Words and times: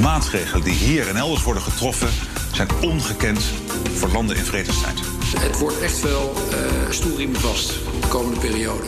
maatregelen 0.00 0.64
die 0.64 0.74
hier 0.74 1.08
en 1.08 1.16
elders 1.16 1.42
worden 1.42 1.62
getroffen 1.62 2.08
zijn 2.52 2.68
ongekend 2.80 3.42
voor 3.94 4.08
landen 4.08 4.36
in 4.36 4.44
vredestijd. 4.44 5.00
Het 5.38 5.58
wordt 5.58 5.80
echt 5.80 6.02
wel 6.02 6.34
uh, 6.52 6.90
stoelriem 6.90 7.36
vast 7.36 7.68
de 8.00 8.08
komende 8.08 8.40
periode. 8.40 8.84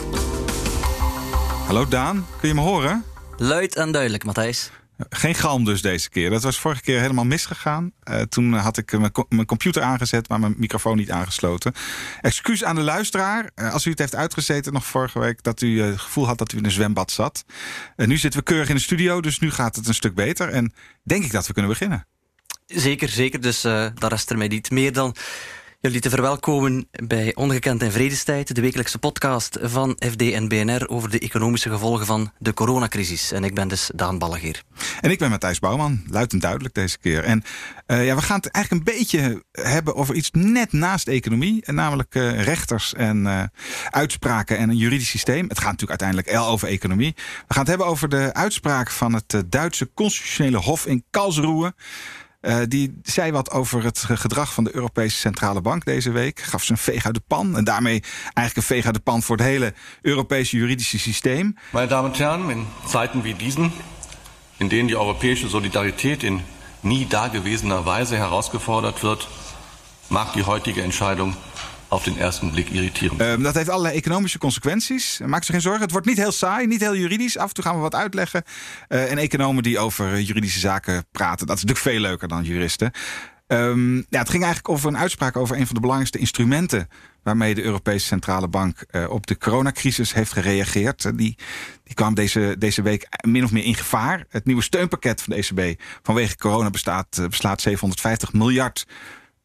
Hallo 1.65 1.87
Daan, 1.87 2.25
kun 2.39 2.47
je 2.47 2.55
me 2.55 2.61
horen? 2.61 3.03
Luid 3.37 3.75
en 3.75 3.91
duidelijk, 3.91 4.23
Matthijs. 4.23 4.71
Geen 5.09 5.35
galm 5.35 5.65
dus 5.65 5.81
deze 5.81 6.09
keer. 6.09 6.29
Dat 6.29 6.43
was 6.43 6.59
vorige 6.59 6.81
keer 6.81 6.99
helemaal 6.99 7.25
misgegaan. 7.25 7.91
Uh, 8.03 8.21
toen 8.21 8.53
had 8.53 8.77
ik 8.77 8.97
mijn, 9.29 9.45
computer 9.45 9.81
aangezet, 9.81 10.29
maar 10.29 10.39
mijn 10.39 10.55
microfoon 10.57 10.97
niet 10.97 11.11
aangesloten. 11.11 11.73
Excuus 12.21 12.63
aan 12.63 12.75
de 12.75 12.81
luisteraar. 12.81 13.49
Uh, 13.55 13.73
als 13.73 13.85
u 13.85 13.89
het 13.89 13.99
heeft 13.99 14.15
uitgezeten 14.15 14.73
nog 14.73 14.85
vorige 14.85 15.19
week... 15.19 15.43
dat 15.43 15.61
u 15.61 15.81
het 15.81 15.99
gevoel 15.99 16.25
had 16.25 16.37
dat 16.37 16.51
u 16.51 16.57
in 16.57 16.65
een 16.65 16.71
zwembad 16.71 17.11
zat. 17.11 17.45
nu 17.95 18.17
zitten 18.17 18.39
we 18.39 18.45
keurig 18.45 18.69
in 18.69 18.75
de 18.75 18.81
studio, 18.81 19.21
dus 19.21 19.39
nu 19.39 19.51
gaat 19.51 19.75
het 19.75 19.87
een 19.87 19.93
stuk 19.93 20.15
beter. 20.15 20.49
En 20.49 20.73
denk 21.03 21.23
ik 21.23 21.31
dat 21.31 21.47
we 21.47 21.53
kunnen 21.53 21.71
beginnen. 21.71 22.07
Zeker, 22.65 23.09
zeker. 23.09 23.41
Dus 23.41 23.61
daar 23.61 23.93
rest 23.97 24.29
er 24.29 24.37
mij 24.37 24.47
niet 24.47 24.71
meer 24.71 24.93
dan 24.93 25.15
jullie 25.83 26.01
te 26.01 26.09
verwelkomen 26.09 26.87
bij 26.91 27.35
Ongekend 27.35 27.83
in 27.83 27.91
Vredestijd, 27.91 28.55
de 28.55 28.61
wekelijkse 28.61 28.97
podcast 28.97 29.57
van 29.61 29.95
FD 30.11 30.21
en 30.21 30.47
BNR 30.47 30.89
over 30.89 31.09
de 31.09 31.19
economische 31.19 31.69
gevolgen 31.69 32.05
van 32.05 32.31
de 32.37 32.53
coronacrisis. 32.53 33.31
En 33.31 33.43
ik 33.43 33.53
ben 33.53 33.67
dus 33.67 33.91
Daan 33.95 34.17
Ballegeer. 34.17 34.63
En 35.01 35.11
ik 35.11 35.19
ben 35.19 35.29
Matthijs 35.29 35.59
Bouwman, 35.59 36.03
luid 36.09 36.33
en 36.33 36.39
duidelijk 36.39 36.73
deze 36.73 36.97
keer. 36.97 37.23
En 37.23 37.43
uh, 37.87 38.05
ja, 38.05 38.15
we 38.15 38.21
gaan 38.21 38.35
het 38.35 38.47
eigenlijk 38.47 38.87
een 38.87 38.95
beetje 38.95 39.43
hebben 39.51 39.95
over 39.95 40.15
iets 40.15 40.29
net 40.31 40.71
naast 40.71 41.07
economie, 41.07 41.71
namelijk 41.71 42.15
uh, 42.15 42.43
rechters 42.43 42.93
en 42.93 43.17
uh, 43.17 43.43
uitspraken 43.89 44.57
en 44.57 44.69
een 44.69 44.77
juridisch 44.77 45.09
systeem. 45.09 45.47
Het 45.47 45.59
gaat 45.59 45.71
natuurlijk 45.71 46.01
uiteindelijk 46.01 46.49
over 46.49 46.67
economie. 46.67 47.13
We 47.15 47.53
gaan 47.53 47.61
het 47.61 47.67
hebben 47.67 47.87
over 47.87 48.09
de 48.09 48.33
uitspraak 48.33 48.91
van 48.91 49.13
het 49.13 49.43
Duitse 49.45 49.89
constitutionele 49.93 50.57
hof 50.57 50.85
in 50.85 51.03
Karlsruhe. 51.09 51.73
Uh, 52.45 52.57
die 52.67 52.99
zei 53.03 53.31
wat 53.31 53.51
over 53.51 53.83
het 53.83 53.99
gedrag 54.07 54.53
van 54.53 54.63
de 54.63 54.75
Europese 54.75 55.17
Centrale 55.17 55.61
Bank 55.61 55.85
deze 55.85 56.11
week. 56.11 56.39
Gaf 56.39 56.63
ze 56.63 56.71
een 56.71 56.77
veeg 56.77 57.05
uit 57.05 57.13
de 57.13 57.21
pan. 57.27 57.57
En 57.57 57.63
daarmee 57.63 58.03
eigenlijk 58.23 58.55
een 58.55 58.75
veeg 58.75 58.85
uit 58.85 58.93
de 58.93 58.99
pan 58.99 59.21
voor 59.21 59.37
het 59.37 59.45
hele 59.45 59.73
Europese 60.01 60.57
juridische 60.57 60.99
systeem. 60.99 61.57
Meine 61.71 61.87
Damen 61.87 62.11
und 62.11 62.19
Herren, 62.19 62.49
in 62.49 62.65
Zeiten 62.87 63.21
wie 63.21 63.35
diesen, 63.35 63.71
in 64.57 64.67
denen 64.67 64.87
die 64.87 64.95
europäische 64.95 65.47
Solidarität 65.47 66.23
in 66.23 66.41
nie 66.79 67.07
dagewesener 67.07 67.83
Weise 67.83 68.15
herausgefordert 68.15 69.01
wird, 69.01 69.27
mag 70.07 70.31
die 70.31 70.45
heutige 70.45 70.81
Entscheidung 70.81 71.35
op 71.93 72.03
den 72.03 72.17
eerste 72.17 72.45
blik 72.45 72.69
irriterend. 72.69 73.21
Uh, 73.21 73.43
dat 73.43 73.55
heeft 73.55 73.69
allerlei 73.69 73.95
economische 73.95 74.37
consequenties. 74.37 75.19
Maak 75.25 75.43
zich 75.43 75.53
geen 75.53 75.61
zorgen. 75.61 75.81
Het 75.81 75.91
wordt 75.91 76.07
niet 76.07 76.17
heel 76.17 76.31
saai, 76.31 76.67
niet 76.67 76.81
heel 76.81 76.95
juridisch. 76.95 77.37
Af 77.37 77.47
en 77.47 77.53
toe 77.53 77.63
gaan 77.63 77.75
we 77.75 77.81
wat 77.81 77.95
uitleggen. 77.95 78.43
Uh, 78.89 79.11
en 79.11 79.17
economen 79.17 79.63
die 79.63 79.79
over 79.79 80.19
juridische 80.19 80.59
zaken 80.59 81.05
praten, 81.11 81.47
dat 81.47 81.57
is 81.57 81.63
natuurlijk 81.63 81.95
veel 81.95 82.01
leuker 82.09 82.27
dan 82.27 82.43
juristen. 82.43 82.91
Um, 83.47 83.95
ja, 83.95 84.19
het 84.19 84.29
ging 84.29 84.43
eigenlijk 84.43 84.73
over 84.73 84.89
een 84.89 84.97
uitspraak 84.97 85.37
over 85.37 85.57
een 85.57 85.65
van 85.65 85.75
de 85.75 85.81
belangrijkste 85.81 86.19
instrumenten 86.19 86.89
waarmee 87.23 87.55
de 87.55 87.63
Europese 87.63 88.05
Centrale 88.05 88.47
Bank 88.47 88.85
uh, 88.91 89.09
op 89.09 89.27
de 89.27 89.37
coronacrisis 89.37 90.13
heeft 90.13 90.33
gereageerd. 90.33 91.17
Die, 91.17 91.37
die 91.83 91.93
kwam 91.93 92.13
deze, 92.13 92.55
deze 92.57 92.81
week 92.81 93.07
min 93.27 93.43
of 93.43 93.51
meer 93.51 93.63
in 93.63 93.75
gevaar. 93.75 94.25
Het 94.29 94.45
nieuwe 94.45 94.61
steunpakket 94.61 95.21
van 95.21 95.35
de 95.35 95.39
ECB 95.39 95.81
vanwege 96.03 96.37
corona 96.37 96.69
bestaat, 96.69 97.21
beslaat 97.29 97.61
750 97.61 98.33
miljard 98.33 98.85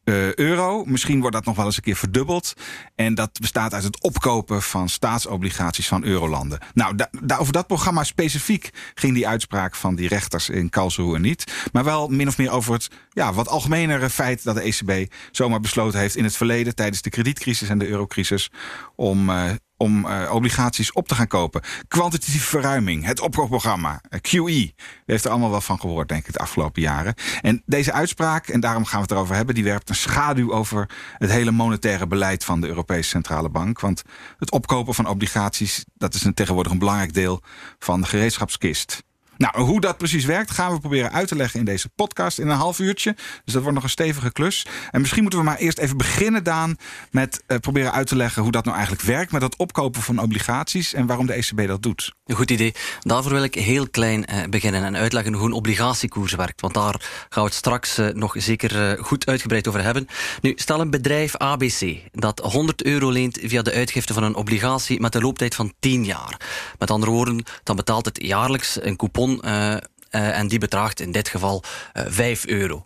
uh, 0.09 0.33
euro. 0.33 0.85
Misschien 0.85 1.19
wordt 1.19 1.35
dat 1.35 1.45
nog 1.45 1.55
wel 1.55 1.65
eens 1.65 1.77
een 1.77 1.83
keer 1.83 1.95
verdubbeld. 1.95 2.53
En 2.95 3.15
dat 3.15 3.39
bestaat 3.39 3.73
uit 3.73 3.83
het 3.83 4.01
opkopen 4.01 4.61
van 4.61 4.89
staatsobligaties 4.89 5.87
van 5.87 6.03
eurolanden. 6.03 6.59
Nou, 6.73 6.95
da 7.21 7.37
over 7.37 7.53
dat 7.53 7.67
programma 7.67 8.03
specifiek 8.03 8.69
ging 8.93 9.13
die 9.13 9.27
uitspraak 9.27 9.75
van 9.75 9.95
die 9.95 10.07
rechters 10.07 10.49
in 10.49 10.69
Karlsruhe 10.69 11.19
niet. 11.19 11.69
Maar 11.71 11.83
wel 11.83 12.07
min 12.07 12.27
of 12.27 12.37
meer 12.37 12.51
over 12.51 12.73
het 12.73 12.89
ja, 13.09 13.33
wat 13.33 13.47
algemenere 13.47 14.09
feit 14.09 14.43
dat 14.43 14.55
de 14.55 14.61
ECB 14.61 15.13
zomaar 15.31 15.59
besloten 15.59 15.99
heeft 15.99 16.15
in 16.15 16.23
het 16.23 16.37
verleden 16.37 16.75
tijdens 16.75 17.01
de 17.01 17.09
kredietcrisis 17.09 17.69
en 17.69 17.79
de 17.79 17.87
eurocrisis 17.87 18.51
om 18.95 19.29
uh, 19.29 19.51
om 19.79 20.05
uh, 20.05 20.31
obligaties 20.33 20.91
op 20.91 21.07
te 21.07 21.15
gaan 21.15 21.27
kopen. 21.27 21.61
Kwantitatieve 21.87 22.47
verruiming, 22.47 23.05
het 23.05 23.19
opkoopprogramma, 23.19 24.01
uh, 24.09 24.19
QE. 24.19 24.37
U 24.39 24.73
heeft 25.05 25.25
er 25.25 25.31
allemaal 25.31 25.49
wel 25.49 25.61
van 25.61 25.79
gehoord, 25.79 26.07
denk 26.07 26.27
ik, 26.27 26.33
de 26.33 26.39
afgelopen 26.39 26.81
jaren. 26.81 27.13
En 27.41 27.63
deze 27.65 27.93
uitspraak, 27.93 28.47
en 28.47 28.59
daarom 28.59 28.85
gaan 28.85 28.99
we 28.99 29.01
het 29.01 29.11
erover 29.11 29.35
hebben, 29.35 29.55
die 29.55 29.63
werpt 29.63 29.89
een 29.89 29.95
schaduw 29.95 30.51
over 30.51 30.89
het 31.17 31.31
hele 31.31 31.51
monetaire 31.51 32.07
beleid 32.07 32.45
van 32.45 32.61
de 32.61 32.67
Europese 32.67 33.09
Centrale 33.09 33.49
Bank. 33.49 33.79
Want 33.79 34.03
het 34.37 34.51
opkopen 34.51 34.93
van 34.93 35.07
obligaties, 35.07 35.85
dat 35.93 36.13
is 36.13 36.23
een, 36.23 36.33
tegenwoordig 36.33 36.71
een 36.71 36.79
belangrijk 36.79 37.13
deel 37.13 37.41
van 37.79 38.01
de 38.01 38.07
gereedschapskist. 38.07 39.03
Nou, 39.39 39.61
hoe 39.61 39.81
dat 39.81 39.97
precies 39.97 40.25
werkt, 40.25 40.51
gaan 40.51 40.73
we 40.73 40.79
proberen 40.79 41.11
uit 41.11 41.27
te 41.27 41.35
leggen 41.35 41.59
in 41.59 41.65
deze 41.65 41.89
podcast 41.89 42.39
in 42.39 42.47
een 42.47 42.57
half 42.57 42.79
uurtje. 42.79 43.15
Dus 43.43 43.53
dat 43.53 43.61
wordt 43.61 43.73
nog 43.73 43.83
een 43.83 43.89
stevige 43.89 44.31
klus. 44.31 44.65
En 44.91 44.99
misschien 44.99 45.21
moeten 45.21 45.39
we 45.39 45.45
maar 45.45 45.57
eerst 45.57 45.77
even 45.77 45.97
beginnen, 45.97 46.43
Daan, 46.43 46.75
met 47.11 47.43
uh, 47.47 47.57
proberen 47.57 47.91
uit 47.91 48.07
te 48.07 48.15
leggen 48.15 48.41
hoe 48.41 48.51
dat 48.51 48.63
nou 48.63 48.77
eigenlijk 48.77 49.07
werkt 49.07 49.31
met 49.31 49.41
dat 49.41 49.55
opkopen 49.55 50.01
van 50.01 50.19
obligaties 50.19 50.93
en 50.93 51.05
waarom 51.05 51.25
de 51.25 51.33
ECB 51.33 51.67
dat 51.67 51.81
doet. 51.81 52.13
Een 52.25 52.35
goed 52.35 52.51
idee. 52.51 52.73
Daarvoor 52.99 53.31
wil 53.31 53.43
ik 53.43 53.55
heel 53.55 53.89
klein 53.89 54.25
uh, 54.29 54.43
beginnen 54.49 54.83
en 54.83 54.97
uitleggen 54.97 55.33
hoe 55.33 55.47
een 55.47 55.53
obligatiekoers 55.53 56.33
werkt. 56.33 56.61
Want 56.61 56.73
daar 56.73 57.25
gaan 57.29 57.43
we 57.43 57.49
het 57.49 57.57
straks 57.57 57.99
uh, 57.99 58.07
nog 58.07 58.35
zeker 58.37 58.97
goed 59.03 59.25
uitgebreid 59.25 59.67
over 59.67 59.83
hebben. 59.83 60.07
Nu, 60.41 60.53
stel 60.55 60.81
een 60.81 60.89
bedrijf 60.89 61.35
ABC 61.35 61.97
dat 62.11 62.39
100 62.39 62.83
euro 62.83 63.09
leent 63.09 63.39
via 63.41 63.61
de 63.61 63.73
uitgifte 63.73 64.13
van 64.13 64.23
een 64.23 64.35
obligatie 64.35 64.99
met 64.99 65.15
een 65.15 65.21
looptijd 65.21 65.55
van 65.55 65.73
10 65.79 66.05
jaar. 66.05 66.37
Met 66.79 66.91
andere 66.91 67.11
woorden, 67.11 67.43
dan 67.63 67.75
betaalt 67.75 68.05
het 68.05 68.23
jaarlijks 68.23 68.83
een 68.83 68.95
coupon 68.95 69.28
Uh, 69.37 69.77
uh, 70.11 70.37
en 70.37 70.47
die 70.47 70.59
bedraagt 70.59 70.99
in 70.99 71.11
dit 71.11 71.29
geval 71.29 71.63
uh, 71.93 72.03
5 72.07 72.45
euro. 72.45 72.85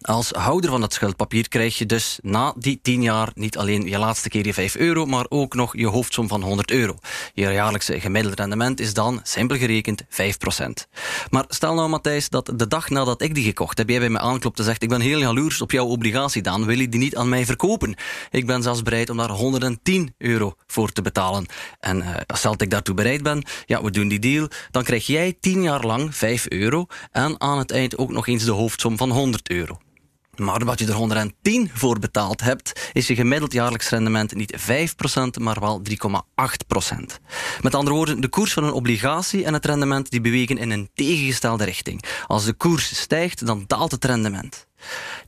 Als 0.00 0.30
houder 0.30 0.70
van 0.70 0.80
dat 0.80 0.92
schuldpapier 0.92 1.48
krijg 1.48 1.78
je 1.78 1.86
dus 1.86 2.18
na 2.22 2.54
die 2.58 2.78
10 2.82 3.02
jaar 3.02 3.30
niet 3.34 3.58
alleen 3.58 3.88
je 3.88 3.98
laatste 3.98 4.28
keer 4.28 4.46
je 4.46 4.54
5 4.54 4.76
euro, 4.76 5.06
maar 5.06 5.26
ook 5.28 5.54
nog 5.54 5.76
je 5.76 5.86
hoofdsom 5.86 6.28
van 6.28 6.42
100 6.42 6.70
euro. 6.70 6.98
Je 7.34 7.42
jaarlijkse 7.42 8.00
gemiddeld 8.00 8.38
rendement 8.38 8.80
is 8.80 8.94
dan, 8.94 9.20
simpel 9.22 9.56
gerekend, 9.56 10.04
5%. 10.04 10.06
Maar 11.30 11.44
stel 11.48 11.74
nou, 11.74 11.88
Matthijs, 11.88 12.28
dat 12.28 12.52
de 12.54 12.66
dag 12.66 12.88
nadat 12.88 13.22
ik 13.22 13.34
die 13.34 13.44
gekocht 13.44 13.78
heb, 13.78 13.88
jij 13.88 13.98
bij 13.98 14.08
me 14.08 14.18
aanklopt 14.18 14.58
en 14.58 14.64
zegt: 14.64 14.82
Ik 14.82 14.88
ben 14.88 15.00
heel 15.00 15.18
jaloers 15.18 15.60
op 15.60 15.70
jouw 15.70 15.86
obligatie, 15.86 16.42
dan 16.42 16.66
wil 16.66 16.78
je 16.78 16.88
die 16.88 17.00
niet 17.00 17.16
aan 17.16 17.28
mij 17.28 17.46
verkopen. 17.46 17.94
Ik 18.30 18.46
ben 18.46 18.62
zelfs 18.62 18.82
bereid 18.82 19.10
om 19.10 19.16
daar 19.16 19.30
110 19.30 20.14
euro 20.18 20.54
voor 20.66 20.92
te 20.92 21.02
betalen. 21.02 21.46
En 21.80 21.98
uh, 21.98 22.14
dat 22.42 22.60
ik 22.60 22.70
daartoe 22.70 22.94
bereid 22.94 23.22
ben, 23.22 23.42
ja, 23.66 23.82
we 23.82 23.90
doen 23.90 24.08
die 24.08 24.18
deal, 24.18 24.48
dan 24.70 24.82
krijg 24.82 25.06
jij 25.06 25.36
10 25.40 25.62
jaar 25.62 25.86
lang 25.86 26.16
5 26.16 26.46
euro 26.48 26.86
en 27.12 27.40
aan 27.40 27.58
het 27.58 27.70
eind 27.70 27.98
ook 27.98 28.10
nog 28.10 28.26
eens 28.26 28.44
de 28.44 28.50
hoofdsom 28.50 28.96
van 28.96 29.10
100 29.10 29.50
euro. 29.50 29.78
Maar 30.40 30.64
wat 30.64 30.78
je 30.78 30.86
er 30.86 30.94
110 30.94 31.70
voor 31.74 31.98
betaald 31.98 32.40
hebt, 32.40 32.90
is 32.92 33.06
je 33.06 33.14
gemiddeld 33.14 33.52
jaarlijks 33.52 33.88
rendement 33.88 34.34
niet 34.34 34.56
5%, 34.58 35.40
maar 35.40 35.60
wel 35.60 35.82
3,8%. 35.88 35.94
Met 37.60 37.74
andere 37.74 37.96
woorden, 37.96 38.20
de 38.20 38.28
koers 38.28 38.52
van 38.52 38.64
een 38.64 38.72
obligatie 38.72 39.44
en 39.44 39.52
het 39.52 39.66
rendement 39.66 40.10
die 40.10 40.20
bewegen 40.20 40.58
in 40.58 40.70
een 40.70 40.90
tegengestelde 40.94 41.64
richting. 41.64 42.04
Als 42.26 42.44
de 42.44 42.52
koers 42.52 43.00
stijgt, 43.00 43.46
dan 43.46 43.64
daalt 43.66 43.90
het 43.90 44.04
rendement. 44.04 44.68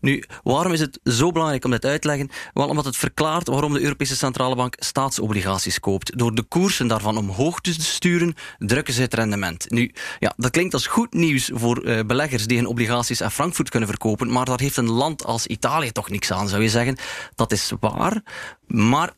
Nu, 0.01 0.25
waarom 0.43 0.73
is 0.73 0.81
het 0.81 1.01
zo 1.05 1.31
belangrijk 1.31 1.65
om 1.65 1.71
dit 1.71 1.85
uit 1.85 2.01
te 2.01 2.09
leggen? 2.09 2.31
Wel 2.53 2.69
omdat 2.69 2.85
het 2.85 2.97
verklaart 2.97 3.49
waarom 3.49 3.73
de 3.73 3.81
Europese 3.81 4.17
Centrale 4.17 4.57
Bank 4.57 4.75
staatsobligaties 4.79 5.81
koopt. 5.81 6.19
Door 6.19 6.35
de 6.35 6.43
koersen 6.43 6.87
daarvan 6.87 7.17
omhoog 7.17 7.61
te 7.61 7.73
sturen, 7.73 8.35
drukken 8.59 8.95
ze 8.95 9.01
het 9.01 9.15
rendement. 9.15 9.71
Nu, 9.71 9.95
ja, 10.19 10.33
dat 10.37 10.51
klinkt 10.51 10.75
als 10.75 10.87
goed 10.87 11.13
nieuws 11.13 11.51
voor 11.53 11.85
uh, 11.85 12.01
beleggers 12.07 12.47
die 12.47 12.57
hun 12.57 12.67
obligaties 12.67 13.23
aan 13.23 13.33
Frankfurt 13.33 13.71
kunnen 13.71 13.89
verkopen, 13.89 14.33
maar 14.33 14.45
daar 14.45 14.61
heeft 14.61 14.77
een 14.77 14.91
land 14.91 15.25
als 15.25 15.47
Italië 15.47 15.93
toch 15.93 16.11
niks 16.11 16.33
aan, 16.33 16.49
zou 16.49 16.63
je 16.63 16.69
zeggen. 16.69 16.97
Dat 17.35 17.53
is 17.53 17.73
waar, 17.81 18.23
maar 18.67 19.13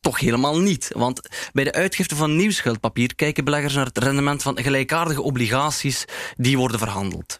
toch 0.00 0.20
helemaal 0.20 0.60
niet. 0.60 0.90
Want 0.94 1.20
bij 1.52 1.64
de 1.64 1.72
uitgifte 1.72 2.16
van 2.16 2.36
nieuw 2.36 2.50
schuldpapier 2.50 3.14
kijken 3.14 3.44
beleggers 3.44 3.74
naar 3.74 3.86
het 3.86 3.98
rendement 3.98 4.42
van 4.42 4.58
gelijkaardige 4.62 5.22
obligaties 5.22 6.04
die 6.36 6.58
worden 6.58 6.78
verhandeld. 6.78 7.38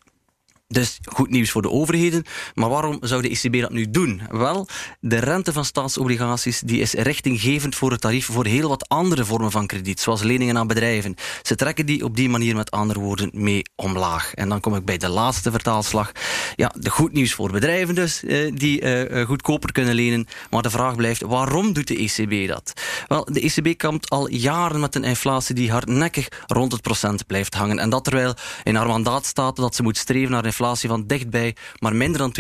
Dus 0.75 0.99
goed 1.05 1.31
nieuws 1.31 1.51
voor 1.51 1.63
de 1.63 1.71
overheden. 1.71 2.25
Maar 2.55 2.69
waarom 2.69 2.99
zou 3.01 3.23
de 3.23 3.29
ECB 3.29 3.61
dat 3.61 3.71
nu 3.71 3.91
doen? 3.91 4.23
Wel, 4.31 4.69
de 5.01 5.19
rente 5.19 5.53
van 5.53 5.65
staatsobligaties 5.65 6.61
die 6.61 6.81
is 6.81 6.93
richtinggevend 6.93 7.75
voor 7.75 7.91
het 7.91 8.01
tarief 8.01 8.27
voor 8.27 8.47
heel 8.47 8.69
wat 8.69 8.89
andere 8.89 9.25
vormen 9.25 9.51
van 9.51 9.67
krediet, 9.67 10.01
zoals 10.01 10.23
leningen 10.23 10.59
aan 10.59 10.67
bedrijven. 10.67 11.15
Ze 11.43 11.55
trekken 11.55 11.87
die 11.87 12.05
op 12.05 12.17
die 12.17 12.29
manier 12.29 12.57
met 12.57 12.71
andere 12.71 13.01
woorden 13.01 13.31
mee 13.33 13.63
omlaag. 13.77 14.35
En 14.35 14.49
dan 14.49 14.61
kom 14.61 14.75
ik 14.75 14.85
bij 14.85 14.97
de 14.99 15.09
laatste 15.09 15.51
vertaalslag. 15.51 16.13
Ja, 16.57 16.73
de 16.79 16.91
goed 16.91 17.13
nieuws 17.13 17.33
voor 17.33 17.51
bedrijven 17.51 17.95
dus, 17.95 18.25
eh, 18.25 18.53
die 18.55 19.09
uh, 19.09 19.27
goedkoper 19.27 19.73
kunnen 19.73 19.95
lenen. 19.95 20.27
Maar 20.51 20.63
de 20.63 20.71
vraag 20.71 20.97
blijft, 20.97 21.21
waarom 21.21 21.73
doet 21.73 21.89
de 21.89 21.97
ECB 21.97 22.49
dat? 22.49 22.73
Wel, 23.09 23.25
de 23.25 23.41
ECB 23.41 23.79
kampt 23.79 24.11
al 24.11 24.29
jaren 24.29 24.81
met 24.81 24.95
een 24.95 25.05
inflatie 25.05 25.55
die 25.55 25.71
hardnekkig 25.71 26.29
rond 26.47 26.73
het 26.73 26.83
procent 26.83 27.27
blijft 27.27 27.55
hangen. 27.55 27.79
En 27.79 27.91
dat 27.91 28.05
terwijl 28.05 28.35
in 28.63 28.75
haar 28.75 28.87
mandaat 28.87 29.27
staat 29.27 29.57
dat 29.57 29.75
ze 29.75 29.83
moet 29.83 29.97
streven 29.97 30.31
naar 30.31 30.45
inflatie 30.45 30.63
van 30.89 31.07
dichtbij 31.07 31.57
maar 31.79 31.97
minder 31.97 32.19
dan 32.19 32.35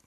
2%. 0.00 0.05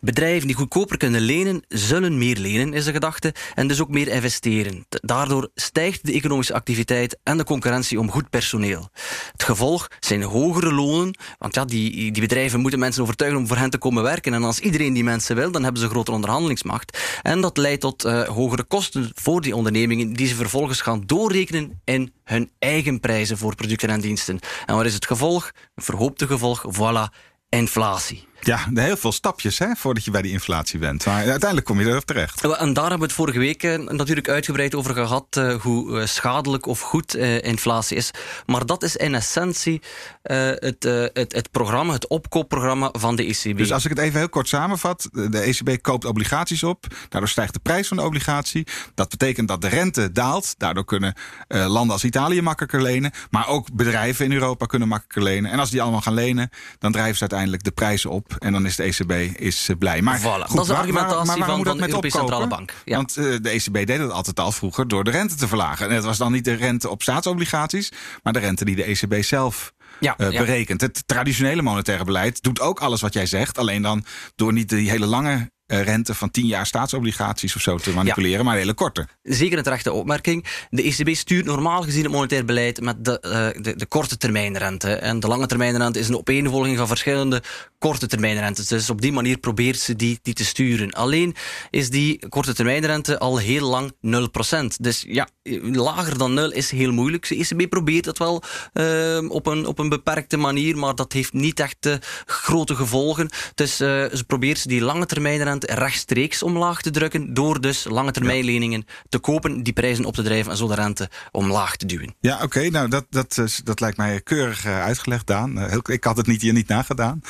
Bedrijven 0.00 0.46
die 0.46 0.56
goedkoper 0.56 0.96
kunnen 0.96 1.20
lenen, 1.20 1.62
zullen 1.68 2.18
meer 2.18 2.36
lenen, 2.36 2.72
is 2.72 2.84
de 2.84 2.92
gedachte, 2.92 3.34
en 3.54 3.68
dus 3.68 3.80
ook 3.80 3.88
meer 3.88 4.08
investeren. 4.08 4.86
Daardoor 4.88 5.50
stijgt 5.54 6.06
de 6.06 6.12
economische 6.12 6.54
activiteit 6.54 7.18
en 7.22 7.36
de 7.36 7.44
concurrentie 7.44 7.98
om 7.98 8.10
goed 8.10 8.30
personeel. 8.30 8.88
Het 9.32 9.42
gevolg 9.42 9.88
zijn 10.00 10.22
hogere 10.22 10.72
lonen, 10.72 11.18
want 11.38 11.54
ja, 11.54 11.64
die, 11.64 12.12
die 12.12 12.22
bedrijven 12.22 12.60
moeten 12.60 12.78
mensen 12.78 13.02
overtuigen 13.02 13.40
om 13.40 13.46
voor 13.46 13.56
hen 13.56 13.70
te 13.70 13.78
komen 13.78 14.02
werken. 14.02 14.34
En 14.34 14.44
als 14.44 14.60
iedereen 14.60 14.92
die 14.92 15.04
mensen 15.04 15.36
wil, 15.36 15.50
dan 15.50 15.62
hebben 15.62 15.82
ze 15.82 15.88
grotere 15.88 16.16
onderhandelingsmacht. 16.16 16.98
En 17.22 17.40
dat 17.40 17.56
leidt 17.56 17.80
tot 17.80 18.04
uh, 18.04 18.22
hogere 18.22 18.64
kosten 18.64 19.10
voor 19.14 19.40
die 19.40 19.56
ondernemingen, 19.56 20.12
die 20.12 20.26
ze 20.26 20.34
vervolgens 20.34 20.80
gaan 20.80 21.02
doorrekenen 21.06 21.80
in 21.84 22.12
hun 22.24 22.50
eigen 22.58 23.00
prijzen 23.00 23.38
voor 23.38 23.54
producten 23.54 23.88
en 23.88 24.00
diensten. 24.00 24.38
En 24.66 24.76
wat 24.76 24.84
is 24.84 24.94
het 24.94 25.06
gevolg? 25.06 25.50
Een 25.74 25.82
verhoopte 25.82 26.26
gevolg, 26.26 26.64
voilà, 26.76 27.14
inflatie. 27.48 28.27
Ja, 28.40 28.68
heel 28.74 28.96
veel 28.96 29.12
stapjes 29.12 29.58
hè, 29.58 29.66
voordat 29.76 30.04
je 30.04 30.10
bij 30.10 30.22
die 30.22 30.32
inflatie 30.32 30.78
bent. 30.78 31.06
Maar 31.06 31.16
uiteindelijk 31.16 31.64
kom 31.64 31.80
je 31.80 31.86
erop 31.86 32.04
terecht. 32.04 32.44
En 32.44 32.72
daar 32.72 32.82
hebben 32.82 32.98
we 32.98 33.04
het 33.04 33.12
vorige 33.12 33.38
week 33.38 33.62
eh, 33.62 33.78
natuurlijk 33.78 34.28
uitgebreid 34.28 34.74
over 34.74 34.94
gehad... 34.94 35.36
Uh, 35.38 35.54
hoe 35.54 36.06
schadelijk 36.06 36.66
of 36.66 36.80
goed 36.80 37.14
inflatie 37.14 37.96
is. 37.96 38.10
Maar 38.46 38.66
dat 38.66 38.82
is 38.82 38.96
in 38.96 39.14
essentie 39.14 39.82
het, 40.22 40.82
het, 41.12 41.32
het 41.32 41.50
programma, 41.50 41.92
het 41.92 42.06
opkoopprogramma 42.06 42.88
van 42.92 43.16
de 43.16 43.24
ECB. 43.24 43.56
Dus 43.56 43.72
als 43.72 43.84
ik 43.84 43.90
het 43.90 43.98
even 43.98 44.18
heel 44.18 44.28
kort 44.28 44.48
samenvat. 44.48 45.08
De 45.12 45.38
ECB 45.38 45.82
koopt 45.82 46.04
obligaties 46.04 46.62
op. 46.62 46.86
Daardoor 47.08 47.30
stijgt 47.30 47.52
de 47.52 47.60
prijs 47.62 47.88
van 47.88 47.96
de 47.96 48.02
obligatie. 48.02 48.66
Dat 48.94 49.08
betekent 49.08 49.48
dat 49.48 49.60
de 49.60 49.68
rente 49.68 50.12
daalt. 50.12 50.54
Daardoor 50.58 50.84
kunnen 50.84 51.14
landen 51.48 51.92
als 51.92 52.04
Italië 52.04 52.42
makkelijker 52.42 52.82
lenen. 52.82 53.10
Maar 53.30 53.48
ook 53.48 53.72
bedrijven 53.72 54.24
in 54.24 54.32
Europa 54.32 54.66
kunnen 54.66 54.88
makkelijker 54.88 55.22
lenen. 55.22 55.50
En 55.50 55.58
als 55.58 55.70
die 55.70 55.82
allemaal 55.82 56.00
gaan 56.00 56.14
lenen, 56.14 56.50
dan 56.78 56.92
drijven 56.92 57.14
ze 57.14 57.20
uiteindelijk 57.20 57.62
de 57.62 57.70
prijzen 57.70 58.10
op. 58.10 58.27
En 58.38 58.52
dan 58.52 58.66
is 58.66 58.76
de 58.76 58.82
ECB 58.82 59.40
is 59.40 59.68
eh, 59.68 59.76
blij. 59.78 60.02
Maar 60.02 60.20
voilà, 60.20 60.22
goed, 60.22 60.56
dat 60.56 60.60
is 60.60 60.66
de 60.66 60.76
argumentatie 60.76 61.16
waar, 61.16 61.26
maar 61.26 61.46
van, 61.48 61.64
van 61.64 61.76
de 61.76 61.86
Europese 61.86 62.18
Centrale 62.18 62.46
Bank. 62.46 62.74
Ja. 62.84 62.96
Want 62.96 63.16
uh, 63.16 63.36
de 63.40 63.48
ECB 63.48 63.86
deed 63.86 63.98
het 63.98 64.10
altijd 64.10 64.40
al 64.40 64.52
vroeger 64.52 64.88
door 64.88 65.04
de 65.04 65.10
rente 65.10 65.34
te 65.34 65.48
verlagen. 65.48 65.88
En 65.88 65.94
het 65.94 66.04
was 66.04 66.18
dan 66.18 66.32
niet 66.32 66.44
de 66.44 66.54
rente 66.54 66.88
op 66.88 67.02
staatsobligaties, 67.02 67.92
maar 68.22 68.32
de 68.32 68.38
rente 68.38 68.64
die 68.64 68.76
de 68.76 68.84
ECB 68.84 69.22
zelf 69.24 69.72
ja, 70.00 70.14
uh, 70.18 70.30
ja. 70.30 70.38
berekent. 70.38 70.80
Het 70.80 71.02
traditionele 71.06 71.62
monetaire 71.62 72.04
beleid 72.04 72.42
doet 72.42 72.60
ook 72.60 72.80
alles 72.80 73.00
wat 73.00 73.12
jij 73.12 73.26
zegt. 73.26 73.58
Alleen 73.58 73.82
dan 73.82 74.04
door 74.34 74.52
niet 74.52 74.68
die 74.68 74.90
hele 74.90 75.06
lange 75.06 75.32
eh, 75.32 75.42
rente 75.68 76.14
van 76.14 76.30
10 76.30 76.46
jaar 76.46 76.66
staatsobligaties 76.66 77.56
of 77.56 77.62
zo 77.62 77.76
te 77.76 77.92
manipuleren, 77.92 78.44
maar 78.44 78.54
een 78.54 78.60
hele 78.60 78.74
korte. 78.74 79.08
Zeker 79.22 79.58
een 79.58 79.64
terechte 79.64 79.92
opmerking. 79.92 80.44
De 80.70 80.82
ECB 80.82 81.14
stuurt 81.14 81.44
normaal 81.44 81.82
gezien 81.82 82.02
het 82.02 82.12
monetair 82.12 82.44
beleid 82.44 82.80
met 82.80 83.04
de, 83.04 83.22
uh, 83.56 83.62
de, 83.62 83.76
de, 83.76 83.86
korte 83.86 84.16
termijnrente. 84.16 84.92
En 84.94 85.20
de 85.20 85.26
lange 85.26 85.46
termijnrente 85.46 85.98
is 85.98 86.08
een 86.08 86.16
opeenvolging 86.16 86.76
van 86.76 86.86
verschillende 86.86 87.42
korte 87.78 88.06
termijnrentes. 88.06 88.66
Dus 88.66 88.90
op 88.90 89.00
die 89.00 89.12
manier 89.12 89.38
probeert 89.38 89.78
ze 89.78 89.96
die, 89.96 90.18
die 90.22 90.34
te 90.34 90.44
sturen. 90.44 90.90
Alleen 90.90 91.34
is 91.70 91.90
die 91.90 92.28
korte 92.28 92.54
termijnrente 92.54 93.18
al 93.18 93.38
heel 93.38 93.68
lang 93.68 93.92
0%. 93.92 94.80
Dus 94.80 95.04
ja, 95.08 95.28
lager 95.72 96.18
dan 96.18 96.34
0 96.34 96.52
is 96.52 96.70
heel 96.70 96.92
moeilijk. 96.92 97.28
De 97.28 97.36
ECB 97.36 97.68
probeert 97.68 98.04
dat 98.04 98.18
wel 98.18 98.42
uh, 98.72 99.30
op, 99.30 99.46
een, 99.46 99.66
op 99.66 99.78
een 99.78 99.88
beperkte 99.88 100.36
manier, 100.36 100.76
maar 100.76 100.94
dat 100.94 101.12
heeft 101.12 101.32
niet 101.32 101.60
echt 101.60 101.98
grote 102.26 102.74
gevolgen. 102.74 103.28
Dus 103.54 103.76
ze 103.76 104.24
probeert 104.26 104.68
die 104.68 104.80
lange 104.80 105.06
termijnrente 105.06 105.57
rechtstreeks 105.64 106.42
omlaag 106.42 106.82
te 106.82 106.90
drukken 106.90 107.34
door 107.34 107.60
dus 107.60 107.84
lange 107.84 108.10
termijnleningen 108.10 108.84
te 109.08 109.18
kopen, 109.18 109.62
die 109.62 109.72
prijzen 109.72 110.04
op 110.04 110.14
te 110.14 110.22
drijven 110.22 110.50
en 110.50 110.56
zo 110.56 110.68
de 110.68 110.74
rente 110.74 111.10
omlaag 111.30 111.76
te 111.76 111.86
duwen. 111.86 112.14
Ja, 112.20 112.42
oké. 112.42 112.70
Nou, 112.70 112.88
dat, 112.88 113.06
dat, 113.10 113.60
dat 113.64 113.80
lijkt 113.80 113.96
mij 113.96 114.20
keurig 114.20 114.64
eh, 114.64 114.82
uitgelegd, 114.82 115.26
Daan. 115.26 115.58
Eh, 115.58 115.78
ik 115.82 116.04
had 116.04 116.16
het 116.16 116.26
niet 116.26 116.42
hier 116.42 116.52
niet 116.52 116.68
nagedaan. 116.68 117.20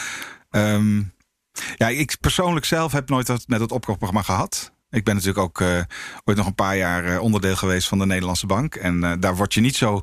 Um, 0.51 1.13
ja, 1.77 1.89
ik 1.89 2.17
persoonlijk 2.21 2.67
zelf 2.67 2.93
heb 2.93 3.09
nooit 3.09 3.29
wat 3.29 3.45
met 3.47 3.61
het 3.61 3.73
opkoopprogramma 3.73 4.23
gehad. 4.23 4.73
Ik 4.91 5.05
ben 5.05 5.15
natuurlijk 5.15 5.45
ook 5.45 5.61
uh, 5.61 5.81
ooit 6.25 6.37
nog 6.37 6.47
een 6.47 6.55
paar 6.55 6.77
jaar 6.77 7.21
onderdeel 7.21 7.57
geweest 7.57 7.89
van 7.89 7.99
de 7.99 8.07
Nederlandse 8.07 8.47
Bank. 8.47 8.75
En 8.75 8.97
uh, 8.97 9.13
daar 9.21 9.37
word 9.37 9.55
je 9.55 9.61
niet 9.61 9.77
zo 9.77 10.03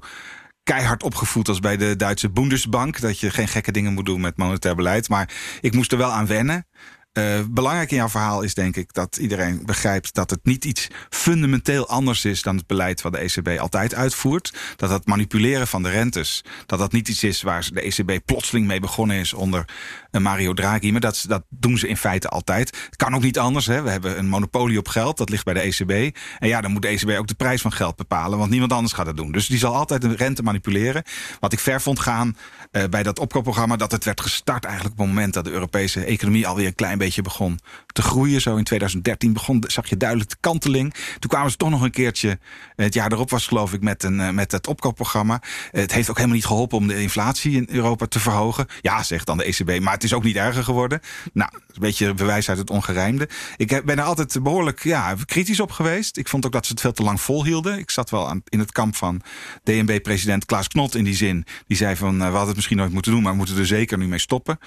keihard 0.63 1.03
opgevoed 1.03 1.47
als 1.47 1.59
bij 1.59 1.77
de 1.77 1.95
Duitse 1.95 2.29
Bundesbank. 2.29 2.99
Dat 2.99 3.19
je 3.19 3.29
geen 3.29 3.47
gekke 3.47 3.71
dingen 3.71 3.93
moet 3.93 4.05
doen 4.05 4.21
met 4.21 4.37
monetair 4.37 4.75
beleid. 4.75 5.09
Maar 5.09 5.29
ik 5.61 5.73
moest 5.73 5.91
er 5.91 5.97
wel 5.97 6.11
aan 6.11 6.27
wennen. 6.27 6.67
Uh, 7.17 7.39
belangrijk 7.49 7.91
in 7.91 7.97
jouw 7.97 8.09
verhaal 8.09 8.41
is 8.41 8.53
denk 8.53 8.75
ik 8.75 8.93
dat 8.93 9.17
iedereen 9.17 9.61
begrijpt 9.65 10.13
dat 10.13 10.29
het 10.29 10.39
niet 10.43 10.65
iets 10.65 10.87
fundamenteel 11.09 11.87
anders 11.87 12.25
is 12.25 12.41
dan 12.41 12.57
het 12.57 12.67
beleid 12.67 13.01
wat 13.01 13.13
de 13.13 13.17
ECB 13.17 13.59
altijd 13.59 13.95
uitvoert. 13.95 14.53
Dat 14.75 14.89
het 14.89 15.05
manipuleren 15.05 15.67
van 15.67 15.83
de 15.83 15.89
rentes, 15.89 16.43
dat 16.65 16.79
dat 16.79 16.91
niet 16.91 17.07
iets 17.07 17.23
is 17.23 17.41
waar 17.41 17.69
de 17.73 17.81
ECB 17.81 18.25
plotseling 18.25 18.67
mee 18.67 18.79
begonnen 18.79 19.17
is 19.17 19.33
onder 19.33 19.65
uh, 20.11 20.21
Mario 20.21 20.53
Draghi. 20.53 20.91
Maar 20.91 21.01
dat, 21.01 21.25
dat 21.27 21.43
doen 21.49 21.77
ze 21.77 21.87
in 21.87 21.97
feite 21.97 22.29
altijd. 22.29 22.77
Het 22.85 22.95
kan 22.95 23.15
ook 23.15 23.21
niet 23.21 23.39
anders. 23.39 23.65
Hè. 23.65 23.81
We 23.81 23.89
hebben 23.89 24.17
een 24.17 24.27
monopolie 24.27 24.77
op 24.77 24.87
geld, 24.87 25.17
dat 25.17 25.29
ligt 25.29 25.45
bij 25.45 25.53
de 25.53 25.59
ECB. 25.59 26.17
En 26.39 26.47
ja, 26.47 26.61
dan 26.61 26.71
moet 26.71 26.81
de 26.81 26.87
ECB 26.87 27.09
ook 27.09 27.27
de 27.27 27.35
prijs 27.35 27.61
van 27.61 27.71
geld 27.71 27.95
bepalen, 27.95 28.37
want 28.37 28.49
niemand 28.49 28.73
anders 28.73 28.93
gaat 28.93 29.05
het 29.05 29.17
doen. 29.17 29.31
Dus 29.31 29.47
die 29.47 29.57
zal 29.57 29.75
altijd 29.75 30.01
de 30.01 30.15
rente 30.15 30.43
manipuleren. 30.43 31.03
Wat 31.39 31.53
ik 31.53 31.59
ver 31.59 31.81
vond 31.81 31.99
gaan 31.99 32.37
uh, 32.75 32.83
bij 32.89 33.03
dat 33.03 33.19
opkoopprogramma, 33.19 33.75
dat 33.75 33.91
het 33.91 34.03
werd 34.03 34.21
gestart 34.21 34.63
eigenlijk 34.65 34.95
op 34.95 35.05
het 35.05 35.15
moment 35.15 35.33
dat 35.33 35.45
de 35.45 35.51
Europese 35.51 36.03
economie 36.03 36.47
alweer 36.47 36.67
een 36.67 36.75
klein 36.75 36.97
beetje 36.97 37.21
begon 37.21 37.59
te 37.93 38.01
groeien. 38.01 38.41
Zo 38.41 38.55
in 38.55 38.63
2013 38.63 39.33
begon, 39.33 39.63
zag 39.67 39.89
je 39.89 39.97
duidelijk 39.97 40.29
de 40.29 40.35
kanteling. 40.39 40.93
Toen 41.19 41.29
kwamen 41.29 41.51
ze 41.51 41.57
toch 41.57 41.69
nog 41.69 41.81
een 41.81 41.91
keertje. 41.91 42.39
Het 42.75 42.93
jaar 42.93 43.11
erop 43.11 43.29
was 43.29 43.47
geloof 43.47 43.73
ik 43.73 43.81
met, 43.81 44.03
een, 44.03 44.19
eh, 44.19 44.29
met 44.29 44.51
het 44.51 44.67
opkoopprogramma. 44.67 45.41
Het 45.71 45.93
heeft 45.93 46.09
ook 46.09 46.15
helemaal 46.15 46.37
niet 46.37 46.45
geholpen 46.45 46.77
om 46.77 46.87
de 46.87 47.01
inflatie 47.01 47.55
in 47.55 47.67
Europa 47.69 48.05
te 48.05 48.19
verhogen. 48.19 48.67
Ja, 48.81 49.03
zegt 49.03 49.25
dan 49.25 49.37
de 49.37 49.43
ECB. 49.43 49.79
Maar 49.79 49.93
het 49.93 50.03
is 50.03 50.13
ook 50.13 50.23
niet 50.23 50.35
erger 50.35 50.63
geworden. 50.63 51.01
Nou, 51.33 51.49
een 51.53 51.79
beetje 51.79 52.13
bewijs 52.13 52.49
uit 52.49 52.57
het 52.57 52.69
ongerijmde. 52.69 53.29
Ik 53.57 53.85
ben 53.85 53.97
er 53.97 54.03
altijd 54.03 54.43
behoorlijk 54.43 54.83
ja, 54.83 55.15
kritisch 55.25 55.59
op 55.59 55.71
geweest. 55.71 56.17
Ik 56.17 56.27
vond 56.27 56.45
ook 56.45 56.51
dat 56.51 56.65
ze 56.65 56.71
het 56.71 56.81
veel 56.81 56.91
te 56.91 57.03
lang 57.03 57.21
volhielden. 57.21 57.77
Ik 57.77 57.89
zat 57.89 58.09
wel 58.09 58.29
aan, 58.29 58.41
in 58.45 58.59
het 58.59 58.71
kamp 58.71 58.95
van 58.95 59.21
DNB-president 59.63 60.45
Klaas 60.45 60.67
Knot 60.67 60.95
in 60.95 61.03
die 61.03 61.15
zin. 61.15 61.45
Die 61.67 61.77
zei 61.77 61.95
van, 61.95 62.13
uh, 62.13 62.19
we 62.19 62.35
hadden 62.35 62.47
het 62.47 62.55
misschien 62.65 62.77
nooit 62.77 62.93
moeten 62.93 63.11
doen, 63.11 63.21
maar 63.21 63.31
we 63.31 63.37
moeten 63.37 63.57
er 63.57 63.65
zeker 63.65 63.97
nu 63.97 64.07
mee 64.07 64.19
stoppen. 64.19 64.57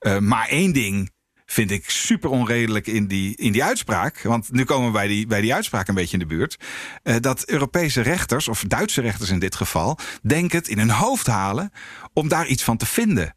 Uh, 0.00 0.18
maar 0.18 0.48
één 0.48 0.72
ding 0.72 1.10
vind 1.46 1.70
ik 1.70 1.90
super 1.90 2.30
onredelijk 2.30 2.86
in 2.86 3.06
die, 3.06 3.36
in 3.36 3.52
die 3.52 3.64
uitspraak. 3.64 4.22
Want 4.22 4.52
nu 4.52 4.64
komen 4.64 4.86
we 4.86 4.92
bij 4.92 5.06
die, 5.06 5.26
bij 5.26 5.40
die 5.40 5.54
uitspraak 5.54 5.88
een 5.88 5.94
beetje 5.94 6.12
in 6.12 6.18
de 6.18 6.34
buurt. 6.34 6.56
Uh, 7.02 7.16
dat 7.20 7.48
Europese 7.48 8.00
rechters, 8.00 8.48
of 8.48 8.64
Duitse 8.66 9.00
rechters 9.00 9.30
in 9.30 9.38
dit 9.38 9.54
geval, 9.54 9.98
denken 10.22 10.58
het 10.58 10.68
in 10.68 10.78
hun 10.78 10.90
hoofd 10.90 11.26
halen 11.26 11.70
om 12.12 12.28
daar 12.28 12.46
iets 12.46 12.64
van 12.64 12.76
te 12.76 12.86
vinden. 12.86 13.36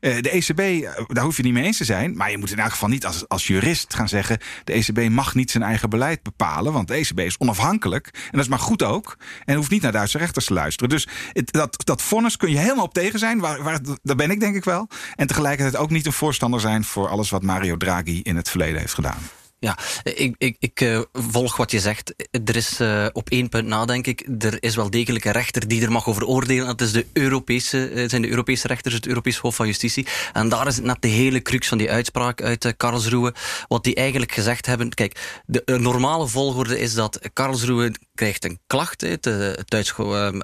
Uh, 0.00 0.20
de 0.20 0.30
ECB, 0.30 0.60
uh, 0.60 0.90
daar 1.06 1.24
hoef 1.24 1.36
je 1.36 1.42
niet 1.42 1.52
mee 1.52 1.64
eens 1.64 1.76
te 1.76 1.84
zijn. 1.84 2.16
Maar 2.16 2.30
je 2.30 2.38
moet 2.38 2.50
in 2.50 2.58
elk 2.58 2.70
geval 2.70 2.88
niet 2.88 3.06
als, 3.06 3.28
als 3.28 3.46
jurist 3.46 3.94
gaan 3.94 4.08
zeggen. 4.08 4.38
De 4.64 4.72
ECB 4.72 5.08
mag 5.08 5.34
niet 5.34 5.50
zijn 5.50 5.62
eigen 5.62 5.90
beleid 5.90 6.22
bepalen. 6.22 6.72
Want 6.72 6.88
de 6.88 6.94
ECB 6.94 7.20
is 7.20 7.38
onafhankelijk. 7.38 8.08
En 8.12 8.30
dat 8.30 8.40
is 8.40 8.48
maar 8.48 8.58
goed 8.58 8.82
ook. 8.82 9.16
En 9.44 9.56
hoeft 9.56 9.70
niet 9.70 9.82
naar 9.82 9.92
Duitse 9.92 10.18
rechters 10.18 10.44
te 10.44 10.52
luisteren. 10.52 10.88
Dus 10.88 11.08
het, 11.32 11.52
dat, 11.52 11.76
dat 11.84 12.02
vonnis 12.02 12.36
kun 12.36 12.50
je 12.50 12.58
helemaal 12.58 12.84
op 12.84 12.94
tegen 12.94 13.18
zijn. 13.18 13.38
Waar, 13.38 13.80
daar 14.02 14.16
ben 14.16 14.30
ik 14.30 14.40
denk 14.40 14.56
ik 14.56 14.64
wel. 14.64 14.88
En 15.14 15.26
tegelijkertijd 15.26 15.76
ook 15.82 15.90
niet 15.90 16.06
een 16.06 16.12
voorstander 16.12 16.60
zijn 16.60 16.84
voor 16.84 17.08
alles 17.08 17.30
wat 17.30 17.42
Mario 17.42 17.76
Draghi 17.76 18.20
in 18.22 18.36
het 18.36 18.48
verleden 18.48 18.80
heeft 18.80 18.94
gedaan. 18.94 19.20
Ja, 19.60 19.78
ik, 20.02 20.34
ik, 20.38 20.56
ik 20.58 20.80
uh, 20.80 21.00
volg 21.12 21.56
wat 21.56 21.70
je 21.70 21.80
zegt. 21.80 22.14
Er 22.44 22.56
is 22.56 22.80
uh, 22.80 23.06
op 23.12 23.30
één 23.30 23.48
punt 23.48 23.66
na, 23.66 23.84
denk 23.84 24.06
ik. 24.06 24.28
Er 24.38 24.56
is 24.62 24.76
wel 24.76 24.90
degelijk 24.90 25.24
een 25.24 25.32
rechter 25.32 25.68
die 25.68 25.82
er 25.82 25.92
mag 25.92 26.08
over 26.08 26.26
oordelen. 26.26 26.66
Dat 26.66 26.80
is 26.80 26.92
de 26.92 27.06
Europese, 27.12 27.90
uh, 27.90 28.08
zijn 28.08 28.22
de 28.22 28.28
Europese 28.28 28.66
rechters, 28.66 28.94
het 28.94 29.06
Europees 29.06 29.36
Hof 29.36 29.54
van 29.56 29.66
Justitie. 29.66 30.06
En 30.32 30.48
daar 30.48 30.66
is 30.66 30.76
het 30.76 30.84
net 30.84 31.02
de 31.02 31.08
hele 31.08 31.42
crux 31.42 31.68
van 31.68 31.78
die 31.78 31.90
uitspraak 31.90 32.42
uit 32.42 32.74
Karlsruhe. 32.76 33.34
Wat 33.68 33.84
die 33.84 33.94
eigenlijk 33.94 34.32
gezegd 34.32 34.66
hebben. 34.66 34.94
Kijk, 34.94 35.42
de 35.46 35.78
normale 35.78 36.28
volgorde 36.28 36.78
is 36.78 36.94
dat 36.94 37.20
Karlsruhe 37.32 37.92
krijgt 38.14 38.44
een 38.44 38.58
klacht. 38.66 39.00
Het, 39.00 39.24
het 39.24 39.70
Duits 39.70 39.94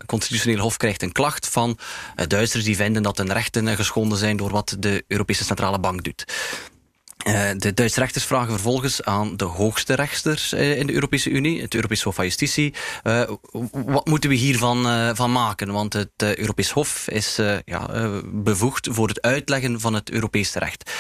Constitutioneel 0.07 0.61
Hof 0.61 0.77
krijgt 0.77 1.03
een 1.03 1.13
klacht 1.13 1.49
van 1.49 1.79
Duitsers 2.27 2.65
die 2.65 2.77
vinden 2.77 3.03
dat 3.03 3.19
hun 3.19 3.33
rechten 3.33 3.77
geschonden 3.77 4.19
zijn 4.19 4.37
door 4.37 4.51
wat 4.51 4.77
de 4.79 5.05
Europese 5.09 5.45
Centrale 5.45 5.79
Bank 5.79 6.05
doet. 6.05 6.25
Uh, 7.25 7.51
de 7.57 7.75
Duitse 7.75 8.01
rechters 8.01 8.25
vragen 8.25 8.53
vervolgens 8.53 9.03
aan 9.03 9.37
de 9.37 9.45
hoogste 9.45 9.95
rechters 9.95 10.53
uh, 10.53 10.79
in 10.79 10.87
de 10.87 10.93
Europese 10.93 11.31
Unie, 11.31 11.63
het 11.63 11.75
Europees 11.75 12.03
Hof 12.03 12.15
van 12.15 12.25
Justitie, 12.25 12.75
uh, 13.05 13.23
wat 13.73 14.07
moeten 14.07 14.31
we 14.31 14.37
hiervan 14.37 15.17
van 15.17 15.33
maken? 15.33 15.73
Want 15.73 15.93
het 15.93 16.39
Europees 16.39 16.71
Hof 16.71 17.09
is 17.09 17.39
ja, 17.65 18.11
bevoegd 18.25 18.89
voor 18.91 19.09
het 19.09 19.23
uitleggen 19.23 19.81
van 19.81 19.95
het 19.95 20.11
Europese 20.11 20.59
recht. 20.59 20.91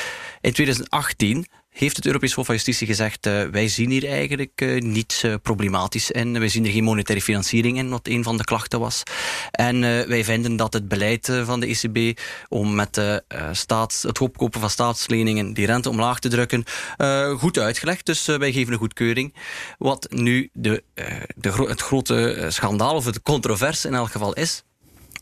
In 0.41 0.53
2018 0.53 1.47
heeft 1.75 1.97
het 1.97 2.07
Europees 2.07 2.33
Hof 2.33 2.47
van 2.47 2.55
Justitie 2.55 2.87
gezegd... 2.87 3.27
Uh, 3.27 3.43
wij 3.43 3.69
zien 3.69 3.91
hier 3.91 4.09
eigenlijk 4.09 4.61
uh, 4.63 4.81
niets 4.81 5.25
uh, 5.25 5.35
problematisch 5.43 6.11
in. 6.11 6.39
Wij 6.39 6.49
zien 6.49 6.65
er 6.65 6.71
geen 6.71 6.85
monetaire 6.85 7.25
financiering 7.25 7.79
in, 7.79 7.89
wat 7.89 8.09
een 8.09 8.23
van 8.23 8.37
de 8.37 8.45
klachten 8.45 8.81
was. 8.81 9.03
En 9.51 9.81
wij 10.09 10.25
vinden 10.25 10.57
dat 10.57 10.73
het 10.73 10.89
beleid 10.89 11.33
van 11.45 11.61
de 11.61 11.67
ECB... 11.67 12.21
om 12.49 12.75
met 12.75 13.01
staats, 13.53 14.03
het 14.03 14.21
opkopen 14.21 14.61
van 14.61 14.71
staatsleningen 14.71 15.53
die 15.53 15.67
rente 15.67 15.89
omlaag 15.89 16.19
te 16.19 16.29
drukken... 16.29 16.65
goed 17.39 17.59
uitgelegd, 17.59 18.07
dus 18.07 18.27
wij 18.27 18.53
geven 18.53 18.73
een 18.73 18.79
goedkeuring. 18.79 19.35
Wat 19.79 20.07
nu 20.11 20.51
de, 20.53 20.83
de, 21.37 21.53
het 21.53 21.81
grote 21.81 22.47
schandaal 22.49 22.95
of 22.95 23.05
de 23.05 23.23
controverse 23.23 23.89
in 23.89 23.95
elk 23.95 24.11
geval 24.11 24.33
is 24.33 24.63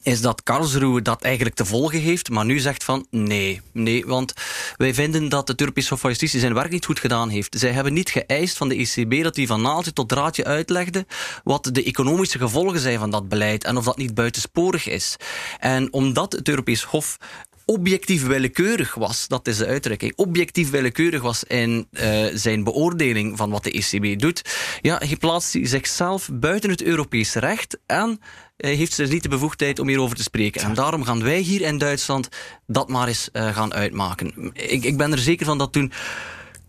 is 0.03 0.21
dat 0.21 0.43
Karlsruhe 0.43 1.03
dat 1.03 1.23
eigenlijk 1.23 1.55
te 1.55 1.65
volgen 1.65 2.01
heeft, 2.01 2.31
maar 2.31 2.45
nu 2.45 2.59
zegt 2.59 2.85
van 2.85 3.07
nee, 3.11 3.61
nee, 3.73 4.07
want 4.07 4.33
wij 4.77 4.95
vinden 4.95 5.29
dat 5.29 5.49
het 5.49 5.61
Europees 5.61 5.89
Hof 5.89 6.01
van 6.01 6.11
Justitie 6.11 6.41
zijn 6.41 6.55
werk 6.55 6.71
niet 6.71 6.85
goed 6.85 7.01
gedaan 7.01 7.29
heeft. 7.29 7.55
Zij 7.59 7.71
hebben 7.71 7.93
niet 7.93 8.11
geëist 8.11 8.57
van 8.57 8.69
de 8.69 8.77
ECB 8.77 9.23
dat 9.23 9.35
die 9.35 9.47
van 9.47 9.63
naaltje 9.63 9.93
tot 9.93 10.09
draadje 10.09 10.45
uitlegde 10.45 11.07
wat 11.45 11.69
de 11.73 11.85
economische 11.85 12.39
gevolgen 12.39 12.81
zijn 12.81 12.99
van 12.99 13.11
dat 13.11 13.29
beleid 13.29 13.65
en 13.65 13.77
of 13.77 13.85
dat 13.85 13.97
niet 13.97 14.15
buitensporig 14.15 14.89
is. 14.89 15.17
En 15.59 15.93
omdat 15.93 16.33
het 16.33 16.49
Europees 16.49 16.83
Hof 16.83 17.19
objectief 17.65 18.27
willekeurig 18.27 18.95
was, 18.95 19.29
dat 19.29 19.47
is 19.49 19.57
de 19.57 19.67
uitdrukking, 19.67 20.13
objectief 20.17 20.71
willekeurig 20.71 21.23
was 21.23 21.45
in 21.45 21.87
uh, 21.91 22.27
zijn 22.35 22.65
beoordeling 22.65 23.37
van 23.37 23.51
wat 23.51 23.65
de 23.65 23.71
ECB 23.71 24.19
doet, 24.19 24.43
ja, 24.81 24.99
hij 24.99 25.17
plaatst 25.17 25.59
zichzelf 25.63 26.29
buiten 26.33 26.71
het 26.71 26.83
Europees 26.83 27.35
recht 27.35 27.79
en 27.87 28.21
heeft 28.71 28.93
ze 28.93 29.05
niet 29.05 29.23
de 29.23 29.29
bevoegdheid 29.29 29.79
om 29.79 29.89
hierover 29.89 30.17
te 30.17 30.23
spreken. 30.23 30.63
En 30.63 30.75
daarom 30.75 31.05
gaan 31.05 31.23
wij 31.23 31.39
hier 31.39 31.61
in 31.61 31.79
Duitsland 31.79 32.29
dat 32.67 32.89
maar 32.89 33.09
eens 33.09 33.29
uh, 33.33 33.57
gaan 33.57 33.75
uitmaken. 33.75 34.51
Ik, 34.53 34.85
ik 34.85 34.97
ben 34.97 35.13
er 35.13 35.19
zeker 35.19 35.47
van 35.47 35.59
dat 35.59 35.73
toen 35.73 35.93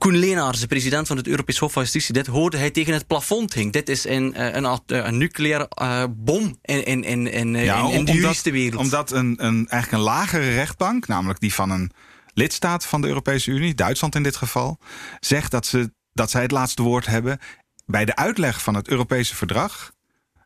Koen 0.04 0.18
Leenaars, 0.18 0.60
de 0.60 0.68
president 0.68 1.08
van 1.08 1.18
het 1.18 1.28
Europees 1.28 1.58
Hof 1.58 1.72
van 1.72 1.82
Justitie, 1.82 2.14
dit 2.14 2.28
hoorde 2.28 2.58
hij 2.58 2.72
tegen 2.72 2.94
het 2.94 3.08
plafond 3.08 3.54
hing. 3.54 3.72
Dit 3.72 3.90
is 3.90 4.08
een, 4.08 4.34
eh, 4.34 4.56
een, 4.56 4.64
een, 4.64 5.08
een 5.08 5.18
nucleaire 5.18 5.72
uh, 5.82 6.04
bom 6.10 6.58
in, 6.62 6.86
in, 6.86 7.04
in, 7.04 7.28
in, 7.28 7.56
ja, 7.56 7.90
in, 7.90 8.06
de 8.06 8.12
juristenwereld. 8.12 8.82
Omdat 8.82 9.12
een, 9.12 9.46
een, 9.46 9.68
eigenlijk 9.68 9.92
een 9.92 10.10
lagere 10.14 10.54
rechtbank, 10.54 11.08
namelijk 11.08 11.40
die 11.40 11.54
van 11.54 11.70
een 11.70 11.92
lidstaat 12.34 12.86
van 12.86 13.02
de 13.02 13.08
Europese 13.08 13.52
Unie, 13.52 13.74
Duitsland 13.74 14.16
in 14.16 14.24
dit 14.24 14.36
geval, 14.36 14.80
zegt 15.20 15.52
dat, 15.52 15.66
ze, 15.66 15.94
dat 16.14 16.32
zij 16.32 16.42
het 16.42 16.52
laatste 16.52 16.82
woord 16.82 17.06
hebben 17.06 17.40
bij 17.86 18.06
de 18.06 18.16
uitleg 18.16 18.62
van 18.62 18.76
het 18.76 18.88
Europese 18.88 19.36
verdrag 19.36 19.92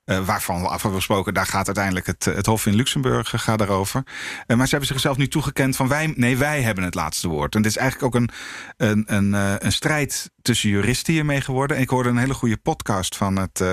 uh, 0.08 0.26
waarvan 0.26 0.62
we 0.62 0.68
afgesproken, 0.68 1.34
daar 1.34 1.46
gaat 1.46 1.66
uiteindelijk 1.66 2.06
het, 2.06 2.26
het 2.26 2.46
Hof 2.46 2.66
in 2.66 2.76
Luxemburg 2.76 3.34
uh, 3.34 3.40
gaat 3.40 3.58
daarover. 3.58 4.04
Uh, 4.06 4.58
maar 4.58 4.66
ze 4.66 4.72
hebben 4.72 4.88
zichzelf 4.88 5.18
nu 5.18 5.28
toegekend 5.28 5.76
van 5.76 5.88
wij, 5.88 6.14
nee, 6.16 6.38
wij 6.38 6.62
hebben 6.62 6.84
het 6.84 6.96
laatste 6.96 7.28
woord. 7.28 7.56
En 7.56 7.62
dit 7.62 7.72
is 7.72 7.78
eigenlijk 7.78 8.16
ook 8.16 8.22
een, 8.22 8.30
een, 8.78 9.04
een, 9.06 9.34
een 9.66 9.72
strijd 9.72 10.32
tussen 10.42 10.70
juristen 10.70 11.14
hiermee 11.14 11.42
geworden. 11.42 11.80
Ik 11.80 11.90
hoorde 11.90 12.10
een 12.10 12.18
hele 12.18 12.34
goede 12.34 12.58
podcast 12.58 13.16
van, 13.16 13.36
het, 13.36 13.64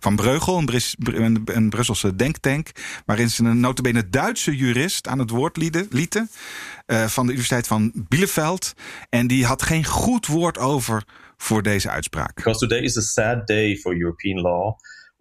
van 0.00 0.16
Breugel, 0.16 0.58
een, 0.58 1.42
een, 1.44 1.68
Brusselse 1.68 2.16
denktank, 2.16 2.70
waarin 3.06 3.30
ze 3.30 3.44
een 3.44 3.60
notabene 3.60 4.08
Duitse 4.08 4.56
jurist 4.56 5.08
aan 5.08 5.18
het 5.18 5.30
woord 5.30 5.56
lieten, 5.56 5.86
lieten 5.90 6.30
van 6.86 7.26
de 7.26 7.32
Universiteit 7.32 7.66
van 7.66 7.92
Bielefeld. 8.08 8.72
En 9.08 9.26
die 9.26 9.46
had 9.46 9.62
geen 9.62 9.84
goed 9.84 10.26
woord 10.26 10.58
over 10.58 11.04
voor 11.36 11.62
deze 11.62 11.90
uitspraak. 11.90 12.34
Because 12.34 12.58
today 12.58 12.80
is 12.80 12.96
a 12.96 13.00
sad 13.00 13.46
day 13.46 13.76
for 13.76 13.96
European 13.96 14.40
law. 14.40 14.74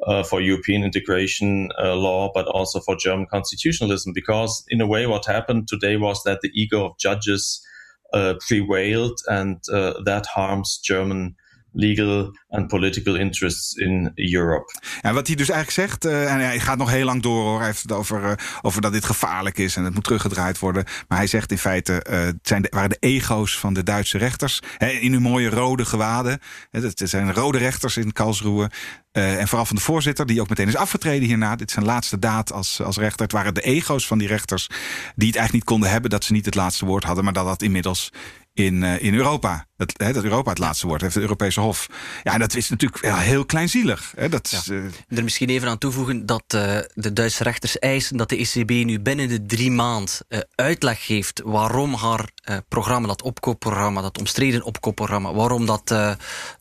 Uh, 0.04 0.24
for 0.24 0.42
European 0.42 0.84
integration 0.84 1.70
uh, 1.82 1.96
law, 1.96 2.32
but 2.34 2.48
also 2.48 2.80
for 2.80 2.96
German 2.96 3.26
constitutionalism. 3.26 4.14
Because 4.14 4.64
in 4.70 4.82
a 4.82 4.88
way, 4.88 5.06
what 5.08 5.26
happened 5.26 5.68
today 5.68 5.98
was 5.98 6.24
that 6.24 6.42
the 6.42 6.52
ego 6.54 6.86
of 6.86 6.98
judges 6.98 7.66
uh, 8.14 8.36
prevailed, 8.48 9.20
and 9.28 9.62
uh, 9.72 9.94
that 10.04 10.26
harms 10.28 10.80
German 10.84 11.36
legal 11.76 12.38
and 12.50 12.68
political 12.68 13.16
interests 13.16 13.74
in 13.74 14.12
Europe. 14.16 14.74
En 15.02 15.14
wat 15.14 15.28
hij 15.28 15.36
dus 15.36 15.50
eigenlijk 15.50 15.90
zegt, 15.90 16.06
uh, 16.06 16.34
en 16.34 16.40
hij 16.40 16.60
gaat 16.60 16.78
nog 16.78 16.90
heel 16.90 17.06
lang 17.06 17.22
door 17.22 17.44
hoor. 17.44 17.58
Hij 17.58 17.68
heeft 17.68 17.82
het 17.82 17.92
over, 17.92 18.24
uh, 18.24 18.32
over 18.62 18.82
dat 18.82 18.94
dit 18.94 19.06
gevaarlijk 19.06 19.58
is 19.58 19.76
en 19.76 19.84
het 19.84 19.94
moet 19.94 20.04
teruggedraaid 20.04 20.60
worden. 20.60 20.84
Maar 21.08 21.18
hij 21.18 21.28
zegt 21.28 21.52
in 21.52 21.58
feite, 21.58 22.06
uh, 22.10 22.20
het 22.20 22.36
zijn 22.42 22.68
waren 22.70 22.90
de 22.90 22.98
ego's 23.00 23.60
van 23.60 23.74
de 23.74 23.84
Duitse 23.84 24.18
rechters. 24.18 24.60
Hè, 24.78 24.88
in 24.88 25.12
hun 25.12 25.22
mooie 25.22 25.50
rode 25.50 25.86
gewaden. 25.86 26.40
Het 26.72 27.02
zijn 27.04 27.34
rode 27.34 27.58
rechters 27.58 27.98
in 27.98 28.14
Karlsruhe. 28.14 28.70
en 29.12 29.48
vooral 29.48 29.66
van 29.66 29.76
de 29.76 29.82
voorzitter, 29.82 30.26
die 30.26 30.42
ook 30.42 30.50
meteen 30.50 30.68
is 30.68 30.76
afgetreden 30.76 31.28
hierna. 31.28 31.56
Dit 31.56 31.68
is 31.68 31.74
zijn 31.74 31.86
laatste 31.86 32.20
daad 32.20 32.52
als, 32.52 32.82
als 32.82 32.98
rechter. 32.98 33.22
Het 33.22 33.32
waren 33.32 33.54
de 33.54 33.62
ego's 33.62 34.08
van 34.08 34.18
die 34.18 34.28
rechters 34.28 34.68
die 35.16 35.28
het 35.28 35.36
eigenlijk 35.38 35.52
niet 35.54 35.64
konden 35.64 35.90
hebben 35.90 36.10
dat 36.10 36.24
ze 36.24 36.34
niet 36.34 36.46
het 36.46 36.56
laatste 36.56 36.86
woord 36.86 37.04
hadden. 37.04 37.24
Maar 37.24 37.34
dat 37.34 37.46
dat 37.46 37.62
inmiddels 37.62 38.12
in, 38.56 38.82
uh, 38.82 39.04
in 39.04 39.14
Europa. 39.14 39.66
Dat, 39.78 39.94
hè, 39.98 40.14
dat 40.14 40.24
Europa 40.24 40.50
het 40.50 40.60
laatste 40.60 40.88
woord 40.88 41.02
heeft, 41.02 41.14
het 41.14 41.24
Europese 41.24 41.60
Hof. 41.60 41.88
Ja, 42.24 42.38
dat 42.38 42.56
is 42.56 42.70
natuurlijk 42.70 43.04
ja, 43.04 43.18
heel 43.18 43.46
kleinzielig. 43.46 44.14
Hè. 44.16 44.30
Dat 44.30 44.50
ja. 44.50 44.58
is, 44.58 44.68
uh... 44.68 44.84
Er 45.08 45.24
misschien 45.24 45.50
even 45.50 45.68
aan 45.68 45.78
toevoegen 45.78 46.26
dat 46.26 46.44
uh, 46.56 46.78
de 46.94 47.14
Duitse 47.14 47.44
rechters 47.44 47.80
eisen 47.80 48.18
dat 48.18 48.30
de 48.30 48.38
ECB 48.38 48.70
nu 48.70 49.00
binnen 49.00 49.28
de 49.28 49.46
drie 49.46 49.72
maand 49.72 50.22
uitleg 50.56 51.06
geeft 51.06 51.42
waarom 51.44 51.94
haar 51.94 52.30
programma, 52.68 53.08
dat 53.08 53.22
opkoopprogramma, 53.22 54.02
dat 54.02 54.18
omstreden 54.18 54.64
opkoopprogramma, 54.64 55.34
waarom 55.34 55.66
dat 55.66 55.88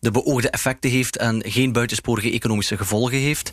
de 0.00 0.10
beoogde 0.12 0.50
effecten 0.50 0.90
heeft 0.90 1.16
en 1.16 1.42
geen 1.46 1.72
buitensporige 1.72 2.30
economische 2.30 2.76
gevolgen 2.76 3.18
heeft. 3.18 3.50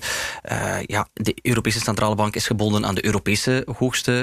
ja, 0.86 1.07
de 1.13 1.36
Europese 1.41 1.79
Centrale 1.79 2.15
Bank 2.15 2.36
is 2.36 2.48
gebonden 2.48 2.86
aan 2.86 2.95
de 2.95 3.05
Europese 3.05 3.67
hoogste 3.77 4.21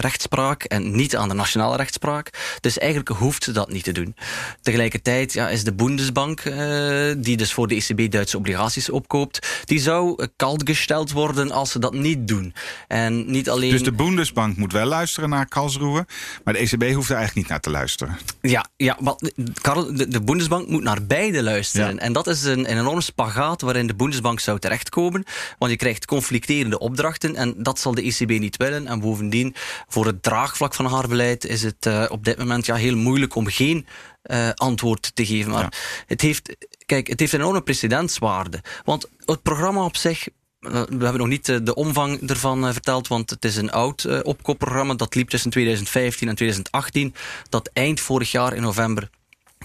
rechtspraak 0.00 0.62
en 0.62 0.96
niet 0.96 1.16
aan 1.16 1.28
de 1.28 1.34
nationale 1.34 1.76
rechtspraak. 1.76 2.58
Dus 2.60 2.78
eigenlijk 2.78 3.08
hoeft 3.08 3.33
hoeft 3.34 3.44
ze 3.44 3.52
dat 3.52 3.72
niet 3.72 3.84
te 3.84 3.92
doen. 3.92 4.14
Tegelijkertijd 4.60 5.32
ja, 5.32 5.48
is 5.48 5.64
de 5.64 5.74
Bundesbank, 5.74 6.44
uh, 6.44 7.14
die 7.16 7.36
dus 7.36 7.52
voor 7.52 7.68
de 7.68 7.74
ECB 7.74 8.10
Duitse 8.10 8.36
obligaties 8.36 8.90
opkoopt, 8.90 9.62
die 9.64 9.80
zou 9.80 10.26
kalt 10.36 10.62
gesteld 10.64 11.12
worden 11.12 11.50
als 11.50 11.70
ze 11.70 11.78
dat 11.78 11.92
niet 11.92 12.28
doen. 12.28 12.54
En 12.88 13.30
niet 13.30 13.50
alleen... 13.50 13.70
Dus 13.70 13.82
de 13.82 13.92
Bundesbank 13.92 14.56
moet 14.56 14.72
wel 14.72 14.86
luisteren 14.86 15.28
naar 15.28 15.48
Karlsruhe, 15.48 16.06
maar 16.44 16.54
de 16.54 16.60
ECB 16.60 16.92
hoeft 16.94 17.10
er 17.10 17.16
eigenlijk 17.16 17.34
niet 17.34 17.48
naar 17.48 17.60
te 17.60 17.70
luisteren. 17.70 18.18
Ja, 18.40 18.66
ja 18.76 18.98
de, 19.34 20.08
de 20.08 20.22
Bundesbank 20.22 20.68
moet 20.68 20.82
naar 20.82 21.06
beide 21.06 21.42
luisteren. 21.42 21.94
Ja. 21.94 22.00
En 22.00 22.12
dat 22.12 22.26
is 22.26 22.44
een, 22.44 22.70
een 22.70 22.78
enorm 22.78 23.00
spagaat 23.00 23.60
waarin 23.60 23.86
de 23.86 23.94
Bundesbank 23.94 24.40
zou 24.40 24.58
terechtkomen, 24.58 25.24
want 25.58 25.70
je 25.70 25.76
krijgt 25.76 26.06
conflicterende 26.06 26.78
opdrachten 26.78 27.36
en 27.36 27.54
dat 27.56 27.78
zal 27.78 27.94
de 27.94 28.02
ECB 28.02 28.38
niet 28.38 28.56
willen. 28.56 28.86
En 28.86 29.00
bovendien, 29.00 29.54
voor 29.88 30.06
het 30.06 30.22
draagvlak 30.22 30.74
van 30.74 30.86
haar 30.86 31.08
beleid 31.08 31.44
is 31.44 31.62
het 31.62 31.86
uh, 31.86 32.04
op 32.08 32.24
dit 32.24 32.38
moment 32.38 32.66
ja, 32.66 32.74
heel 32.74 32.96
moeilijk 32.96 33.23
om 33.32 33.46
geen 33.46 33.86
uh, 34.24 34.50
antwoord 34.54 35.10
te 35.14 35.26
geven. 35.26 35.50
Maar 35.50 35.62
ja. 35.62 35.72
het 36.06 36.20
heeft, 36.20 36.56
kijk, 36.86 37.06
het 37.06 37.20
heeft 37.20 37.32
een 37.32 37.40
enorme 37.40 37.62
precedentswaarde. 37.62 38.60
Want 38.84 39.08
het 39.24 39.42
programma 39.42 39.84
op 39.84 39.96
zich 39.96 40.28
we 40.68 40.86
hebben 40.88 41.18
nog 41.18 41.28
niet 41.28 41.46
de 41.46 41.74
omvang 41.74 42.30
ervan 42.30 42.72
verteld, 42.72 43.08
want 43.08 43.30
het 43.30 43.44
is 43.44 43.56
een 43.56 43.70
oud 43.70 44.22
opkoopprogramma. 44.22 44.94
Dat 44.94 45.14
liep 45.14 45.28
tussen 45.28 45.50
2015 45.50 46.28
en 46.28 46.34
2018. 46.34 47.14
Dat 47.48 47.70
eind 47.72 48.00
vorig 48.00 48.30
jaar 48.30 48.54
in 48.54 48.62
november 48.62 49.10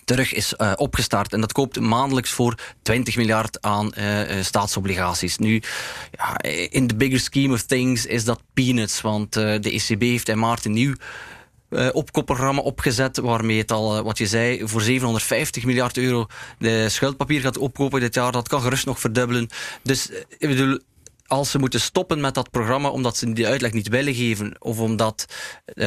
terug 0.06 0.34
is 0.34 0.56
opgestart. 0.76 1.34
En 1.34 1.42
dat 1.42 1.52
koopt 1.52 1.80
maandelijks 1.80 2.30
voor 2.30 2.56
20 2.82 3.16
miljard 3.16 3.62
aan 3.62 3.92
staatsobligaties. 4.42 5.38
Nu, 5.38 5.62
ja, 6.12 6.42
in 6.70 6.88
the 6.88 6.96
bigger 6.96 7.20
scheme 7.20 7.54
of 7.54 7.62
things 7.62 8.06
is 8.06 8.24
dat 8.24 8.42
peanuts. 8.54 9.02
Want 9.02 9.34
de 9.34 9.60
ECB 9.72 10.02
heeft 10.02 10.30
in 10.30 10.40
maart 10.40 10.66
een 10.66 10.74
nieuw 10.74 10.96
uh, 11.70 11.90
opkoopprogramma 11.92 12.62
opgezet, 12.62 13.18
waarmee 13.18 13.58
het 13.58 13.72
al, 13.72 13.98
uh, 13.98 14.04
wat 14.04 14.18
je 14.18 14.28
zei, 14.28 14.68
voor 14.68 14.82
750 14.82 15.66
miljard 15.66 15.98
euro 15.98 16.28
de 16.58 16.90
schuldpapier 16.90 17.42
gaat 17.42 17.58
opkopen 17.58 18.00
dit 18.00 18.14
jaar. 18.14 18.32
Dat 18.32 18.48
kan 18.48 18.62
gerust 18.62 18.86
nog 18.86 19.00
verdubbelen. 19.00 19.50
Dus 19.84 20.10
ik 20.38 20.50
bedoel, 20.50 20.80
als 21.30 21.52
ze 21.52 21.60
moeten 21.60 21.82
stoppen 21.82 22.20
met 22.20 22.34
dat 22.34 22.52
programma 22.52 22.90
omdat 22.90 23.18
ze 23.18 23.34
die 23.34 23.48
uitleg 23.48 23.74
niet 23.74 23.88
willen 23.88 24.14
geven 24.14 24.56
of 24.60 24.80
omdat 24.80 25.26
uh, 25.68 25.86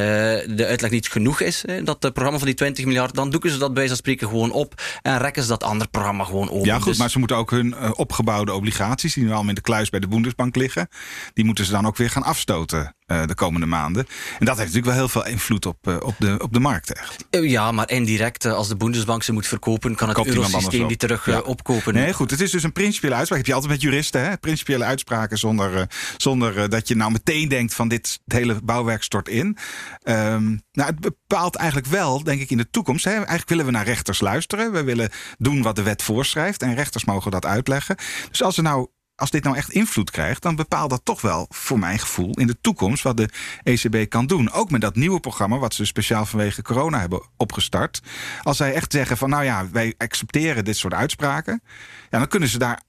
de 0.56 0.64
uitleg 0.66 0.90
niet 0.90 1.08
genoeg 1.08 1.40
is, 1.40 1.62
hè, 1.66 1.82
dat 1.82 2.02
het 2.02 2.12
programma 2.12 2.38
van 2.38 2.46
die 2.46 2.56
20 2.56 2.84
miljard, 2.84 3.14
dan 3.14 3.30
doeken 3.30 3.50
ze 3.50 3.58
dat 3.58 3.74
bij 3.74 3.88
spreken 3.88 4.28
gewoon 4.28 4.52
op 4.52 4.82
en 5.02 5.18
rekken 5.18 5.42
ze 5.42 5.48
dat 5.48 5.62
andere 5.62 5.90
programma 5.90 6.24
gewoon 6.24 6.50
open. 6.50 6.66
Ja 6.66 6.76
goed, 6.76 6.84
dus... 6.84 6.98
maar 6.98 7.10
ze 7.10 7.18
moeten 7.18 7.36
ook 7.36 7.50
hun 7.50 7.74
uh, 7.80 7.90
opgebouwde 7.94 8.52
obligaties, 8.52 9.14
die 9.14 9.24
nu 9.24 9.32
al 9.32 9.48
in 9.48 9.54
de 9.54 9.60
kluis 9.60 9.90
bij 9.90 10.00
de 10.00 10.08
Bundesbank 10.08 10.56
liggen, 10.56 10.88
die 11.34 11.44
moeten 11.44 11.64
ze 11.64 11.70
dan 11.70 11.86
ook 11.86 11.96
weer 11.96 12.10
gaan 12.10 12.22
afstoten 12.22 12.94
de 13.26 13.34
komende 13.34 13.66
maanden. 13.66 14.06
En 14.38 14.46
dat 14.46 14.58
heeft 14.58 14.72
natuurlijk 14.72 14.86
wel 14.86 14.94
heel 14.94 15.08
veel 15.08 15.26
invloed 15.26 15.66
op, 15.66 15.86
uh, 15.88 15.96
op, 16.00 16.14
de, 16.18 16.38
op 16.42 16.52
de 16.52 16.60
markt 16.60 16.92
echt. 16.92 17.24
Ja, 17.30 17.72
maar 17.72 17.90
indirect, 17.90 18.44
als 18.44 18.68
de 18.68 18.76
Bundesbank 18.76 19.22
ze 19.22 19.32
moet 19.32 19.46
verkopen, 19.46 19.94
kan 19.94 20.08
het 20.08 20.26
eurosysteem 20.26 20.88
die 20.88 20.96
terug 20.96 21.26
ja. 21.26 21.40
opkopen. 21.40 21.94
Nee, 21.94 22.12
goed, 22.12 22.30
het 22.30 22.40
is 22.40 22.50
dus 22.50 22.62
een 22.62 22.72
principiële 22.72 23.14
uitspraak. 23.14 23.38
Heb 23.38 23.48
je 23.48 23.54
altijd 23.54 23.72
met 23.72 23.82
juristen, 23.82 24.24
hè? 24.24 24.36
principiële 24.36 24.84
uitspraken 24.84 25.38
zonder, 25.38 25.86
zonder 26.16 26.68
dat 26.68 26.88
je 26.88 26.96
nou 26.96 27.12
meteen 27.12 27.48
denkt 27.48 27.74
van 27.74 27.88
dit 27.88 28.20
het 28.24 28.36
hele 28.36 28.60
bouwwerk 28.64 29.02
stort 29.02 29.28
in. 29.28 29.56
Um, 30.04 30.62
nou, 30.72 30.90
het 30.90 31.00
bepaalt 31.00 31.56
eigenlijk 31.56 31.88
wel, 31.88 32.22
denk 32.22 32.40
ik, 32.40 32.50
in 32.50 32.56
de 32.56 32.70
toekomst. 32.70 33.04
Hè? 33.04 33.10
Eigenlijk 33.10 33.48
willen 33.48 33.64
we 33.64 33.70
naar 33.70 33.84
rechters 33.84 34.20
luisteren. 34.20 34.72
We 34.72 34.82
willen 34.82 35.10
doen 35.38 35.62
wat 35.62 35.76
de 35.76 35.82
wet 35.82 36.02
voorschrijft. 36.02 36.62
En 36.62 36.74
rechters 36.74 37.04
mogen 37.04 37.30
dat 37.30 37.46
uitleggen. 37.46 37.96
Dus 38.30 38.42
als 38.42 38.56
er 38.56 38.62
nou 38.62 38.88
als 39.14 39.30
dit 39.30 39.44
nou 39.44 39.56
echt 39.56 39.70
invloed 39.70 40.10
krijgt, 40.10 40.42
dan 40.42 40.56
bepaalt 40.56 40.90
dat 40.90 41.04
toch 41.04 41.20
wel, 41.20 41.46
voor 41.48 41.78
mijn 41.78 41.98
gevoel, 41.98 42.38
in 42.38 42.46
de 42.46 42.60
toekomst 42.60 43.02
wat 43.02 43.16
de 43.16 43.28
ECB 43.62 44.10
kan 44.10 44.26
doen. 44.26 44.50
Ook 44.50 44.70
met 44.70 44.80
dat 44.80 44.94
nieuwe 44.94 45.20
programma, 45.20 45.58
wat 45.58 45.74
ze 45.74 45.84
speciaal 45.84 46.26
vanwege 46.26 46.62
corona 46.62 47.00
hebben 47.00 47.22
opgestart. 47.36 48.02
Als 48.42 48.56
zij 48.56 48.74
echt 48.74 48.92
zeggen 48.92 49.16
van, 49.16 49.30
nou 49.30 49.44
ja, 49.44 49.68
wij 49.70 49.94
accepteren 49.98 50.64
dit 50.64 50.76
soort 50.76 50.94
uitspraken, 50.94 51.62
ja, 52.10 52.18
dan 52.18 52.28
kunnen 52.28 52.48
ze 52.48 52.58
daar 52.58 52.82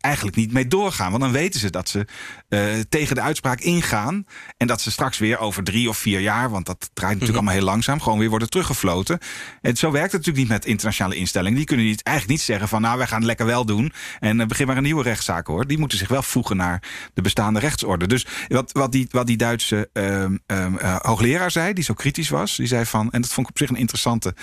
eigenlijk 0.00 0.36
niet 0.36 0.52
mee 0.52 0.66
doorgaan. 0.66 1.10
Want 1.10 1.22
dan 1.22 1.32
weten 1.32 1.60
ze 1.60 1.70
dat 1.70 1.88
ze 1.88 2.06
uh, 2.48 2.80
tegen 2.88 3.14
de 3.14 3.20
uitspraak 3.20 3.60
ingaan. 3.60 4.26
En 4.56 4.66
dat 4.66 4.80
ze 4.80 4.90
straks 4.90 5.18
weer 5.18 5.38
over 5.38 5.64
drie 5.64 5.88
of 5.88 5.96
vier 5.96 6.20
jaar, 6.20 6.50
want 6.50 6.66
dat 6.66 6.90
draait 6.92 7.12
natuurlijk 7.12 7.30
mm 7.30 7.38
allemaal 7.40 7.54
heel 7.54 7.72
langzaam, 7.74 8.00
gewoon 8.00 8.18
weer 8.18 8.28
worden 8.28 8.50
teruggefloten. 8.50 9.18
En 9.60 9.76
zo 9.76 9.90
werkt 9.90 10.12
het 10.12 10.26
natuurlijk 10.26 10.48
niet 10.48 10.58
met 10.58 10.66
internationale 10.66 11.16
instellingen. 11.16 11.56
Die 11.56 11.66
kunnen 11.66 11.86
niet, 11.86 12.02
eigenlijk 12.02 12.38
niet 12.38 12.46
zeggen 12.46 12.68
van 12.68 12.80
nou, 12.80 12.98
wij 12.98 13.06
gaan 13.06 13.18
het 13.18 13.26
lekker 13.26 13.46
wel 13.46 13.64
doen. 13.64 13.92
En 14.18 14.40
uh, 14.40 14.46
begin 14.46 14.66
maar 14.66 14.76
een 14.76 14.82
nieuwe 14.82 15.02
rechtszaak 15.02 15.46
hoor. 15.46 15.66
Die 15.66 15.78
moeten 15.78 15.98
zich 15.98 16.08
wel 16.08 16.22
voegen 16.22 16.56
naar 16.56 16.82
de 17.14 17.22
bestaande 17.22 17.60
rechtsorde. 17.60 18.06
Dus 18.06 18.26
wat, 18.48 18.72
wat, 18.72 18.92
die, 18.92 19.06
wat 19.10 19.26
die 19.26 19.36
Duitse 19.36 19.90
uh, 19.92 20.24
uh, 20.46 20.96
hoogleraar 20.96 21.50
zei, 21.50 21.72
die 21.72 21.84
zo 21.84 21.94
kritisch 21.94 22.28
was, 22.28 22.56
die 22.56 22.66
zei 22.66 22.84
van, 22.84 23.10
en 23.10 23.20
dat 23.20 23.32
vond 23.32 23.46
ik 23.46 23.52
op 23.52 23.58
zich 23.58 23.68
een 23.68 23.76
interessante, 23.76 24.34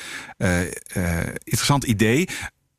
interessant 1.43 1.83
idee 1.83 2.27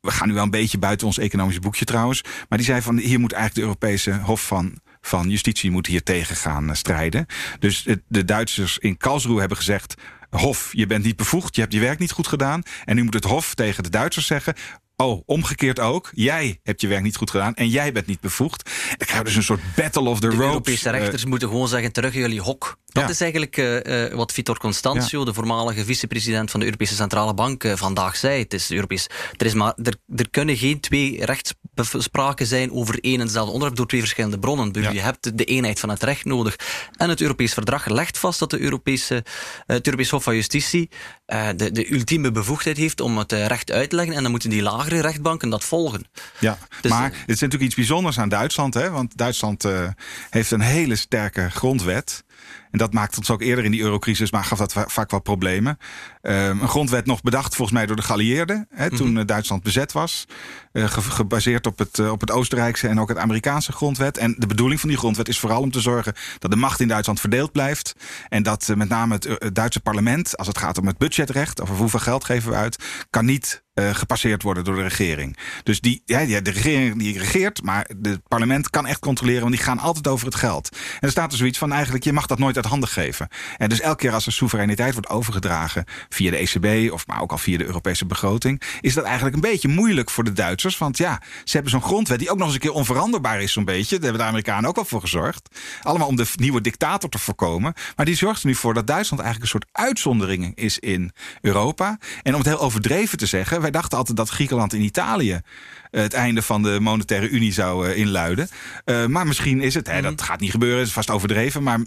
we 0.09 0.15
gaan 0.15 0.27
nu 0.27 0.33
wel 0.33 0.43
een 0.43 0.49
beetje 0.49 0.77
buiten 0.77 1.07
ons 1.07 1.17
economisch 1.17 1.59
boekje 1.59 1.85
trouwens. 1.85 2.21
Maar 2.49 2.57
die 2.57 2.67
zei 2.67 2.81
van 2.81 2.97
hier 2.97 3.19
moet 3.19 3.31
eigenlijk 3.31 3.55
de 3.55 3.61
Europese 3.61 4.11
Hof 4.11 4.47
van 4.47 4.79
van 5.01 5.29
justitie 5.29 5.71
moet 5.71 5.87
hier 5.87 6.03
tegen 6.03 6.35
gaan 6.35 6.75
strijden. 6.75 7.25
Dus 7.59 7.87
de 8.07 8.25
Duitsers 8.25 8.77
in 8.77 8.97
Karlsruhe 8.97 9.39
hebben 9.39 9.57
gezegd. 9.57 9.93
Hof, 10.29 10.69
je 10.71 10.85
bent 10.85 11.03
niet 11.03 11.15
bevoegd, 11.15 11.55
je 11.55 11.61
hebt 11.61 11.73
je 11.73 11.79
werk 11.79 11.99
niet 11.99 12.11
goed 12.11 12.27
gedaan. 12.27 12.61
En 12.85 12.95
nu 12.95 13.03
moet 13.03 13.13
het 13.13 13.23
Hof 13.23 13.55
tegen 13.55 13.83
de 13.83 13.89
Duitsers 13.89 14.27
zeggen: 14.27 14.53
Oh, 14.95 15.21
omgekeerd 15.25 15.79
ook. 15.79 16.09
Jij 16.13 16.59
hebt 16.63 16.81
je 16.81 16.87
werk 16.87 17.03
niet 17.03 17.15
goed 17.15 17.29
gedaan 17.29 17.55
en 17.55 17.69
jij 17.69 17.91
bent 17.91 18.05
niet 18.05 18.19
bevoegd. 18.19 18.69
Krijg 18.97 19.17
je 19.17 19.23
dus 19.23 19.35
een 19.35 19.43
soort 19.43 19.61
battle 19.75 20.09
of 20.09 20.19
the 20.19 20.27
de 20.27 20.35
ropes. 20.35 20.45
De 20.45 20.51
Europese 20.51 20.89
rechters 20.89 21.25
moeten 21.25 21.47
gewoon 21.47 21.67
zeggen: 21.67 21.91
terug 21.91 22.13
jullie 22.13 22.41
hok. 22.41 22.77
Dat 22.91 23.09
is 23.09 23.21
eigenlijk 23.21 23.57
uh, 23.57 24.13
wat 24.13 24.31
Vitor 24.31 24.57
Constantio, 24.57 25.25
de 25.25 25.33
voormalige 25.33 25.85
vicepresident 25.85 26.51
van 26.51 26.59
de 26.59 26.65
Europese 26.65 26.95
Centrale 26.95 27.33
Bank, 27.33 27.63
uh, 27.63 27.75
vandaag 27.75 28.15
zei. 28.15 28.41
Het 28.41 28.53
is 28.53 28.71
Europees. 28.71 29.07
Er, 29.37 29.45
is 29.45 29.53
maar, 29.53 29.73
er, 29.83 29.95
er 30.15 30.29
kunnen 30.29 30.57
geen 30.57 30.79
twee 30.79 31.25
rechtspraken 31.25 32.45
zijn 32.45 32.71
over 32.71 32.99
één 32.99 33.13
en 33.13 33.19
hetzelfde 33.19 33.51
onderwerp 33.51 33.77
door 33.77 33.87
twee 33.87 33.99
verschillende 33.99 34.39
bronnen. 34.39 34.71
Dus 34.71 34.87
je 34.87 34.99
hebt 34.99 35.37
de 35.37 35.45
eenheid 35.45 35.79
van 35.79 35.89
het 35.89 36.03
recht 36.03 36.25
nodig. 36.25 36.55
En 36.97 37.09
het 37.09 37.21
Europees 37.21 37.53
Verdrag 37.53 37.85
legt 37.85 38.17
vast 38.17 38.39
dat 38.39 38.49
de 38.49 38.59
Europese, 38.59 39.23
het 39.65 39.85
Europees 39.85 40.09
Hof 40.09 40.23
van 40.23 40.35
Justitie 40.35 40.89
de, 41.55 41.71
de 41.71 41.93
ultieme 41.93 42.31
bevoegdheid 42.31 42.77
heeft 42.77 43.01
om 43.01 43.17
het 43.17 43.31
recht 43.31 43.71
uit 43.71 43.89
te 43.89 43.95
leggen. 43.95 44.15
En 44.15 44.21
dan 44.21 44.31
moeten 44.31 44.49
die 44.49 44.61
lagere 44.61 45.01
rechtbanken 45.01 45.49
dat 45.49 45.63
volgen. 45.63 46.07
Ja, 46.39 46.57
dus, 46.81 46.91
maar 46.91 47.03
het 47.03 47.29
is 47.29 47.39
natuurlijk 47.39 47.61
iets 47.61 47.75
bijzonders 47.75 48.19
aan 48.19 48.29
Duitsland. 48.29 48.73
Hè? 48.73 48.89
Want 48.89 49.17
Duitsland 49.17 49.67
heeft 50.29 50.51
een 50.51 50.61
hele 50.61 50.95
sterke 50.95 51.49
grondwet. 51.49 52.23
En 52.71 52.77
dat 52.77 52.93
maakte 52.93 53.17
ons 53.17 53.29
ook 53.29 53.41
eerder 53.41 53.65
in 53.65 53.71
die 53.71 53.81
eurocrisis, 53.81 54.31
maar 54.31 54.43
gaf 54.43 54.57
dat 54.57 54.73
vaak 54.87 55.11
wel 55.11 55.21
problemen. 55.21 55.77
Um, 56.21 56.61
een 56.61 56.67
grondwet 56.67 57.05
nog 57.05 57.21
bedacht 57.21 57.55
volgens 57.55 57.77
mij 57.77 57.85
door 57.85 57.95
de 57.95 58.01
Galieerden, 58.01 58.67
hè, 58.69 58.89
toen 58.89 59.11
mm 59.11 59.25
Duitsland 59.25 59.63
bezet 59.63 59.91
was. 59.91 60.25
Uh, 60.73 60.85
gebaseerd 60.87 61.67
op 61.67 61.77
het, 61.77 61.97
uh, 61.97 62.11
op 62.11 62.21
het 62.21 62.31
Oostenrijkse 62.31 62.87
en 62.87 62.99
ook 62.99 63.09
het 63.09 63.17
Amerikaanse 63.17 63.71
grondwet. 63.71 64.17
En 64.17 64.35
de 64.37 64.47
bedoeling 64.47 64.79
van 64.79 64.89
die 64.89 64.97
grondwet 64.97 65.27
is 65.27 65.39
vooral 65.39 65.61
om 65.61 65.71
te 65.71 65.81
zorgen 65.81 66.13
dat 66.39 66.51
de 66.51 66.57
macht 66.57 66.79
in 66.79 66.87
Duitsland 66.87 67.19
verdeeld 67.19 67.51
blijft. 67.51 67.95
En 68.29 68.43
dat 68.43 68.71
met 68.75 68.89
name 68.89 69.13
het, 69.13 69.23
het, 69.23 69.55
Duitse 69.55 69.79
parlement, 69.79 70.37
als 70.37 70.47
het 70.47 70.57
gaat 70.57 70.77
om 70.77 70.87
het 70.87 70.97
budgetrecht, 70.97 71.61
over 71.61 71.75
hoeveel 71.75 71.99
geld 71.99 72.23
geven 72.23 72.49
we 72.49 72.55
uit, 72.55 72.83
kan 73.09 73.25
niet 73.25 73.63
gepasseerd 73.91 74.43
worden 74.43 74.63
door 74.63 74.75
de 74.75 74.81
regering. 74.81 75.37
Dus 75.63 75.81
die, 75.81 76.01
ja, 76.05 76.41
de 76.41 76.51
regering 76.51 76.99
die 76.99 77.19
regeert, 77.19 77.63
maar 77.63 77.89
het 78.01 78.27
parlement 78.27 78.69
kan 78.69 78.87
echt 78.87 78.99
controleren, 78.99 79.41
want 79.41 79.53
die 79.53 79.63
gaan 79.63 79.79
altijd 79.79 80.07
over 80.07 80.25
het 80.25 80.35
geld. 80.35 80.69
En 80.75 80.99
er 80.99 81.11
staat 81.11 81.31
er 81.31 81.37
zoiets 81.37 81.57
van 81.57 81.71
eigenlijk, 81.71 82.03
je 82.03 82.13
mag 82.13 82.25
dat 82.25 82.39
nooit 82.39 82.55
uit 82.55 82.65
handen 82.65 82.89
geven. 82.89 83.27
En 83.57 83.69
dus 83.69 83.79
elke 83.79 83.97
keer 83.97 84.13
als 84.13 84.25
er 84.25 84.31
soevereiniteit 84.31 84.93
wordt 84.93 85.09
overgedragen 85.09 85.85
via 86.09 86.31
de 86.31 86.37
ECB 86.37 86.91
of 86.91 87.07
maar 87.07 87.21
ook 87.21 87.31
al 87.31 87.37
via 87.37 87.57
de 87.57 87.65
Europese 87.65 88.05
begroting, 88.05 88.61
is 88.81 88.93
dat 88.93 89.03
eigenlijk 89.03 89.35
een 89.35 89.41
beetje 89.41 89.67
moeilijk 89.67 90.09
voor 90.09 90.23
de 90.23 90.33
Duitsers. 90.33 90.77
Want 90.77 90.97
ja, 90.97 91.21
ze 91.43 91.53
hebben 91.53 91.71
zo'n 91.71 91.81
grondwet 91.81 92.19
die 92.19 92.29
ook 92.29 92.37
nog 92.37 92.45
eens 92.45 92.55
een 92.55 92.61
keer 92.61 92.71
onveranderbaar 92.71 93.41
is, 93.41 93.51
zo'n 93.51 93.65
beetje. 93.65 93.95
Daar 93.95 94.03
hebben 94.03 94.21
de 94.21 94.27
Amerikanen 94.27 94.69
ook 94.69 94.77
al 94.77 94.85
voor 94.85 95.01
gezorgd. 95.01 95.49
Allemaal 95.81 96.07
om 96.07 96.15
de 96.15 96.25
nieuwe 96.35 96.61
dictator 96.61 97.09
te 97.09 97.19
voorkomen. 97.19 97.73
Maar 97.95 98.05
die 98.05 98.15
zorgt 98.15 98.41
er 98.41 98.47
nu 98.47 98.55
voor 98.55 98.73
dat 98.73 98.87
Duitsland 98.87 99.23
eigenlijk 99.23 99.53
een 99.53 99.59
soort 99.59 99.87
uitzondering 99.87 100.55
is 100.55 100.79
in 100.79 101.11
Europa. 101.41 101.99
En 102.23 102.33
om 102.33 102.39
het 102.39 102.49
heel 102.49 102.59
overdreven 102.59 103.17
te 103.17 103.25
zeggen, 103.25 103.61
wij 103.61 103.71
dachten 103.71 103.97
altijd 103.97 104.17
dat 104.17 104.29
Griekenland 104.29 104.73
en 104.73 104.81
Italië 104.81 105.41
het 105.91 106.13
einde 106.13 106.41
van 106.41 106.63
de 106.63 106.79
monetaire 106.79 107.29
unie 107.29 107.53
zou 107.53 107.87
uh, 107.87 107.97
inluiden. 107.97 108.49
Uh, 108.85 109.05
maar 109.05 109.27
misschien 109.27 109.61
is 109.61 109.73
het, 109.73 109.87
hè, 109.87 110.01
dat 110.01 110.15
mhm. 110.15 110.23
gaat 110.23 110.39
niet 110.39 110.51
gebeuren, 110.51 110.77
het 110.77 110.87
is 110.87 110.93
vast 110.93 111.09
overdreven. 111.09 111.63
Maar 111.63 111.79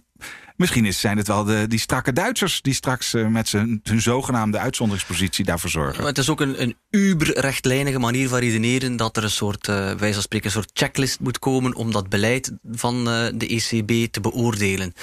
Misschien 0.57 0.85
is, 0.85 1.01
zijn 1.01 1.17
het 1.17 1.27
wel 1.27 1.45
de, 1.45 1.67
die 1.69 1.79
strakke 1.79 2.13
Duitsers 2.13 2.63
die 2.63 2.75
straks 2.75 3.15
uh, 3.15 3.27
met 3.27 3.49
zijn, 3.49 3.81
hun 3.83 4.01
zogenaamde 4.01 4.59
uitzonderingspositie 4.59 5.45
daarvoor 5.45 5.71
zorgen. 5.71 5.99
Maar 5.99 6.09
het 6.09 6.19
is 6.19 6.31
ook 6.31 6.41
een, 6.41 6.63
een 6.63 6.77
uber-rechtlijnige 6.91 7.99
manier 7.99 8.29
van 8.29 8.39
redeneren 8.39 8.97
dat 8.97 9.17
er 9.17 9.25
een 9.25 9.31
soort, 9.31 9.69
uh, 9.69 9.93
wij 9.93 10.13
van 10.13 10.23
spreken, 10.23 10.47
een 10.47 10.53
soort 10.53 10.71
checklist 10.73 11.21
moet 11.21 11.39
komen 11.39 11.75
om 11.75 11.93
dat 11.93 12.09
beleid 12.09 12.53
van 12.73 13.09
uh, 13.09 13.27
de 13.35 13.47
ECB 13.47 14.13
te 14.13 14.21
beoordelen. 14.21 14.95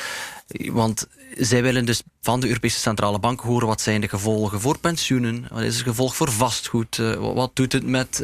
Want 0.48 1.08
zij 1.38 1.62
willen 1.62 1.86
dus 1.86 2.04
van 2.22 2.40
de 2.40 2.48
Europese 2.48 2.80
Centrale 2.80 3.20
Bank 3.20 3.40
horen 3.40 3.68
wat 3.68 3.82
zijn 3.82 4.02
de 4.02 4.10
gevolgen 4.10 4.62
voor 4.62 4.80
pensioenen, 4.80 5.48
wat 5.50 5.62
is 5.62 5.76
het 5.76 5.84
gevolg 5.84 6.16
voor 6.16 6.32
vastgoed, 6.32 6.98
wat 7.20 7.56
doet 7.56 7.72
het 7.72 7.86
met... 7.86 8.24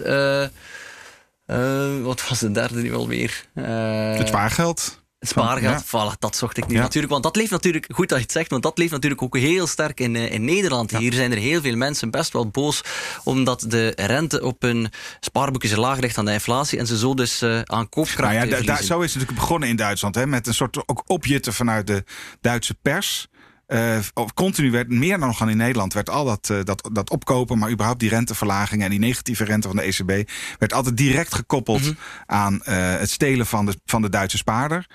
wat 2.01 2.27
was 2.29 2.39
de 2.39 2.51
derde 2.51 2.81
nu 2.81 2.93
alweer? 2.93 3.45
het 3.53 4.27
spaargeld 4.27 5.03
spaargeld. 5.27 5.83
Ja. 5.91 6.13
Voilà, 6.13 6.19
dat 6.19 6.35
zocht 6.35 6.57
ik 6.57 6.67
nu 6.67 6.75
natuurlijk. 6.75 7.11
Want 7.11 7.23
dat 7.23 7.35
leeft 7.35 7.51
natuurlijk, 7.51 7.87
goed 7.93 8.09
dat 8.09 8.17
je 8.17 8.23
het 8.23 8.33
zegt, 8.33 8.49
want 8.49 8.63
dat 8.63 8.77
leeft 8.77 8.91
natuurlijk 8.91 9.21
ook 9.21 9.37
heel 9.37 9.67
sterk 9.67 9.99
in, 9.99 10.15
eh, 10.15 10.31
in 10.31 10.45
Nederland. 10.45 10.97
Hier 10.97 11.13
zijn 11.13 11.31
er 11.31 11.37
heel 11.37 11.61
veel 11.61 11.75
mensen 11.75 12.11
best 12.11 12.33
wel 12.33 12.47
boos 12.47 12.81
omdat 13.23 13.65
de 13.67 13.93
rente 13.95 14.41
op 14.41 14.61
hun 14.61 14.91
spaarboekjes 15.19 15.75
lager 15.75 16.01
ligt 16.01 16.15
dan 16.15 16.25
de 16.25 16.31
inflatie 16.31 16.79
en 16.79 16.87
ze 16.87 16.97
zo 16.97 17.13
dus 17.13 17.41
uh, 17.41 17.61
aan 17.61 17.89
koopkracht 17.89 18.33
nou 18.33 18.63
ja, 18.63 18.81
Zo 18.81 18.99
is 19.01 19.13
het 19.13 19.21
natuurlijk 19.21 19.39
begonnen 19.39 19.69
in 19.69 19.75
Duitsland, 19.75 20.15
hè, 20.15 20.27
met 20.27 20.47
een 20.47 20.53
soort 20.53 20.87
ook 20.87 21.03
opjutten 21.05 21.53
vanuit 21.53 21.87
de 21.87 22.03
Duitse 22.41 22.73
pers. 22.81 23.27
Uh, 23.67 23.97
continu 24.33 24.71
werd, 24.71 24.89
meer 24.89 25.17
dan 25.17 25.27
nog 25.27 25.37
dan 25.37 25.49
in 25.49 25.57
Nederland, 25.57 25.93
werd 25.93 26.09
al 26.09 26.25
dat, 26.25 26.49
uh, 26.51 26.63
dat, 26.63 26.89
dat 26.91 27.09
opkopen, 27.09 27.57
maar 27.57 27.71
überhaupt 27.71 27.99
die 27.99 28.09
renteverlaging 28.09 28.83
en 28.83 28.89
die 28.89 28.99
negatieve 28.99 29.43
rente 29.43 29.67
van 29.67 29.77
de 29.77 29.83
ECB, 29.83 30.29
werd 30.59 30.73
altijd 30.73 30.97
direct 30.97 31.35
gekoppeld 31.35 31.81
mm 31.81 31.85
-hmm. 31.85 31.97
aan 32.25 32.53
uh, 32.53 32.59
het 32.97 33.09
stelen 33.09 33.45
van 33.45 33.65
de, 33.65 33.75
van 33.85 34.01
de 34.01 34.09
Duitse 34.09 34.37
spaarder. 34.37 34.87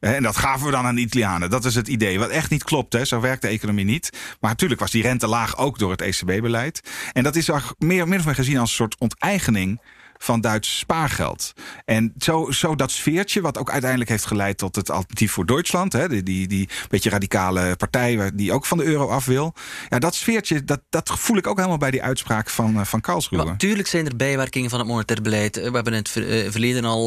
En 0.00 0.22
dat 0.22 0.36
gaven 0.36 0.66
we 0.66 0.72
dan 0.72 0.84
aan 0.84 0.94
de 0.94 1.00
Italianen. 1.00 1.50
Dat 1.50 1.64
is 1.64 1.74
het 1.74 1.88
idee. 1.88 2.18
Wat 2.18 2.30
echt 2.30 2.50
niet 2.50 2.64
klopt. 2.64 2.92
Hè. 2.92 3.04
Zo 3.04 3.20
werkt 3.20 3.42
de 3.42 3.48
economie 3.48 3.84
niet. 3.84 4.10
Maar 4.40 4.50
natuurlijk 4.50 4.80
was 4.80 4.90
die 4.90 5.02
rente 5.02 5.26
laag 5.26 5.56
ook 5.56 5.78
door 5.78 5.90
het 5.90 6.00
ECB-beleid. 6.00 6.80
En 7.12 7.22
dat 7.22 7.36
is 7.36 7.50
meer, 7.78 8.08
meer 8.08 8.18
of 8.18 8.24
meer 8.24 8.34
gezien 8.34 8.58
als 8.58 8.70
een 8.70 8.76
soort 8.76 8.98
onteigening 8.98 9.80
van 10.18 10.40
Duits 10.40 10.78
spaargeld. 10.78 11.52
En 11.84 12.12
zo, 12.18 12.50
zo 12.50 12.74
dat 12.74 12.90
sfeertje, 12.90 13.40
wat 13.40 13.58
ook 13.58 13.70
uiteindelijk 13.70 14.10
heeft 14.10 14.26
geleid 14.26 14.58
tot 14.58 14.76
het 14.76 14.90
alternatief 14.90 15.32
voor 15.32 15.46
Duitsland, 15.46 15.92
hè, 15.92 16.08
die, 16.08 16.22
die, 16.22 16.48
die 16.48 16.68
beetje 16.88 17.10
radicale 17.10 17.76
partij 17.76 18.30
die 18.34 18.52
ook 18.52 18.66
van 18.66 18.78
de 18.78 18.84
euro 18.84 19.08
af 19.08 19.24
wil. 19.24 19.54
Ja, 19.88 19.98
dat 19.98 20.14
sfeertje, 20.14 20.64
dat, 20.64 20.80
dat 20.90 21.10
voel 21.18 21.36
ik 21.36 21.46
ook 21.46 21.56
helemaal 21.56 21.78
bij 21.78 21.90
die 21.90 22.02
uitspraak 22.02 22.50
van, 22.50 22.76
uh, 22.76 22.84
van 22.84 23.00
Karlsruhe. 23.00 23.44
Natuurlijk 23.44 23.88
zijn 23.88 24.06
er 24.06 24.16
bijwerkingen 24.16 24.70
van 24.70 24.78
het 24.78 24.88
monetair 24.88 25.22
beleid. 25.22 25.56
We 25.56 25.62
hebben 25.62 25.92
in 25.92 25.98
het 25.98 26.16
eh, 26.16 26.50
verleden 26.50 26.84
al 26.84 27.06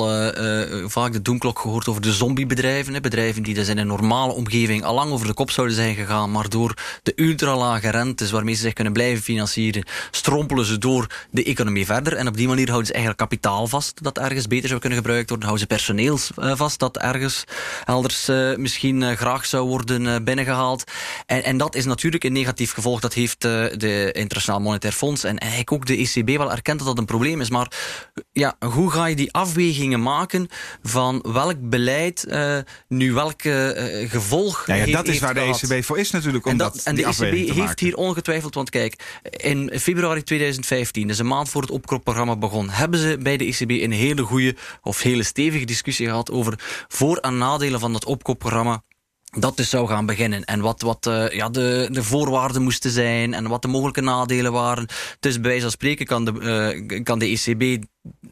vaak 0.89 1.13
de 1.13 1.21
doemklok 1.21 1.59
gehoord 1.59 1.87
over 1.87 2.01
de 2.01 2.13
zombiebedrijven. 2.13 2.93
Hè, 2.93 3.01
bedrijven 3.01 3.43
die 3.43 3.53
dus 3.53 3.67
in 3.67 3.77
een 3.77 3.87
normale 3.87 4.33
omgeving 4.33 4.83
al 4.83 4.93
lang 4.93 5.11
over 5.11 5.27
de 5.27 5.33
kop 5.33 5.51
zouden 5.51 5.75
zijn 5.75 5.95
gegaan, 5.95 6.31
maar 6.31 6.49
door 6.49 6.73
de 7.03 7.13
ultralage 7.15 7.89
rentes 7.89 8.31
waarmee 8.31 8.53
ze 8.53 8.61
zich 8.61 8.73
kunnen 8.73 8.93
blijven 8.93 9.23
financieren, 9.23 9.85
strompelen 10.11 10.65
ze 10.65 10.77
door 10.77 11.27
de 11.31 11.43
economie 11.43 11.85
verder. 11.85 12.15
En 12.15 12.27
op 12.27 12.37
die 12.37 12.47
manier 12.47 12.67
houden 12.67 12.87
ze 12.87 12.93
eigenlijk 13.01 13.29
kapitaal 13.29 13.67
vast 13.67 14.03
dat 14.03 14.17
ergens 14.17 14.47
beter 14.47 14.67
zou 14.67 14.79
kunnen 14.79 14.99
gebruikt 14.99 15.29
worden. 15.29 15.47
Houden 15.47 15.67
ze 15.67 15.75
personeel 15.75 16.17
eh, 16.35 16.55
vast 16.55 16.79
dat 16.79 16.97
ergens 16.97 17.43
elders 17.85 18.29
uh, 18.29 18.55
misschien 18.55 19.01
uh, 19.01 19.11
graag 19.11 19.45
zou 19.45 19.67
worden 19.67 20.23
binnengehaald. 20.23 20.83
En, 21.25 21.43
en 21.43 21.57
dat 21.57 21.75
is 21.75 21.85
natuurlijk 21.85 22.23
een 22.23 22.33
negatief 22.33 22.71
gevolg. 22.71 22.99
Dat 22.99 23.13
heeft 23.13 23.41
de 23.41 24.09
Internationaal 24.11 24.61
Monetair 24.61 24.93
Fonds 24.93 25.23
en 25.23 25.37
eigenlijk 25.37 25.71
ook 25.71 25.85
de 25.85 25.97
ECB 25.97 26.37
wel 26.37 26.51
erkend 26.51 26.77
dat 26.77 26.87
dat 26.87 26.97
een 26.97 27.05
probleem 27.05 27.41
is. 27.41 27.49
Maar 27.49 27.71
ja, 28.31 28.55
hoe 28.59 28.91
ga 28.91 29.05
je 29.05 29.15
die 29.15 29.33
afwegingen 29.33 30.01
maken 30.01 30.47
van 30.83 31.25
welk 31.31 31.69
beleid 31.69 32.25
nu 32.87 33.13
welke 33.13 34.05
gevolg 34.09 34.67
ja, 34.67 34.73
ja, 34.73 34.83
heeft, 34.83 34.93
Dat 34.93 35.07
is 35.07 35.19
waar 35.19 35.33
de 35.33 35.39
ECB 35.39 35.85
voor 35.85 35.99
is 35.99 36.11
natuurlijk. 36.11 36.45
Om 36.45 36.51
en, 36.51 36.57
dat, 36.57 36.81
en 36.83 36.95
de 36.95 37.05
ECB 37.05 37.55
heeft 37.55 37.79
hier 37.79 37.95
ongetwijfeld, 37.95 38.55
want 38.55 38.69
kijk, 38.69 39.21
in 39.23 39.71
februari 39.79 40.23
2015, 40.23 41.07
dus 41.07 41.19
een 41.19 41.27
maand 41.27 41.49
voor 41.49 41.61
het 41.61 41.71
opkropprogramma 41.71 42.35
begon, 42.35 42.69
hebben 42.69 42.90
ze 42.99 43.17
bij 43.21 43.37
de 43.37 43.45
ECB 43.45 43.69
een 43.69 43.91
hele 43.91 44.21
goede 44.21 44.55
of 44.81 45.01
hele 45.01 45.23
stevige 45.23 45.65
discussie 45.65 46.07
gehad 46.07 46.31
over 46.31 46.85
voor- 46.87 47.17
en 47.17 47.37
nadelen 47.37 47.79
van 47.79 47.93
dat 47.93 48.05
opkoopprogramma 48.05 48.83
dat 49.39 49.57
dus 49.57 49.69
zou 49.69 49.87
gaan 49.87 50.05
beginnen. 50.05 50.43
En 50.43 50.61
wat, 50.61 50.81
wat 50.81 51.05
uh, 51.05 51.29
ja, 51.29 51.49
de, 51.49 51.87
de 51.91 52.03
voorwaarden 52.03 52.61
moesten 52.61 52.91
zijn 52.91 53.33
en 53.33 53.47
wat 53.47 53.61
de 53.61 53.67
mogelijke 53.67 54.01
nadelen 54.01 54.51
waren. 54.51 54.87
Dus 55.19 55.33
bij 55.33 55.49
wijze 55.49 55.61
van 55.61 55.71
spreken 55.71 56.05
kan 56.05 56.25
de, 56.25 56.33
uh, 56.85 57.03
kan 57.03 57.19
de 57.19 57.25
ECB 57.25 57.83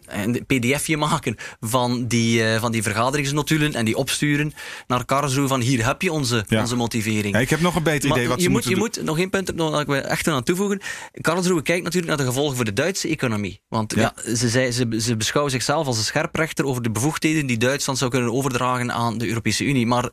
een 0.05 0.45
pdfje 0.47 0.97
maken 0.97 1.35
van 1.59 2.07
die, 2.07 2.41
uh, 2.41 2.59
van 2.59 2.71
die 2.71 2.83
vergaderingsnotulen 2.83 3.73
en 3.73 3.85
die 3.85 3.95
opsturen 3.95 4.53
naar 4.87 5.05
Karlsruhe 5.05 5.47
van 5.47 5.61
hier 5.61 5.85
heb 5.85 6.01
je 6.01 6.11
onze, 6.11 6.45
onze 6.49 6.75
motivering. 6.75 7.35
Ja, 7.35 7.41
ik 7.41 7.49
heb 7.49 7.59
nog 7.59 7.75
een 7.75 7.83
beter 7.83 8.09
idee 8.09 8.27
wat 8.27 8.37
je 8.37 8.43
ze 8.43 8.49
moet, 8.49 8.65
moeten 8.65 8.71
Je 8.71 8.77
moet 8.77 9.01
nog 9.03 9.17
één 9.17 9.29
punt 9.29 9.57
dat 9.57 9.79
ik 9.79 9.89
echt 9.89 10.27
aan 10.27 10.43
toevoegen. 10.43 10.81
Karlsruhe 11.21 11.61
kijkt 11.61 11.83
natuurlijk 11.83 12.07
naar 12.07 12.25
de 12.25 12.31
gevolgen 12.31 12.55
voor 12.55 12.65
de 12.65 12.73
Duitse 12.73 13.07
economie. 13.07 13.61
Want 13.67 13.93
ja. 13.95 14.13
ze, 14.35 14.49
ze, 14.49 14.87
ze 14.99 15.15
beschouwen 15.17 15.51
zichzelf 15.51 15.87
als 15.87 15.97
een 15.97 16.03
scherprechter 16.03 16.65
over 16.65 16.81
de 16.81 16.91
bevoegdheden 16.91 17.45
die 17.45 17.57
Duitsland 17.57 17.99
zou 17.99 18.11
kunnen 18.11 18.33
overdragen 18.33 18.91
aan 18.91 19.17
de 19.17 19.27
Europese 19.27 19.63
Unie. 19.63 19.87
Maar 19.87 20.09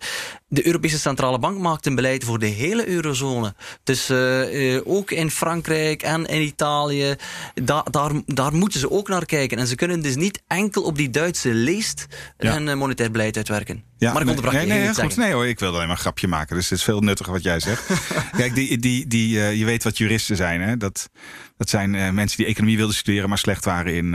de 0.49 0.67
Europese 0.67 0.99
Centrale 0.99 1.39
Bank 1.39 1.59
maakt 1.59 1.87
een 1.87 1.95
beleid 1.95 2.25
voor 2.25 2.39
de 2.39 2.47
hele 2.47 2.89
eurozone. 2.89 3.55
Dus 3.83 4.11
uh, 4.11 4.81
ook 4.85 5.11
in 5.11 5.31
Frankrijk 5.31 6.03
en 6.03 6.27
in 6.27 6.43
Italië, 6.43 7.17
da 7.55 7.85
daar, 7.91 8.11
daar 8.27 8.55
moeten 8.55 8.81
ze 8.81 8.91
ook 8.91 9.09
naar 9.09 9.25
kijken. 9.25 9.46
En 9.53 9.67
ze 9.67 9.75
kunnen 9.75 10.01
dus 10.01 10.17
niet 10.17 10.43
enkel 10.47 10.83
op 10.83 10.97
die 10.97 11.11
Duitse 11.11 11.55
leest 11.55 12.07
ja. 12.39 12.57
een 12.57 12.79
monetair 12.79 13.11
beleid 13.11 13.37
uitwerken. 13.37 13.83
Ja, 13.99 14.13
maar 14.13 14.23
ik 14.23 14.29
onderbrak 14.29 14.55
nee, 14.55 14.67
nee, 14.67 14.79
nee, 14.79 14.95
goed, 14.95 15.17
nee 15.17 15.33
hoor, 15.33 15.47
ik 15.47 15.59
wilde 15.59 15.75
alleen 15.75 15.89
maar 15.89 15.97
een 15.97 16.03
grapje 16.03 16.29
maken. 16.29 16.57
Dus 16.57 16.71
het 16.71 16.79
is 16.79 16.85
veel 16.85 17.01
nuttiger 17.01 17.33
wat 17.33 17.43
jij 17.43 17.61
zegt. 17.61 17.91
Kijk, 18.37 18.55
die, 18.55 18.79
die, 18.79 19.07
die, 19.07 19.37
uh, 19.37 19.55
je 19.55 19.65
weet 19.65 19.85
wat 19.85 19.99
juristen 19.99 20.37
zijn. 20.37 20.61
Hè? 20.61 20.77
Dat, 20.77 21.11
dat 21.57 21.69
zijn 21.69 21.95
uh, 21.95 22.11
mensen 22.11 22.37
die 22.37 22.47
economie 22.47 22.77
wilden 22.77 22.97
studeren, 22.97 23.29
maar 23.29 23.39
slecht 23.39 23.65
waren 23.65 23.95
in, 23.95 24.15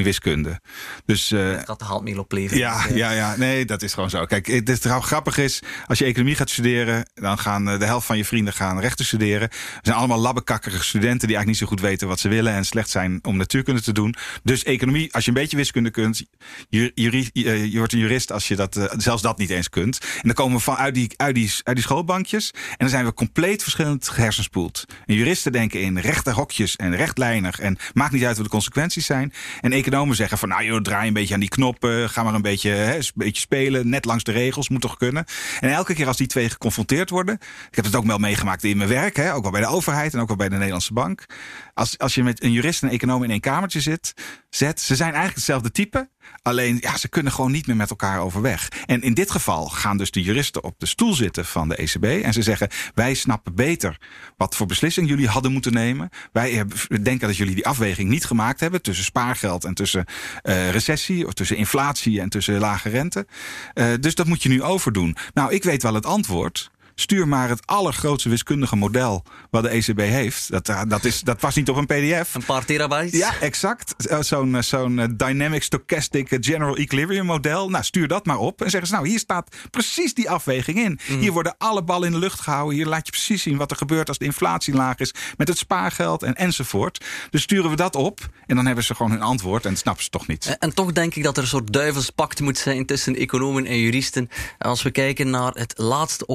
in 0.00 0.06
wiskunde. 0.06 0.60
Dus, 1.04 1.32
uh, 1.32 1.64
dat 1.64 1.80
haalt 1.80 2.02
me 2.02 2.18
opleveren. 2.18 2.58
Ja, 2.58 2.86
ja, 2.94 3.10
ja, 3.10 3.36
nee, 3.36 3.64
dat 3.64 3.82
is 3.82 3.94
gewoon 3.94 4.10
zo. 4.10 4.24
Kijk, 4.24 4.46
het 4.46 4.68
is 4.68 4.78
trouwens 4.78 5.08
grappig 5.08 5.38
is, 5.38 5.62
als 5.86 5.98
je 5.98 6.04
economie 6.04 6.34
gaat 6.34 6.50
studeren, 6.50 7.10
dan 7.14 7.38
gaan 7.38 7.64
de 7.64 7.84
helft 7.84 8.06
van 8.06 8.16
je 8.16 8.24
vrienden 8.24 8.52
gaan 8.52 8.80
rechten 8.80 9.04
studeren. 9.04 9.48
Er 9.50 9.78
zijn 9.82 9.96
allemaal 9.96 10.18
labbekakkerige 10.18 10.84
studenten 10.84 11.28
die 11.28 11.36
eigenlijk 11.36 11.46
niet 11.46 11.56
zo 11.58 11.66
goed 11.66 11.80
weten 11.80 12.08
wat 12.08 12.20
ze 12.20 12.28
willen 12.28 12.52
en 12.52 12.64
slecht 12.64 12.90
zijn 12.90 13.18
om 13.22 13.36
natuurkunde 13.36 13.82
te 13.82 13.92
doen. 13.92 14.14
Dus 14.42 14.64
economie, 14.64 15.14
als 15.14 15.24
je 15.24 15.30
een 15.30 15.36
beetje 15.36 15.56
wiskunde 15.56 15.90
kunt, 15.90 16.24
je, 16.68 16.92
je, 16.94 17.70
je 17.70 17.78
wordt 17.78 17.92
een 17.92 17.98
jurist 17.98 18.32
als 18.32 18.48
je 18.48 18.56
dat, 18.56 18.76
uh, 18.76 18.84
zelfs 18.96 19.22
dat 19.22 19.38
niet 19.38 19.50
eens 19.50 19.68
kunt. 19.68 19.98
En 20.00 20.20
dan 20.22 20.34
komen 20.34 20.56
we 20.56 20.62
van 20.62 20.76
uit 20.76 20.94
die, 20.94 21.10
uit, 21.16 21.34
die, 21.34 21.52
uit 21.62 21.76
die 21.76 21.84
schoolbankjes 21.84 22.50
en 22.50 22.76
dan 22.78 22.88
zijn 22.88 23.04
we 23.04 23.14
compleet 23.14 23.62
verschillend 23.62 24.08
gehersenspoeld. 24.08 24.84
En 25.06 25.14
juristen 25.14 25.52
denken 25.52 25.80
in 25.80 25.98
rechte 25.98 26.30
hokjes 26.30 26.76
en 26.76 26.96
rechtlijnig 26.96 27.58
en 27.60 27.78
maakt 27.92 28.12
niet 28.12 28.24
uit 28.24 28.36
wat 28.36 28.44
de 28.44 28.50
consequenties 28.50 29.06
zijn. 29.06 29.32
En 29.60 29.72
economen 29.90 30.16
zeggen 30.16 30.38
van 30.38 30.48
nou 30.48 30.64
joh, 30.64 30.80
draai 30.80 31.08
een 31.08 31.12
beetje 31.12 31.34
aan 31.34 31.40
die 31.40 31.48
knoppen, 31.48 32.10
ga 32.10 32.22
maar 32.22 32.34
een 32.34 32.42
beetje, 32.42 32.70
hè, 32.70 32.96
een 32.96 33.04
beetje 33.14 33.40
spelen, 33.40 33.88
net 33.88 34.04
langs 34.04 34.24
de 34.24 34.32
regels, 34.32 34.68
moet 34.68 34.80
toch 34.80 34.96
kunnen. 34.96 35.24
En 35.60 35.72
elke 35.72 35.94
keer 35.94 36.06
als 36.06 36.16
die 36.16 36.26
twee 36.26 36.50
geconfronteerd 36.50 37.10
worden, 37.10 37.34
ik 37.70 37.76
heb 37.76 37.84
het 37.84 37.94
ook 37.94 38.04
wel 38.04 38.18
meegemaakt 38.18 38.64
in 38.64 38.76
mijn 38.76 38.88
werk, 38.88 39.16
hè, 39.16 39.34
ook 39.34 39.42
wel 39.42 39.50
bij 39.50 39.60
de 39.60 39.66
overheid 39.66 40.14
en 40.14 40.20
ook 40.20 40.28
wel 40.28 40.36
bij 40.36 40.48
de 40.48 40.54
Nederlandse 40.54 40.92
bank. 40.92 41.26
Als, 41.74 41.98
als 41.98 42.14
je 42.14 42.22
met 42.22 42.42
een 42.42 42.52
jurist 42.52 42.82
en 42.82 42.88
een 42.88 42.94
econoom 42.94 43.22
in 43.22 43.30
één 43.30 43.40
kamertje 43.40 43.80
zit, 43.80 44.14
zet, 44.50 44.80
ze 44.80 44.96
zijn 44.96 45.08
eigenlijk 45.08 45.36
hetzelfde 45.36 45.70
type, 45.70 46.08
alleen 46.42 46.78
ja, 46.80 46.96
ze 46.96 47.08
kunnen 47.08 47.32
gewoon 47.32 47.50
niet 47.50 47.66
meer 47.66 47.76
met 47.76 47.90
elkaar 47.90 48.20
overweg. 48.20 48.68
En 48.86 49.02
in 49.02 49.14
dit 49.14 49.30
geval 49.30 49.68
gaan 49.68 49.96
dus 49.96 50.10
de 50.10 50.22
juristen 50.22 50.64
op 50.64 50.74
de 50.78 50.86
stoel 50.86 51.14
zitten 51.14 51.44
van 51.44 51.68
de 51.68 51.76
ECB 51.76 52.04
en 52.04 52.32
ze 52.32 52.42
zeggen 52.42 52.68
wij 52.94 53.14
snappen 53.14 53.54
beter 53.54 53.98
wat 54.36 54.56
voor 54.56 54.66
beslissing 54.66 55.08
jullie 55.08 55.28
hadden 55.28 55.52
moeten 55.52 55.72
nemen. 55.72 56.08
Wij 56.32 56.64
denken 57.02 57.28
dat 57.28 57.36
jullie 57.36 57.54
die 57.54 57.66
afweging 57.66 58.08
niet 58.08 58.24
gemaakt 58.24 58.60
hebben 58.60 58.82
tussen 58.82 59.04
spaargeld 59.04 59.64
en 59.64 59.74
tussen 59.74 60.04
uh, 60.42 60.70
recessie 60.70 61.26
of 61.26 61.32
tussen 61.32 61.56
inflatie 61.56 62.20
en 62.20 62.28
tussen 62.28 62.58
lage 62.58 62.88
rente. 62.88 63.26
Uh, 63.74 63.86
dus 64.00 64.14
dat 64.14 64.26
moet 64.26 64.42
je 64.42 64.48
nu 64.48 64.62
overdoen. 64.62 65.16
Nou, 65.34 65.52
ik 65.52 65.64
weet 65.64 65.82
wel 65.82 65.94
het 65.94 66.06
antwoord. 66.06 66.70
Stuur 67.00 67.28
maar 67.28 67.48
het 67.48 67.66
allergrootste 67.66 68.28
wiskundige 68.28 68.76
model 68.76 69.24
wat 69.50 69.62
de 69.62 69.68
ECB 69.68 69.98
heeft. 69.98 70.50
Dat, 70.50 70.72
dat, 70.88 71.04
is, 71.04 71.20
dat 71.20 71.40
was 71.40 71.54
niet 71.54 71.68
op 71.68 71.76
een 71.76 71.86
PDF. 71.86 72.34
Een 72.34 72.44
paar 72.44 72.64
terabytes. 72.64 73.18
Ja, 73.18 73.40
exact. 73.40 73.94
Zo'n 74.20 74.62
zo'n 74.62 75.14
Dynamic 75.16 75.62
Stochastic 75.62 76.36
General 76.40 76.76
Equilibrium 76.76 77.26
model. 77.26 77.70
Nou, 77.70 77.84
stuur 77.84 78.08
dat 78.08 78.26
maar 78.26 78.38
op. 78.38 78.62
En 78.62 78.70
zeggen 78.70 78.88
ze, 78.88 78.94
nou, 78.94 79.08
hier 79.08 79.18
staat 79.18 79.56
precies 79.70 80.14
die 80.14 80.30
afweging 80.30 80.78
in. 80.78 80.98
Mm. 81.06 81.18
Hier 81.18 81.32
worden 81.32 81.54
alle 81.58 81.82
ballen 81.82 82.06
in 82.06 82.12
de 82.12 82.18
lucht 82.18 82.40
gehouden. 82.40 82.76
Hier 82.76 82.86
laat 82.86 83.06
je 83.06 83.12
precies 83.12 83.42
zien 83.42 83.56
wat 83.56 83.70
er 83.70 83.76
gebeurt 83.76 84.08
als 84.08 84.18
de 84.18 84.24
inflatie 84.24 84.74
laag 84.74 84.98
is. 84.98 85.14
Met 85.36 85.48
het 85.48 85.58
spaargeld 85.58 86.22
en 86.22 86.34
enzovoort. 86.34 87.04
Dus 87.30 87.42
sturen 87.42 87.70
we 87.70 87.76
dat 87.76 87.96
op. 87.96 88.20
En 88.46 88.56
dan 88.56 88.66
hebben 88.66 88.84
ze 88.84 88.94
gewoon 88.94 89.12
hun 89.12 89.22
antwoord. 89.22 89.66
En 89.66 89.76
snappen 89.76 90.04
ze 90.04 90.10
toch 90.10 90.26
niet. 90.26 90.46
En, 90.46 90.58
en 90.58 90.74
toch 90.74 90.92
denk 90.92 91.14
ik 91.14 91.22
dat 91.22 91.36
er 91.36 91.42
een 91.42 91.48
soort 91.48 91.72
duivelspact 91.72 92.40
moet 92.40 92.58
zijn 92.58 92.86
tussen 92.86 93.16
economen 93.16 93.66
en 93.66 93.78
juristen. 93.78 94.30
Als 94.58 94.82
we 94.82 94.90
kijken 94.90 95.30
naar 95.30 95.52
het 95.52 95.78
laatste 95.78 96.26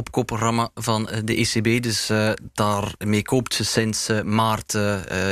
van 0.75 1.09
eh, 1.09 1.19
de 1.23 1.35
ECB. 1.35 1.83
Dus 1.83 2.09
uh, 2.09 2.31
daarmee 2.53 3.21
koopt 3.21 3.53
ze 3.53 3.63
sinds 3.63 4.09
uh, 4.09 4.21
maart 4.21 4.73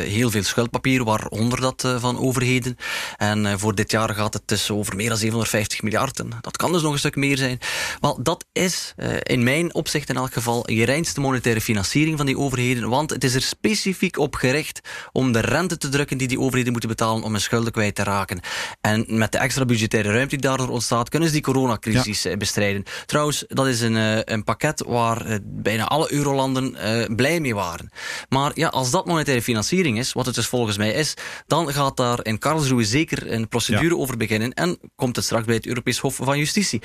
heel 0.04 0.30
veel 0.30 0.44
schuldpapier, 0.44 1.04
waaronder 1.04 1.62
dat 1.62 1.88
van 1.98 2.20
overheden. 2.20 2.78
En 3.18 3.60
voor 3.60 3.76
dit 3.76 3.92
jaar 3.92 4.10
gaat 4.10 4.34
het 4.34 4.42
dus 4.46 4.72
over 4.72 4.96
meer 4.96 5.10
dan 5.10 5.18
750 5.18 5.82
miljard. 5.82 6.20
En 6.20 6.30
dat 6.42 6.58
kan 6.58 6.72
dus 6.72 6.82
nog 6.82 6.92
een 6.92 7.00
stuk 7.00 7.16
meer 7.16 7.38
zijn. 7.38 7.60
Wel, 8.00 8.24
dat 8.24 8.46
is 8.52 8.94
in 9.24 9.44
mijn 9.44 9.74
opzicht 9.74 10.10
in 10.10 10.16
elk 10.16 10.34
geval 10.34 10.72
je 10.72 10.86
reinste 10.86 11.20
monetaire 11.20 11.62
financiering 11.62 12.18
van 12.18 12.26
die 12.26 12.38
overheden. 12.38 12.90
Want 12.90 13.10
het 13.10 13.24
is 13.24 13.36
er 13.36 13.42
specifiek 13.42 14.18
op 14.18 14.36
gericht 14.36 14.82
om 15.12 15.32
de 15.32 15.40
rente 15.40 15.78
te 15.78 15.90
drukken 15.90 16.18
die 16.18 16.28
die 16.28 16.40
overheden 16.40 16.72
moeten 16.72 16.90
betalen 16.90 17.24
om 17.24 17.32
hun 17.32 17.42
schulden 17.42 17.72
kwijt 17.72 17.96
te 17.96 18.04
raken. 18.04 18.40
En 18.82 19.06
met 19.08 19.32
de 19.32 19.38
extra 19.38 19.66
budgettaire 19.66 20.12
ruimte 20.12 20.36
die 20.36 20.48
daardoor 20.48 20.70
ontstaat, 20.70 21.10
kunnen 21.10 21.28
ze 21.28 21.34
die 21.34 21.44
coronacrisis 21.44 22.24
ja. 22.24 22.38
bestrijden. 22.38 22.84
Trouwens, 23.06 23.44
dat 23.48 23.68
is 23.68 23.82
een, 23.82 24.32
een 24.34 24.44
pakket 24.44 24.84
waar 24.88 25.12
waar 25.13 25.30
uh, 25.30 25.38
bijna 25.43 25.88
alle 25.88 26.13
eurolanden 26.13 26.76
uh, 26.76 27.15
blij 27.15 27.39
mee 27.39 27.56
waren. 27.56 27.91
Maar 28.30 28.52
ja, 28.56 28.67
als 28.67 28.91
dat 28.91 29.06
monetaire 29.06 29.41
financiering 29.41 29.97
is, 29.97 30.13
wat 30.13 30.26
het 30.26 30.36
dus 30.36 30.47
volgens 30.47 30.78
mij 30.78 30.91
is, 30.91 31.13
dan 31.47 31.73
gaat 31.73 31.97
daar 31.97 32.19
in 32.26 32.39
Karlsruhe 32.39 32.84
zeker 32.84 33.32
een 33.32 33.47
procedure 33.47 33.95
ja. 33.95 34.02
over 34.02 34.17
beginnen 34.17 34.54
en 34.54 34.78
komt 34.95 35.15
het 35.15 35.26
straks 35.26 35.45
bij 35.45 35.56
het 35.56 35.65
Europees 35.65 35.97
Hof 35.97 36.15
van 36.15 36.38
Justitie. 36.38 36.82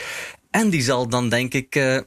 En 0.51 0.71
die 0.71 0.83
zal 0.83 1.09
dan 1.09 1.29
denk 1.29 1.55
ik... 1.55 1.75
Uh, 1.75 1.99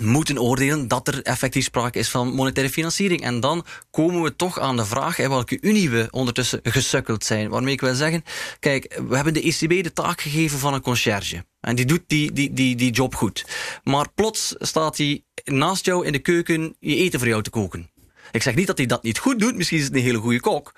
moeten 0.00 0.38
oordelen 0.38 0.88
dat 0.88 1.08
er 1.08 1.22
effectief 1.22 1.64
sprake 1.64 1.98
is 1.98 2.08
van 2.08 2.34
monetaire 2.34 2.72
financiering. 2.72 3.22
En 3.22 3.40
dan 3.40 3.64
komen 3.90 4.22
we 4.22 4.36
toch 4.36 4.58
aan 4.58 4.76
de 4.76 4.84
vraag 4.84 5.18
in 5.18 5.28
welke 5.28 5.58
unie 5.60 5.90
we 5.90 6.08
ondertussen 6.10 6.60
gesukkeld 6.62 7.24
zijn. 7.24 7.48
Waarmee 7.48 7.72
ik 7.72 7.80
wil 7.80 7.94
zeggen, 7.94 8.24
kijk, 8.58 9.00
we 9.08 9.14
hebben 9.14 9.34
de 9.34 9.42
ECB 9.42 9.82
de 9.82 9.92
taak 9.92 10.20
gegeven 10.20 10.58
van 10.58 10.74
een 10.74 10.80
conciërge. 10.80 11.44
En 11.60 11.76
die 11.76 11.84
doet 11.84 12.02
die, 12.06 12.32
die, 12.32 12.52
die, 12.52 12.76
die 12.76 12.90
job 12.90 13.14
goed. 13.14 13.44
Maar 13.84 14.06
plots 14.14 14.54
staat 14.58 14.96
hij 14.96 15.22
naast 15.44 15.84
jou 15.84 16.06
in 16.06 16.12
de 16.12 16.18
keuken 16.18 16.76
je 16.78 16.96
eten 16.96 17.18
voor 17.18 17.28
jou 17.28 17.42
te 17.42 17.50
koken. 17.50 17.90
Ik 18.30 18.42
zeg 18.42 18.54
niet 18.54 18.66
dat 18.66 18.78
hij 18.78 18.86
dat 18.86 19.02
niet 19.02 19.18
goed 19.18 19.38
doet, 19.38 19.56
misschien 19.56 19.78
is 19.78 19.84
het 19.84 19.94
een 19.94 20.00
hele 20.00 20.18
goede 20.18 20.40
kok. 20.40 20.72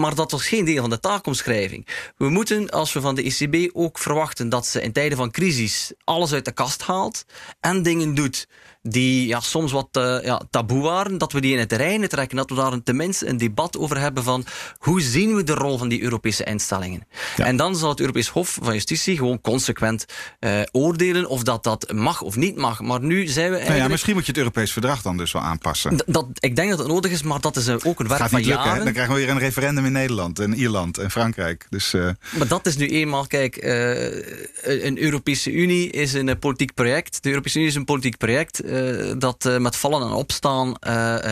Maar 0.00 0.14
dat 0.14 0.30
was 0.30 0.46
geen 0.46 0.64
deel 0.64 0.80
van 0.80 0.90
de 0.90 1.00
taakomschrijving. 1.00 1.86
We 2.16 2.28
moeten, 2.28 2.70
als 2.70 2.92
we 2.92 3.00
van 3.00 3.14
de 3.14 3.22
ECB 3.22 3.70
ook 3.76 3.98
verwachten 3.98 4.48
dat 4.48 4.66
ze 4.66 4.82
in 4.82 4.92
tijden 4.92 5.18
van 5.18 5.30
crisis 5.30 5.92
alles 6.04 6.32
uit 6.32 6.44
de 6.44 6.52
kast 6.52 6.82
haalt 6.82 7.24
en 7.60 7.82
dingen 7.82 8.14
doet 8.14 8.46
die 8.82 9.26
ja, 9.26 9.40
soms 9.40 9.72
wat 9.72 9.88
uh, 9.92 10.16
ja, 10.22 10.40
taboe 10.50 10.82
waren, 10.82 11.18
dat 11.18 11.32
we 11.32 11.40
die 11.40 11.52
in 11.52 11.58
het 11.58 11.68
terrein 11.68 12.08
trekken, 12.08 12.36
dat 12.36 12.50
we 12.50 12.56
daar 12.56 12.82
tenminste 12.82 13.28
een 13.28 13.36
debat 13.36 13.78
over 13.78 13.98
hebben 13.98 14.22
van 14.22 14.44
hoe 14.78 15.00
zien 15.00 15.34
we 15.34 15.44
de 15.44 15.54
rol 15.54 15.78
van 15.78 15.88
die 15.88 16.02
Europese 16.02 16.44
instellingen. 16.44 17.06
Ja. 17.36 17.44
En 17.44 17.56
dan 17.56 17.76
zal 17.76 17.88
het 17.88 18.00
Europees 18.00 18.28
Hof 18.28 18.58
van 18.62 18.72
Justitie 18.72 19.16
gewoon 19.16 19.40
consequent 19.40 20.04
uh, 20.40 20.60
oordelen 20.72 21.28
of 21.28 21.42
dat 21.42 21.64
dat 21.64 21.92
mag 21.92 22.22
of 22.22 22.36
niet 22.36 22.56
mag. 22.56 22.80
Maar 22.80 23.00
nu 23.00 23.26
zijn 23.26 23.34
we 23.34 23.40
eigenlijk... 23.40 23.68
Nou 23.68 23.82
ja, 23.82 23.88
misschien 23.88 24.14
moet 24.14 24.24
je 24.24 24.30
het 24.30 24.40
Europees 24.40 24.72
Verdrag 24.72 25.02
dan 25.02 25.16
dus 25.16 25.32
wel 25.32 25.42
aanpassen. 25.42 25.96
D 25.96 26.02
dat, 26.06 26.26
ik 26.38 26.56
denk 26.56 26.70
dat 26.70 26.78
het 26.78 26.88
nodig 26.88 27.10
is, 27.10 27.22
maar 27.22 27.40
dat 27.40 27.56
is 27.56 27.68
ook 27.68 28.00
een 28.00 28.08
werk 28.08 28.20
Gaat 28.20 28.30
van 28.30 28.38
niet 28.38 28.48
lukken, 28.48 28.66
jaren. 28.66 28.84
Dan 28.84 28.92
krijgen 28.92 29.14
we 29.14 29.20
weer 29.20 29.30
een 29.30 29.38
referendum 29.38 29.84
in 29.84 29.89
Nederland 29.92 30.38
en 30.38 30.54
Ierland 30.54 30.98
en 30.98 31.10
Frankrijk. 31.10 31.66
Dus, 31.70 31.94
uh... 31.94 32.08
Maar 32.38 32.48
dat 32.48 32.66
is 32.66 32.76
nu 32.76 32.88
eenmaal, 32.88 33.26
kijk, 33.26 33.56
een 34.62 34.98
Europese 34.98 35.52
Unie 35.52 35.90
is 35.90 36.12
een 36.12 36.38
politiek 36.38 36.74
project. 36.74 37.22
De 37.22 37.28
Europese 37.28 37.56
Unie 37.56 37.70
is 37.70 37.74
een 37.74 37.84
politiek 37.84 38.16
project 38.16 38.64
uh, 38.64 39.12
dat 39.18 39.48
met 39.58 39.76
vallen 39.76 40.02
en 40.02 40.12
opstaan 40.12 40.74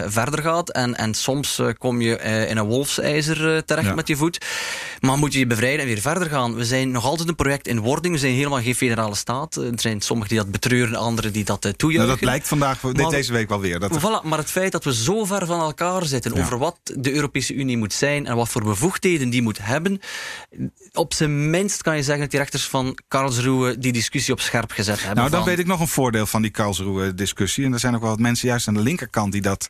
verder 0.06 0.42
gaat. 0.42 0.70
En, 0.70 0.94
en 0.94 1.14
soms 1.14 1.60
kom 1.78 2.00
je 2.00 2.18
in 2.48 2.56
een 2.56 2.66
wolfsijzer 2.66 3.64
terecht 3.64 3.86
ja. 3.86 3.94
met 3.94 4.08
je 4.08 4.16
voet. 4.16 4.46
Maar 5.00 5.18
moet 5.18 5.32
je 5.32 5.38
je 5.38 5.46
bevrijden 5.46 5.80
en 5.80 5.86
weer 5.86 6.00
verder 6.00 6.28
gaan. 6.28 6.54
We 6.54 6.64
zijn 6.64 6.90
nog 6.90 7.04
altijd 7.04 7.28
een 7.28 7.34
project 7.34 7.68
in 7.68 7.80
wording. 7.80 8.14
We 8.14 8.20
zijn 8.20 8.34
helemaal 8.34 8.62
geen 8.62 8.74
federale 8.74 9.14
staat. 9.14 9.56
Er 9.56 9.72
zijn 9.74 10.00
sommigen 10.00 10.34
die 10.34 10.38
dat 10.38 10.50
betreuren, 10.50 10.94
anderen 10.94 11.32
die 11.32 11.44
dat 11.44 11.60
toejuichen. 11.60 11.96
Nou, 11.96 12.08
dat 12.08 12.18
blijkt 12.18 12.48
vandaag, 12.48 12.82
maar, 12.82 13.10
deze 13.10 13.32
week 13.32 13.48
wel 13.48 13.60
weer. 13.60 13.78
Dat 13.78 13.98
voilà, 13.98 14.22
maar 14.24 14.38
het 14.38 14.50
feit 14.50 14.72
dat 14.72 14.84
we 14.84 14.94
zo 14.94 15.24
ver 15.24 15.46
van 15.46 15.60
elkaar 15.60 16.04
zitten 16.04 16.34
ja. 16.34 16.40
over 16.40 16.58
wat 16.58 16.76
de 16.94 17.12
Europese 17.12 17.54
Unie 17.54 17.76
moet 17.76 17.92
zijn 17.92 18.26
en 18.26 18.36
wat 18.38 18.48
voor 18.48 18.62
bevoegdheden 18.62 19.30
die 19.30 19.42
moet 19.42 19.58
hebben. 19.62 20.00
Op 20.92 21.14
zijn 21.14 21.50
minst 21.50 21.82
kan 21.82 21.96
je 21.96 22.02
zeggen 22.02 22.20
dat 22.20 22.30
die 22.30 22.40
rechters 22.40 22.68
van 22.68 22.98
Karlsruhe 23.08 23.78
die 23.78 23.92
discussie 23.92 24.34
op 24.34 24.40
scherp 24.40 24.70
gezet 24.70 24.98
hebben. 24.98 25.16
Nou, 25.16 25.30
dan 25.30 25.40
van... 25.40 25.48
weet 25.48 25.58
ik 25.58 25.66
nog 25.66 25.80
een 25.80 25.88
voordeel 25.88 26.26
van 26.26 26.42
die 26.42 26.50
Karlsruhe-discussie. 26.50 27.64
En 27.64 27.72
er 27.72 27.78
zijn 27.78 27.94
ook 27.94 28.00
wel 28.00 28.10
wat 28.10 28.18
mensen 28.18 28.48
juist 28.48 28.68
aan 28.68 28.74
de 28.74 28.80
linkerkant 28.80 29.32
die 29.32 29.42
dat 29.42 29.68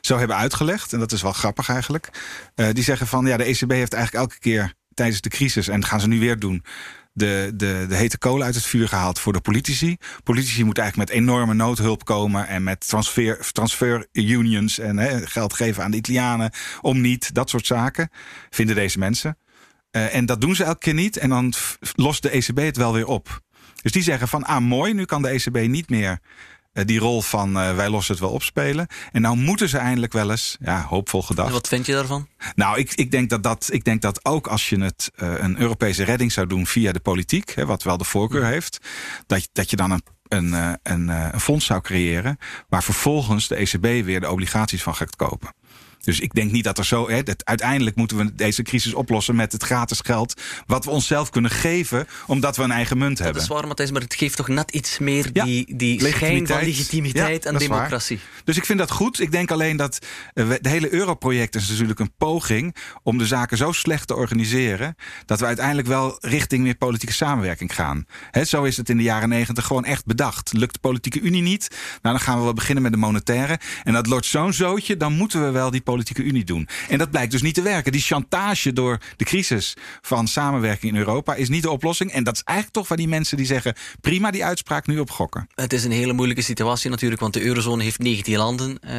zo 0.00 0.18
hebben 0.18 0.36
uitgelegd. 0.36 0.92
En 0.92 0.98
dat 0.98 1.12
is 1.12 1.22
wel 1.22 1.32
grappig 1.32 1.68
eigenlijk. 1.68 2.08
Uh, 2.56 2.66
die 2.72 2.84
zeggen 2.84 3.06
van 3.06 3.26
ja, 3.26 3.36
de 3.36 3.44
ECB 3.44 3.70
heeft 3.70 3.92
eigenlijk 3.92 4.24
elke 4.24 4.38
keer 4.38 4.74
tijdens 4.94 5.20
de 5.20 5.28
crisis, 5.28 5.68
en 5.68 5.80
dat 5.80 5.88
gaan 5.88 6.00
ze 6.00 6.08
nu 6.08 6.20
weer 6.20 6.38
doen, 6.38 6.64
de, 7.12 7.52
de, 7.54 7.86
de 7.88 7.96
hete 7.96 8.18
kolen 8.18 8.46
uit 8.46 8.54
het 8.54 8.66
vuur 8.66 8.88
gehaald 8.88 9.18
voor 9.18 9.32
de 9.32 9.40
politici. 9.40 9.96
Politici 10.22 10.64
moeten 10.64 10.82
eigenlijk 10.82 11.12
met 11.12 11.20
enorme 11.20 11.54
noodhulp 11.54 12.04
komen 12.04 12.48
en 12.48 12.62
met 12.62 12.88
transfer, 12.88 13.52
transfer 13.52 14.06
unions 14.12 14.78
en 14.78 14.98
hè, 14.98 15.26
geld 15.26 15.52
geven 15.52 15.84
aan 15.84 15.90
de 15.90 15.96
Italianen 15.96 16.50
om 16.80 17.00
niet, 17.00 17.34
dat 17.34 17.50
soort 17.50 17.66
zaken, 17.66 18.10
vinden 18.50 18.74
deze 18.74 18.98
mensen. 18.98 19.38
Uh, 19.92 20.14
en 20.14 20.26
dat 20.26 20.40
doen 20.40 20.54
ze 20.54 20.64
elke 20.64 20.78
keer 20.78 20.94
niet. 20.94 21.16
En 21.16 21.28
dan 21.28 21.52
lost 21.94 22.22
de 22.22 22.30
ECB 22.30 22.58
het 22.58 22.76
wel 22.76 22.92
weer 22.92 23.06
op. 23.06 23.40
Dus 23.82 23.92
die 23.92 24.02
zeggen 24.02 24.28
van, 24.28 24.44
ah 24.44 24.60
mooi, 24.60 24.94
nu 24.94 25.04
kan 25.04 25.22
de 25.22 25.28
ECB 25.28 25.68
niet 25.68 25.90
meer 25.90 26.20
die 26.72 26.98
rol 26.98 27.22
van 27.22 27.56
uh, 27.56 27.74
wij 27.74 27.88
lossen 27.88 28.14
het 28.14 28.22
wel 28.22 28.32
opspelen. 28.32 28.86
En 29.12 29.22
nou 29.22 29.36
moeten 29.36 29.68
ze 29.68 29.78
eindelijk 29.78 30.12
wel 30.12 30.30
eens, 30.30 30.56
ja, 30.60 30.84
hoopvol 30.84 31.22
gedacht. 31.22 31.48
En 31.48 31.54
wat 31.54 31.68
vind 31.68 31.86
je 31.86 31.92
daarvan? 31.92 32.28
Nou, 32.54 32.78
ik, 32.78 32.94
ik, 32.94 33.10
denk, 33.10 33.30
dat 33.30 33.42
dat, 33.42 33.68
ik 33.72 33.84
denk 33.84 34.02
dat 34.02 34.24
ook 34.24 34.46
als 34.46 34.68
je 34.68 34.82
het 34.82 35.10
een 35.14 35.60
Europese 35.60 36.04
redding 36.04 36.32
zou 36.32 36.46
doen 36.46 36.66
via 36.66 36.92
de 36.92 37.00
politiek, 37.00 37.54
hè, 37.54 37.66
wat 37.66 37.82
wel 37.82 37.96
de 37.96 38.04
voorkeur 38.04 38.44
heeft, 38.44 38.78
dat, 39.26 39.48
dat 39.52 39.70
je 39.70 39.76
dan 39.76 39.90
een 39.90 40.02
een, 40.30 40.78
een, 40.82 41.08
een 41.08 41.40
fonds 41.40 41.66
zou 41.66 41.80
creëren. 41.80 42.38
waar 42.68 42.82
vervolgens 42.82 43.48
de 43.48 43.54
ECB 43.54 44.04
weer 44.04 44.20
de 44.20 44.30
obligaties 44.30 44.82
van 44.82 44.94
gaat 44.94 45.16
kopen. 45.16 45.54
Dus 46.00 46.20
ik 46.20 46.34
denk 46.34 46.50
niet 46.50 46.64
dat 46.64 46.78
er 46.78 46.84
zo. 46.84 47.10
Hè, 47.10 47.22
dat 47.22 47.44
uiteindelijk 47.44 47.96
moeten 47.96 48.16
we 48.16 48.34
deze 48.34 48.62
crisis 48.62 48.94
oplossen 48.94 49.36
met 49.36 49.52
het 49.52 49.62
gratis 49.62 50.00
geld. 50.00 50.40
wat 50.66 50.84
we 50.84 50.90
onszelf 50.90 51.30
kunnen 51.30 51.50
geven. 51.50 52.06
omdat 52.26 52.56
we 52.56 52.62
een 52.62 52.70
eigen 52.70 52.98
munt 52.98 53.18
hebben. 53.18 53.34
Dat 53.34 53.42
is 53.42 53.48
waar, 53.48 53.66
Matthijs, 53.66 53.90
maar 53.90 54.00
het 54.00 54.14
geeft 54.14 54.36
toch 54.36 54.48
net 54.48 54.70
iets 54.70 54.98
meer 54.98 55.32
die, 55.32 55.76
die 55.76 56.06
schijn 56.06 56.46
van 56.46 56.62
legitimiteit 56.62 57.46
en 57.46 57.56
democratie. 57.56 58.20
Dus 58.44 58.56
ik 58.56 58.64
vind 58.64 58.78
dat 58.78 58.90
goed. 58.90 59.20
Ik 59.20 59.30
denk 59.32 59.50
alleen 59.50 59.76
dat. 59.76 60.06
Uh, 60.34 60.50
de 60.60 60.68
hele 60.68 60.92
Europroject 60.92 61.54
is 61.54 61.68
natuurlijk 61.68 62.00
een 62.00 62.12
poging. 62.18 62.76
om 63.02 63.18
de 63.18 63.26
zaken 63.26 63.56
zo 63.56 63.72
slecht 63.72 64.06
te 64.06 64.14
organiseren. 64.14 64.96
dat 65.26 65.40
we 65.40 65.46
uiteindelijk 65.46 65.88
wel 65.88 66.16
richting 66.20 66.62
meer 66.62 66.74
politieke 66.74 67.14
samenwerking 67.14 67.74
gaan. 67.74 68.06
He, 68.30 68.44
zo 68.44 68.62
is 68.62 68.76
het 68.76 68.88
in 68.88 68.96
de 68.96 69.02
jaren 69.02 69.28
negentig 69.28 69.66
gewoon 69.66 69.84
echt 69.84 70.06
bedacht. 70.06 70.52
Lukt 70.52 70.72
de 70.72 70.80
politieke 70.80 71.20
unie 71.20 71.42
niet? 71.42 71.68
Nou, 72.02 72.16
dan 72.16 72.24
gaan 72.24 72.38
we 72.38 72.44
wel 72.44 72.54
beginnen 72.54 72.82
met 72.82 72.92
de 72.92 72.98
monetaire. 72.98 73.58
En 73.84 73.92
dat 73.92 74.06
wordt 74.06 74.26
zo'n 74.26 74.52
zootje, 74.52 74.96
dan 74.96 75.12
moeten 75.12 75.44
we 75.44 75.50
wel 75.50 75.70
die 75.70 75.80
politieke 75.90 76.22
unie 76.22 76.44
doen. 76.44 76.68
En 76.88 76.98
dat 76.98 77.10
blijkt 77.10 77.32
dus 77.32 77.42
niet 77.42 77.54
te 77.54 77.62
werken. 77.62 77.92
Die 77.92 78.00
chantage 78.00 78.72
door 78.72 78.98
de 79.16 79.24
crisis 79.24 79.76
van 80.00 80.28
samenwerking 80.28 80.92
in 80.92 80.98
Europa 80.98 81.34
is 81.34 81.48
niet 81.48 81.62
de 81.62 81.70
oplossing. 81.70 82.12
En 82.12 82.24
dat 82.24 82.34
is 82.34 82.42
eigenlijk 82.42 82.76
toch 82.76 82.88
waar 82.88 82.98
die 82.98 83.08
mensen 83.08 83.36
die 83.36 83.46
zeggen: 83.46 83.74
prima 84.00 84.30
die 84.30 84.44
uitspraak 84.44 84.86
nu 84.86 84.98
op 84.98 85.10
gokken. 85.10 85.48
Het 85.54 85.72
is 85.72 85.84
een 85.84 85.90
hele 85.90 86.12
moeilijke 86.12 86.42
situatie 86.42 86.90
natuurlijk, 86.90 87.20
want 87.20 87.34
de 87.34 87.42
eurozone 87.42 87.82
heeft 87.82 87.98
19 87.98 88.36
landen. 88.36 88.78
Uh, 88.84 88.90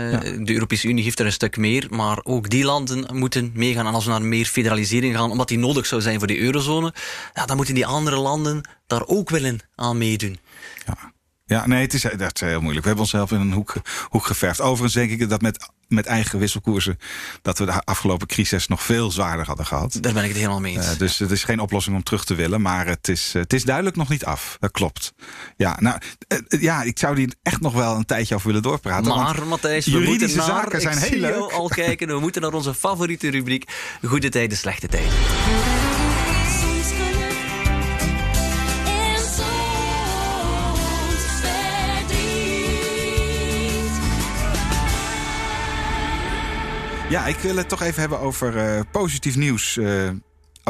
De 0.45 0.53
Europese 0.53 0.87
Unie 0.87 1.03
heeft 1.03 1.19
er 1.19 1.25
een 1.25 1.31
stuk 1.31 1.57
meer. 1.57 1.87
Maar 1.89 2.19
ook 2.23 2.49
die 2.49 2.63
landen 2.63 3.15
moeten 3.17 3.51
meegaan. 3.53 3.87
En 3.87 3.93
als 3.93 4.05
we 4.05 4.11
naar 4.11 4.21
meer 4.21 4.45
federalisering 4.45 5.15
gaan, 5.15 5.31
omdat 5.31 5.47
die 5.47 5.57
nodig 5.57 5.85
zou 5.85 6.01
zijn 6.01 6.17
voor 6.17 6.27
die 6.27 6.39
eurozone, 6.39 6.93
ja, 7.33 7.45
dan 7.45 7.55
moeten 7.55 7.75
die 7.75 7.85
andere 7.85 8.15
landen 8.17 8.69
daar 8.87 9.05
ook 9.05 9.29
willen 9.29 9.59
aan 9.75 9.97
meedoen. 9.97 10.39
Ja. 10.85 11.11
Ja, 11.51 11.67
nee, 11.67 11.81
het 11.81 11.93
is, 11.93 12.01
dat 12.01 12.35
is 12.35 12.41
heel 12.41 12.61
moeilijk. 12.61 12.81
We 12.81 12.87
hebben 12.87 13.03
onszelf 13.03 13.31
in 13.31 13.39
een 13.39 13.53
hoek, 13.53 13.73
hoek 14.09 14.25
geverfd. 14.25 14.61
Overigens 14.61 14.93
denk 14.93 15.11
ik 15.11 15.29
dat 15.29 15.41
met, 15.41 15.69
met 15.91 16.05
eigen 16.05 16.39
wisselkoersen... 16.39 16.97
dat 17.41 17.57
we 17.57 17.65
de 17.65 17.83
afgelopen 17.83 18.27
crisis 18.27 18.67
nog 18.67 18.83
veel 18.83 19.11
zwaarder 19.11 19.45
hadden 19.45 19.65
gehad. 19.65 19.97
Daar 20.01 20.13
ben 20.13 20.21
ik 20.21 20.29
het 20.29 20.37
helemaal 20.37 20.59
mee 20.59 20.75
eens. 20.77 20.91
Uh, 20.91 20.97
dus 20.97 21.19
het 21.19 21.31
is 21.31 21.43
geen 21.43 21.59
oplossing 21.59 21.95
om 21.95 22.03
terug 22.03 22.25
te 22.25 22.35
willen. 22.35 22.61
Maar 22.61 22.87
het 22.87 23.07
is, 23.07 23.33
het 23.33 23.53
is 23.53 23.63
duidelijk 23.63 23.95
nog 23.95 24.09
niet 24.09 24.25
af. 24.25 24.57
Dat 24.59 24.71
klopt. 24.71 25.13
Ja, 25.57 25.77
nou, 25.79 25.97
uh, 26.27 26.61
ja, 26.61 26.83
ik 26.83 26.99
zou 26.99 27.15
die 27.15 27.35
echt 27.43 27.61
nog 27.61 27.73
wel 27.73 27.95
een 27.95 28.05
tijdje 28.05 28.35
over 28.35 28.47
willen 28.47 28.61
doorpraten. 28.61 29.15
Maar 29.15 29.47
Matthijs, 29.47 29.85
we 29.85 29.91
juridische 29.91 30.37
moeten 30.37 30.53
naar, 30.53 30.63
zaken 30.63 30.81
zijn 30.81 30.97
heel 30.97 31.19
leuk. 31.19 31.51
al 31.51 31.67
kijken. 31.67 32.07
We 32.07 32.19
moeten 32.19 32.41
naar 32.41 32.53
onze 32.53 32.73
favoriete 32.73 33.29
rubriek. 33.29 33.71
Goede 34.05 34.29
tijden, 34.29 34.57
slechte 34.57 34.87
tijden. 34.87 36.00
Ja, 47.11 47.25
ik 47.25 47.37
wil 47.37 47.55
het 47.55 47.69
toch 47.69 47.81
even 47.81 47.99
hebben 47.99 48.19
over 48.19 48.55
uh, 48.55 48.79
positief 48.91 49.35
nieuws. 49.35 49.77
Uh, 49.77 50.09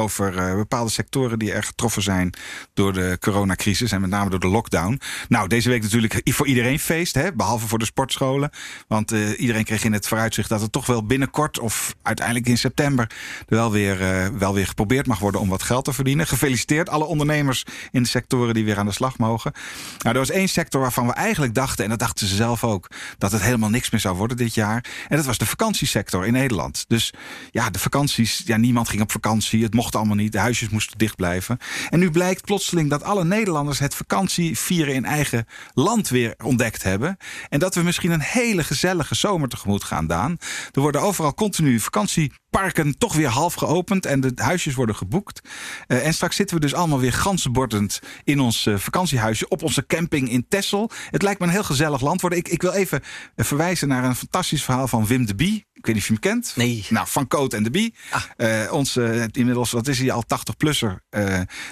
over 0.02 0.36
uh, 0.36 0.56
bepaalde 0.56 0.92
sectoren 0.92 1.40
die 1.40 1.52
erg 1.52 1.66
getroffen 1.66 2.02
zijn 2.02 2.34
door 2.74 2.94
de 2.94 3.18
coronacrisis 3.20 3.92
en 3.92 4.02
met 4.02 4.10
name 4.10 4.30
door 4.30 4.40
de 4.40 4.48
lockdown. 4.48 5.00
Nou, 5.28 5.48
deze 5.48 5.70
week 5.70 5.82
natuurlijk 5.82 6.22
voor 6.24 6.48
iedereen 6.48 6.80
feest, 6.80 7.16
hè? 7.16 7.34
behalve 7.34 7.68
voor 7.68 7.80
de 7.80 7.86
sportscholen. 7.86 8.50
Want 8.88 9.14
uh, 9.14 9.40
iedereen 9.40 9.64
kreeg 9.64 9.84
in 9.84 9.94
het 9.94 10.08
vooruitzicht 10.08 10.50
dat 10.50 10.62
het 10.62 10.72
toch 10.72 10.86
wel 10.86 11.06
binnenkort 11.06 11.60
of 11.60 11.96
uiteindelijk 12.02 12.48
in 12.48 12.58
september 12.58 13.10
er 13.48 13.56
wel 13.56 13.72
weer, 13.72 14.02
uh, 14.02 14.28
wel 14.28 14.54
weer 14.54 14.68
geprobeerd 14.68 15.08
mag 15.08 15.20
worden 15.20 15.42
om 15.42 15.50
wat 15.50 15.64
geld 15.64 15.86
te 15.86 15.94
verdienen. 15.94 16.28
Gefeliciteerd 16.28 16.90
alle 16.90 17.06
ondernemers 17.06 17.66
in 17.92 18.04
de 18.04 18.10
sectoren 18.10 18.54
die 18.54 18.66
weer 18.66 18.78
aan 18.78 18.86
de 18.86 18.92
slag 18.92 19.18
mogen. 19.18 19.52
Nou, 19.98 20.16
er 20.16 20.22
was 20.22 20.30
één 20.30 20.50
sector 20.50 20.82
waarvan 20.82 21.08
we 21.08 21.14
eigenlijk 21.14 21.54
dachten, 21.54 21.84
en 21.84 21.90
dat 21.90 22.00
dachten 22.00 22.28
ze 22.28 22.36
zelf 22.36 22.64
ook, 22.64 22.88
dat 23.18 23.32
het 23.32 23.42
helemaal 23.42 23.70
niks 23.70 23.90
meer 23.90 24.02
zou 24.02 24.16
worden 24.16 24.38
dit 24.38 24.54
jaar. 24.54 24.86
En 25.08 25.18
dat 25.18 25.26
was 25.26 25.38
de 25.38 25.46
vakantiesector 25.46 26.26
in 26.26 26.34
Nederland. 26.34 26.86
Dus 26.88 27.14
ja, 27.52 27.70
de 27.70 27.80
vakanties, 27.80 28.42
ja, 28.46 28.58
niemand 28.58 28.90
ging 28.90 29.02
op 29.02 29.12
vakantie. 29.12 29.64
Het 29.64 29.74
mocht 29.74 29.91
allemaal 29.96 30.16
niet. 30.16 30.32
De 30.32 30.40
huisjes 30.40 30.70
moesten 30.70 30.98
dicht 30.98 31.16
blijven. 31.16 31.58
En 31.90 32.00
nu 32.00 32.12
blijkt 32.12 32.46
plotseling 32.46 32.90
dat 32.90 33.04
alle 33.04 33.26
Nederlanders 33.26 33.80
het 33.80 33.96
vakantie 33.96 34.58
vieren 34.58 34.94
in 34.94 35.06
eigen 35.06 35.46
land 35.74 36.10
weer 36.10 36.34
ontdekt 36.44 36.84
hebben. 36.84 37.18
En 37.50 37.60
dat 37.60 37.76
we 37.76 37.82
misschien 37.82 38.12
een 38.12 38.22
hele 38.22 38.64
gezellige 38.64 39.16
zomer 39.16 39.50
tegemoet 39.50 39.84
gaan, 39.84 40.08
Daan. 40.08 40.38
Er 40.72 40.82
worden 40.82 41.02
overal 41.02 41.34
continu 41.34 41.80
vakantieparken 41.80 42.98
toch 42.98 43.14
weer 43.14 43.28
half 43.28 43.54
geopend 43.54 44.06
en 44.06 44.22
de 44.22 44.32
huisjes 44.36 44.76
worden 44.76 44.96
geboekt. 44.96 45.42
Uh, 45.88 46.06
en 46.06 46.14
straks 46.14 46.36
zitten 46.36 46.56
we 46.56 46.62
dus 46.62 46.74
allemaal 46.74 47.00
weer 47.00 47.14
gansbordend 47.14 48.00
in 48.24 48.40
ons 48.40 48.66
uh, 48.66 48.78
vakantiehuisje 48.78 49.48
op 49.48 49.64
onze 49.64 49.86
camping 49.86 50.30
in 50.30 50.46
Texel. 50.48 50.92
Het 51.10 51.22
lijkt 51.22 51.40
me 51.40 51.46
een 51.46 51.52
heel 51.52 51.64
gezellig 51.64 52.02
land 52.02 52.22
worden. 52.22 52.40
Ik, 52.40 52.48
ik 52.48 52.62
wil 52.62 52.72
even 52.72 53.02
verwijzen 53.36 53.88
naar 53.88 54.04
een 54.04 54.16
fantastisch 54.16 54.64
verhaal 54.64 54.88
van 54.88 55.06
Wim 55.06 55.26
de 55.26 55.36
Bie. 55.36 55.66
Ik 55.82 55.88
weet 55.88 55.96
niet 55.96 56.04
of 56.04 56.10
je 56.10 56.18
hem 56.22 56.34
kent. 56.34 56.54
Nee. 56.56 56.86
Nou, 56.90 57.08
van 57.10 57.28
Coat 57.28 57.54
en 57.54 57.64
de 57.64 57.72
Bie. 57.72 57.94
Ah. 58.10 58.74
onze 58.74 59.30
inmiddels, 59.32 59.72
wat 59.72 59.88
is 59.88 60.00
hij 60.00 60.12
al, 60.12 60.24
80-plusser. 60.24 61.04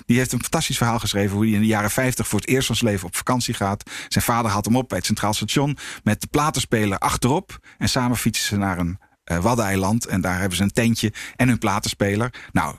die 0.05 0.17
heeft 0.17 0.31
een 0.31 0.41
fantastisch 0.41 0.77
verhaal 0.77 0.99
geschreven 0.99 1.35
hoe 1.35 1.45
hij 1.45 1.53
in 1.53 1.61
de 1.61 1.67
jaren 1.67 1.91
50 1.91 2.27
voor 2.27 2.39
het 2.39 2.49
eerst 2.49 2.67
van 2.67 2.75
zijn 2.75 2.91
leven 2.91 3.07
op 3.07 3.15
vakantie 3.15 3.53
gaat. 3.53 3.89
Zijn 4.07 4.23
vader 4.23 4.51
haalt 4.51 4.65
hem 4.65 4.75
op 4.75 4.89
bij 4.89 4.97
het 4.97 5.07
Centraal 5.07 5.33
Station 5.33 5.77
met 6.03 6.21
de 6.21 6.27
platenspeler 6.27 6.97
achterop. 6.97 7.59
En 7.77 7.89
samen 7.89 8.17
fietsen 8.17 8.45
ze 8.45 8.57
naar 8.57 8.77
een 8.77 8.99
uh, 9.31 9.37
Waddeneiland. 9.37 10.05
En 10.05 10.21
daar 10.21 10.39
hebben 10.39 10.57
ze 10.57 10.63
een 10.63 10.71
tentje 10.71 11.13
en 11.35 11.47
hun 11.47 11.57
platenspeler. 11.57 12.33
Nou, 12.51 12.75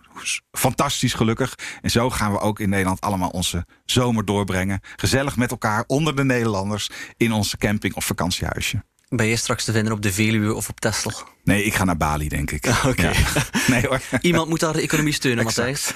fantastisch 0.51 1.14
gelukkig. 1.14 1.55
En 1.81 1.90
zo 1.90 2.11
gaan 2.11 2.33
we 2.33 2.38
ook 2.38 2.61
in 2.61 2.69
Nederland 2.69 3.01
allemaal 3.01 3.31
onze 3.31 3.66
zomer 3.85 4.25
doorbrengen. 4.25 4.81
Gezellig 4.97 5.37
met 5.37 5.51
elkaar 5.51 5.85
onder 5.87 6.16
de 6.16 6.25
Nederlanders 6.25 6.90
in 7.16 7.33
onze 7.33 7.57
camping 7.57 7.95
of 7.95 8.05
vakantiehuisje. 8.05 8.85
Ben 9.16 9.27
je 9.27 9.37
straks 9.37 9.64
te 9.64 9.73
vinden 9.73 9.92
op 9.92 10.03
de 10.03 10.12
Veluwe 10.12 10.55
of 10.55 10.68
op 10.68 10.81
Texel? 10.81 11.12
Nee, 11.44 11.64
ik 11.64 11.75
ga 11.75 11.85
naar 11.85 11.96
Bali, 11.96 12.29
denk 12.29 12.51
ik. 12.51 12.66
Oké. 12.68 12.88
Okay. 12.88 13.12
Ja. 13.12 13.44
Nee 13.75 13.87
hoor. 13.87 14.01
Iemand 14.20 14.49
moet 14.49 14.61
daar 14.61 14.73
de 14.73 14.81
economie 14.81 15.12
steunen, 15.12 15.44
Matthijs. 15.44 15.92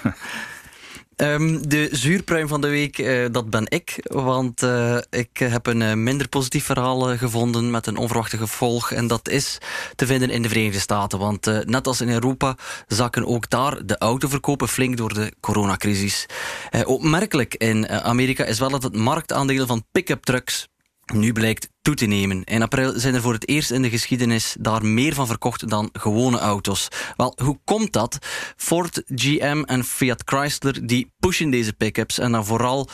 Um, 1.17 1.69
de 1.69 1.89
zuurpruim 1.93 2.49
van 2.49 2.61
de 2.61 2.69
week, 2.69 2.99
uh, 2.99 3.27
dat 3.31 3.51
ben 3.51 3.65
ik. 3.69 3.97
Want 4.03 4.63
uh, 4.63 4.99
ik 5.11 5.39
heb 5.39 5.67
een 5.67 5.81
uh, 5.81 5.93
minder 5.93 6.29
positief 6.29 6.65
verhaal 6.65 7.17
gevonden 7.17 7.71
met 7.71 7.87
een 7.87 7.97
onverwachte 7.97 8.37
gevolg. 8.37 8.93
En 8.93 9.07
dat 9.07 9.29
is 9.29 9.59
te 9.95 10.07
vinden 10.07 10.31
in 10.31 10.43
de 10.43 10.49
Verenigde 10.49 10.79
Staten. 10.79 11.19
Want 11.19 11.65
net 11.67 11.87
als 11.87 12.01
in 12.01 12.09
Europa 12.09 12.57
zakken 12.87 13.27
ook 13.27 13.51
daar 13.51 13.87
de 13.87 13.99
autoverkopen 13.99 14.69
flink 14.69 14.97
door 14.97 15.15
de 15.15 15.33
coronacrisis. 15.41 16.27
opmerkelijk 16.85 17.55
in 17.55 17.89
Amerika 17.89 18.45
is 18.45 18.59
wel 18.59 18.71
dat 18.71 18.83
het 18.83 18.97
marktaandeel 18.97 19.67
van 19.67 19.85
pick-up 19.93 20.25
trucks 20.25 20.69
nu 21.13 21.33
blijkt 21.33 21.69
toe 21.85 21.95
te 21.95 22.07
nemen. 22.07 22.45
In 22.45 22.63
april 22.63 22.93
zijn 22.97 23.15
er 23.15 23.21
voor 23.21 23.33
het 23.33 23.49
eerst 23.49 23.71
in 23.71 23.83
de 23.83 23.91
geschiedenis 23.91 24.57
daar 24.61 24.85
meer 24.87 25.15
van 25.15 25.27
verkocht 25.27 25.69
dan 25.69 25.89
gewone 25.93 26.39
auto's. 26.39 26.89
Wel, 27.17 27.37
hoe 27.43 27.59
komt 27.65 27.93
dat? 27.93 28.19
Ford, 28.57 29.03
GM 29.15 29.63
en 29.67 29.85
Fiat 29.85 30.23
Chrysler 30.25 30.87
die 30.87 31.13
pushen 31.19 31.51
deze 31.51 31.73
pick-ups 31.73 32.19
en 32.19 32.33
dan 32.33 32.45
vooral 32.45 32.89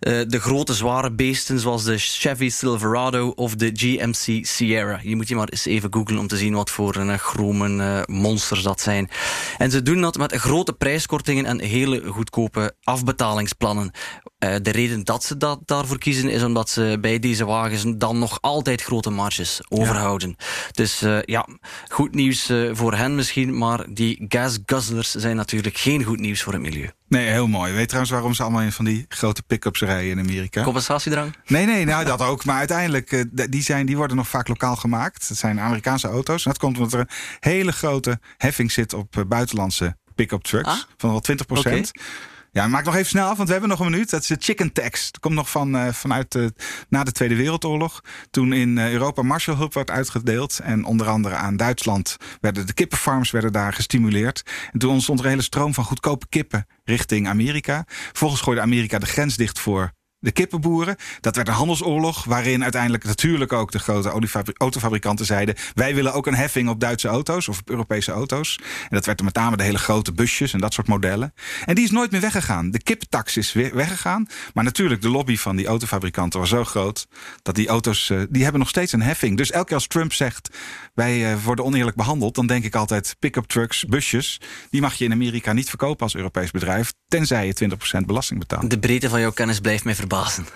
uh, 0.00 0.20
de 0.26 0.40
grote 0.40 0.74
zware 0.74 1.12
beesten 1.12 1.58
zoals 1.58 1.84
de 1.84 1.98
Chevy 1.98 2.48
Silverado 2.48 3.28
of 3.28 3.54
de 3.54 3.70
GMC 3.74 4.46
Sierra. 4.46 5.00
Je 5.02 5.16
moet 5.16 5.28
je 5.28 5.36
maar 5.36 5.48
eens 5.48 5.64
even 5.64 5.92
googlen 5.92 6.18
om 6.18 6.26
te 6.26 6.36
zien 6.36 6.54
wat 6.54 6.70
voor 6.70 6.96
een 6.96 7.18
chromen 7.18 7.78
uh, 7.78 8.00
monsters 8.06 8.62
dat 8.62 8.80
zijn. 8.80 9.10
En 9.58 9.70
ze 9.70 9.82
doen 9.82 10.00
dat 10.00 10.18
met 10.18 10.34
grote 10.34 10.72
prijskortingen 10.72 11.44
en 11.44 11.60
hele 11.60 12.02
goedkope 12.06 12.74
afbetalingsplannen. 12.82 13.90
Uh, 14.44 14.54
de 14.62 14.70
reden 14.70 15.04
dat 15.04 15.24
ze 15.24 15.36
dat 15.36 15.60
daarvoor 15.64 15.98
kiezen 15.98 16.28
is 16.28 16.42
omdat 16.42 16.68
ze 16.68 16.98
bij 17.00 17.18
deze 17.18 17.44
wagens 17.44 17.84
dan 17.96 18.18
nog 18.18 18.29
altijd 18.40 18.82
grote 18.82 19.10
marges 19.10 19.60
overhouden. 19.68 20.34
Ja. 20.38 20.44
Dus 20.72 21.02
uh, 21.02 21.18
ja, 21.22 21.46
goed 21.88 22.14
nieuws 22.14 22.50
uh, 22.50 22.70
voor 22.74 22.94
hen 22.94 23.14
misschien, 23.14 23.58
maar 23.58 23.86
die 23.92 24.24
gasguzzlers 24.28 25.10
zijn 25.10 25.36
natuurlijk 25.36 25.76
geen 25.76 26.04
goed 26.04 26.18
nieuws 26.20 26.42
voor 26.42 26.52
het 26.52 26.62
milieu. 26.62 26.90
Nee, 27.08 27.28
heel 27.28 27.46
mooi. 27.46 27.72
Weet 27.72 27.86
trouwens 27.86 28.12
waarom 28.12 28.34
ze 28.34 28.42
allemaal 28.42 28.62
in 28.62 28.72
van 28.72 28.84
die 28.84 29.04
grote 29.08 29.42
pick-ups 29.42 29.80
rijden 29.80 30.10
in 30.10 30.18
Amerika? 30.18 30.62
Compensatiedrang? 30.62 31.36
Nee, 31.46 31.66
nee, 31.66 31.84
nou 31.84 32.04
dat 32.04 32.22
ook. 32.22 32.44
Maar 32.44 32.58
uiteindelijk, 32.58 33.12
uh, 33.12 33.24
die, 33.50 33.62
zijn, 33.62 33.86
die 33.86 33.96
worden 33.96 34.16
nog 34.16 34.28
vaak 34.28 34.48
lokaal 34.48 34.76
gemaakt. 34.76 35.28
Dat 35.28 35.38
zijn 35.38 35.60
Amerikaanse 35.60 36.08
auto's. 36.08 36.44
En 36.44 36.50
dat 36.50 36.60
komt 36.60 36.76
omdat 36.76 36.92
er 36.92 37.00
een 37.00 37.08
hele 37.40 37.72
grote 37.72 38.18
heffing 38.36 38.72
zit 38.72 38.94
op 38.94 39.24
buitenlandse 39.28 39.96
pick-up 40.14 40.42
trucks. 40.42 40.68
Ah? 40.68 40.78
Van 40.96 41.10
wel 41.10 41.20
20 41.20 41.46
procent. 41.46 41.88
Okay. 41.88 42.02
Ja, 42.52 42.66
maak 42.68 42.84
nog 42.84 42.94
even 42.94 43.06
snel 43.06 43.28
af, 43.28 43.36
want 43.36 43.46
we 43.46 43.52
hebben 43.52 43.70
nog 43.70 43.80
een 43.80 43.90
minuut. 43.90 44.10
Dat 44.10 44.20
is 44.20 44.26
de 44.26 44.36
chicken 44.38 44.72
tax. 44.72 45.10
Dat 45.10 45.20
komt 45.20 45.34
nog 45.34 45.50
van, 45.50 45.76
uh, 45.76 45.88
vanuit 45.92 46.34
uh, 46.34 46.46
na 46.88 47.04
de 47.04 47.12
Tweede 47.12 47.36
Wereldoorlog. 47.36 48.00
Toen 48.30 48.52
in 48.52 48.76
uh, 48.76 48.92
Europa 48.92 49.22
Marshallhulp 49.22 49.74
werd 49.74 49.90
uitgedeeld. 49.90 50.58
En 50.58 50.84
onder 50.84 51.08
andere 51.08 51.34
aan 51.34 51.56
Duitsland 51.56 52.16
werden 52.40 52.66
de 52.66 52.72
kippenfarms 52.72 53.30
werden 53.30 53.52
daar 53.52 53.72
gestimuleerd. 53.72 54.42
En 54.72 54.78
toen 54.78 54.90
ontstond 54.90 55.18
er 55.18 55.24
een 55.24 55.30
hele 55.30 55.42
stroom 55.42 55.74
van 55.74 55.84
goedkope 55.84 56.26
kippen 56.28 56.66
richting 56.84 57.28
Amerika. 57.28 57.84
Vervolgens 57.86 58.40
gooide 58.40 58.62
Amerika 58.62 58.98
de 58.98 59.06
grens 59.06 59.36
dicht 59.36 59.58
voor 59.58 59.92
de 60.20 60.32
kippenboeren. 60.32 60.96
Dat 61.20 61.36
werd 61.36 61.48
een 61.48 61.54
handelsoorlog, 61.54 62.24
waarin 62.24 62.62
uiteindelijk 62.62 63.04
natuurlijk 63.04 63.52
ook 63.52 63.72
de 63.72 63.78
grote 63.78 64.10
autofabrikanten 64.56 65.26
zeiden: 65.26 65.54
wij 65.74 65.94
willen 65.94 66.12
ook 66.12 66.26
een 66.26 66.34
heffing 66.34 66.68
op 66.68 66.80
Duitse 66.80 67.08
auto's 67.08 67.48
of 67.48 67.58
op 67.58 67.70
Europese 67.70 68.12
auto's. 68.12 68.58
En 68.62 68.88
dat 68.88 69.06
werd 69.06 69.22
met 69.22 69.34
name 69.34 69.56
de 69.56 69.62
hele 69.62 69.78
grote 69.78 70.12
busjes 70.12 70.52
en 70.52 70.60
dat 70.60 70.72
soort 70.72 70.88
modellen. 70.88 71.34
En 71.64 71.74
die 71.74 71.84
is 71.84 71.90
nooit 71.90 72.10
meer 72.10 72.20
weggegaan. 72.20 72.70
De 72.70 72.82
kippentax 72.82 73.36
is 73.36 73.52
weggegaan. 73.52 74.26
Maar 74.54 74.64
natuurlijk, 74.64 75.02
de 75.02 75.08
lobby 75.08 75.36
van 75.36 75.56
die 75.56 75.66
autofabrikanten 75.66 76.40
was 76.40 76.48
zo 76.48 76.64
groot 76.64 77.06
dat 77.42 77.54
die 77.54 77.68
auto's, 77.68 78.10
eh, 78.10 78.20
die 78.30 78.42
hebben 78.42 78.60
nog 78.60 78.68
steeds 78.68 78.92
een 78.92 79.02
heffing. 79.02 79.36
Dus 79.36 79.50
elke 79.50 79.66
keer 79.66 79.76
als 79.76 79.86
Trump 79.86 80.12
zegt: 80.12 80.56
wij 80.94 81.32
eh, 81.32 81.44
worden 81.44 81.64
oneerlijk 81.64 81.96
behandeld, 81.96 82.34
dan 82.34 82.46
denk 82.46 82.64
ik 82.64 82.74
altijd: 82.74 83.16
pick-up 83.18 83.46
trucks, 83.46 83.84
busjes, 83.84 84.40
die 84.70 84.80
mag 84.80 84.94
je 84.94 85.04
in 85.04 85.12
Amerika 85.12 85.52
niet 85.52 85.68
verkopen 85.68 86.02
als 86.02 86.14
Europees 86.14 86.50
bedrijf, 86.50 86.92
tenzij 87.10 87.46
je 87.46 87.54
20% 88.02 88.06
belasting 88.06 88.38
betaalt. 88.38 88.70
De 88.70 88.78
breedte 88.78 89.08
van 89.08 89.20
jouw 89.20 89.32
kennis 89.32 89.60
blijft 89.60 89.84
mij 89.84 89.94
verbazen. 89.94 90.46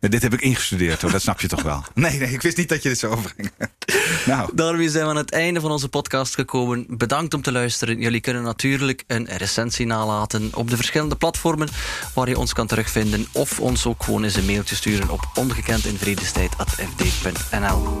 dit 0.00 0.22
heb 0.22 0.32
ik 0.32 0.40
ingestudeerd, 0.40 1.02
hoor. 1.02 1.10
dat 1.10 1.22
snap 1.22 1.40
je 1.40 1.48
toch 1.48 1.62
wel. 1.62 1.84
Nee, 1.94 2.18
nee, 2.18 2.32
ik 2.32 2.42
wist 2.42 2.56
niet 2.56 2.68
dat 2.68 2.82
je 2.82 2.88
dit 2.88 2.98
zou 2.98 3.12
overbrengen. 3.12 3.52
Nou. 4.26 4.50
Daarmee 4.54 4.88
zijn 4.88 5.04
we 5.04 5.10
aan 5.10 5.16
het 5.16 5.32
einde 5.32 5.60
van 5.60 5.70
onze 5.70 5.88
podcast 5.88 6.34
gekomen. 6.34 6.86
Bedankt 6.88 7.34
om 7.34 7.42
te 7.42 7.52
luisteren. 7.52 8.00
Jullie 8.00 8.20
kunnen 8.20 8.42
natuurlijk 8.42 9.04
een 9.06 9.26
recensie 9.36 9.86
nalaten 9.86 10.50
op 10.54 10.70
de 10.70 10.76
verschillende 10.76 11.16
platformen 11.16 11.68
waar 12.14 12.28
je 12.28 12.38
ons 12.38 12.52
kan 12.52 12.66
terugvinden. 12.66 13.26
Of 13.32 13.60
ons 13.60 13.86
ook 13.86 14.02
gewoon 14.02 14.24
eens 14.24 14.34
een 14.34 14.44
mailtje 14.46 14.76
sturen 14.76 15.10
op 15.10 15.30
ongekendinvredestijd.fd.nl. 15.34 17.98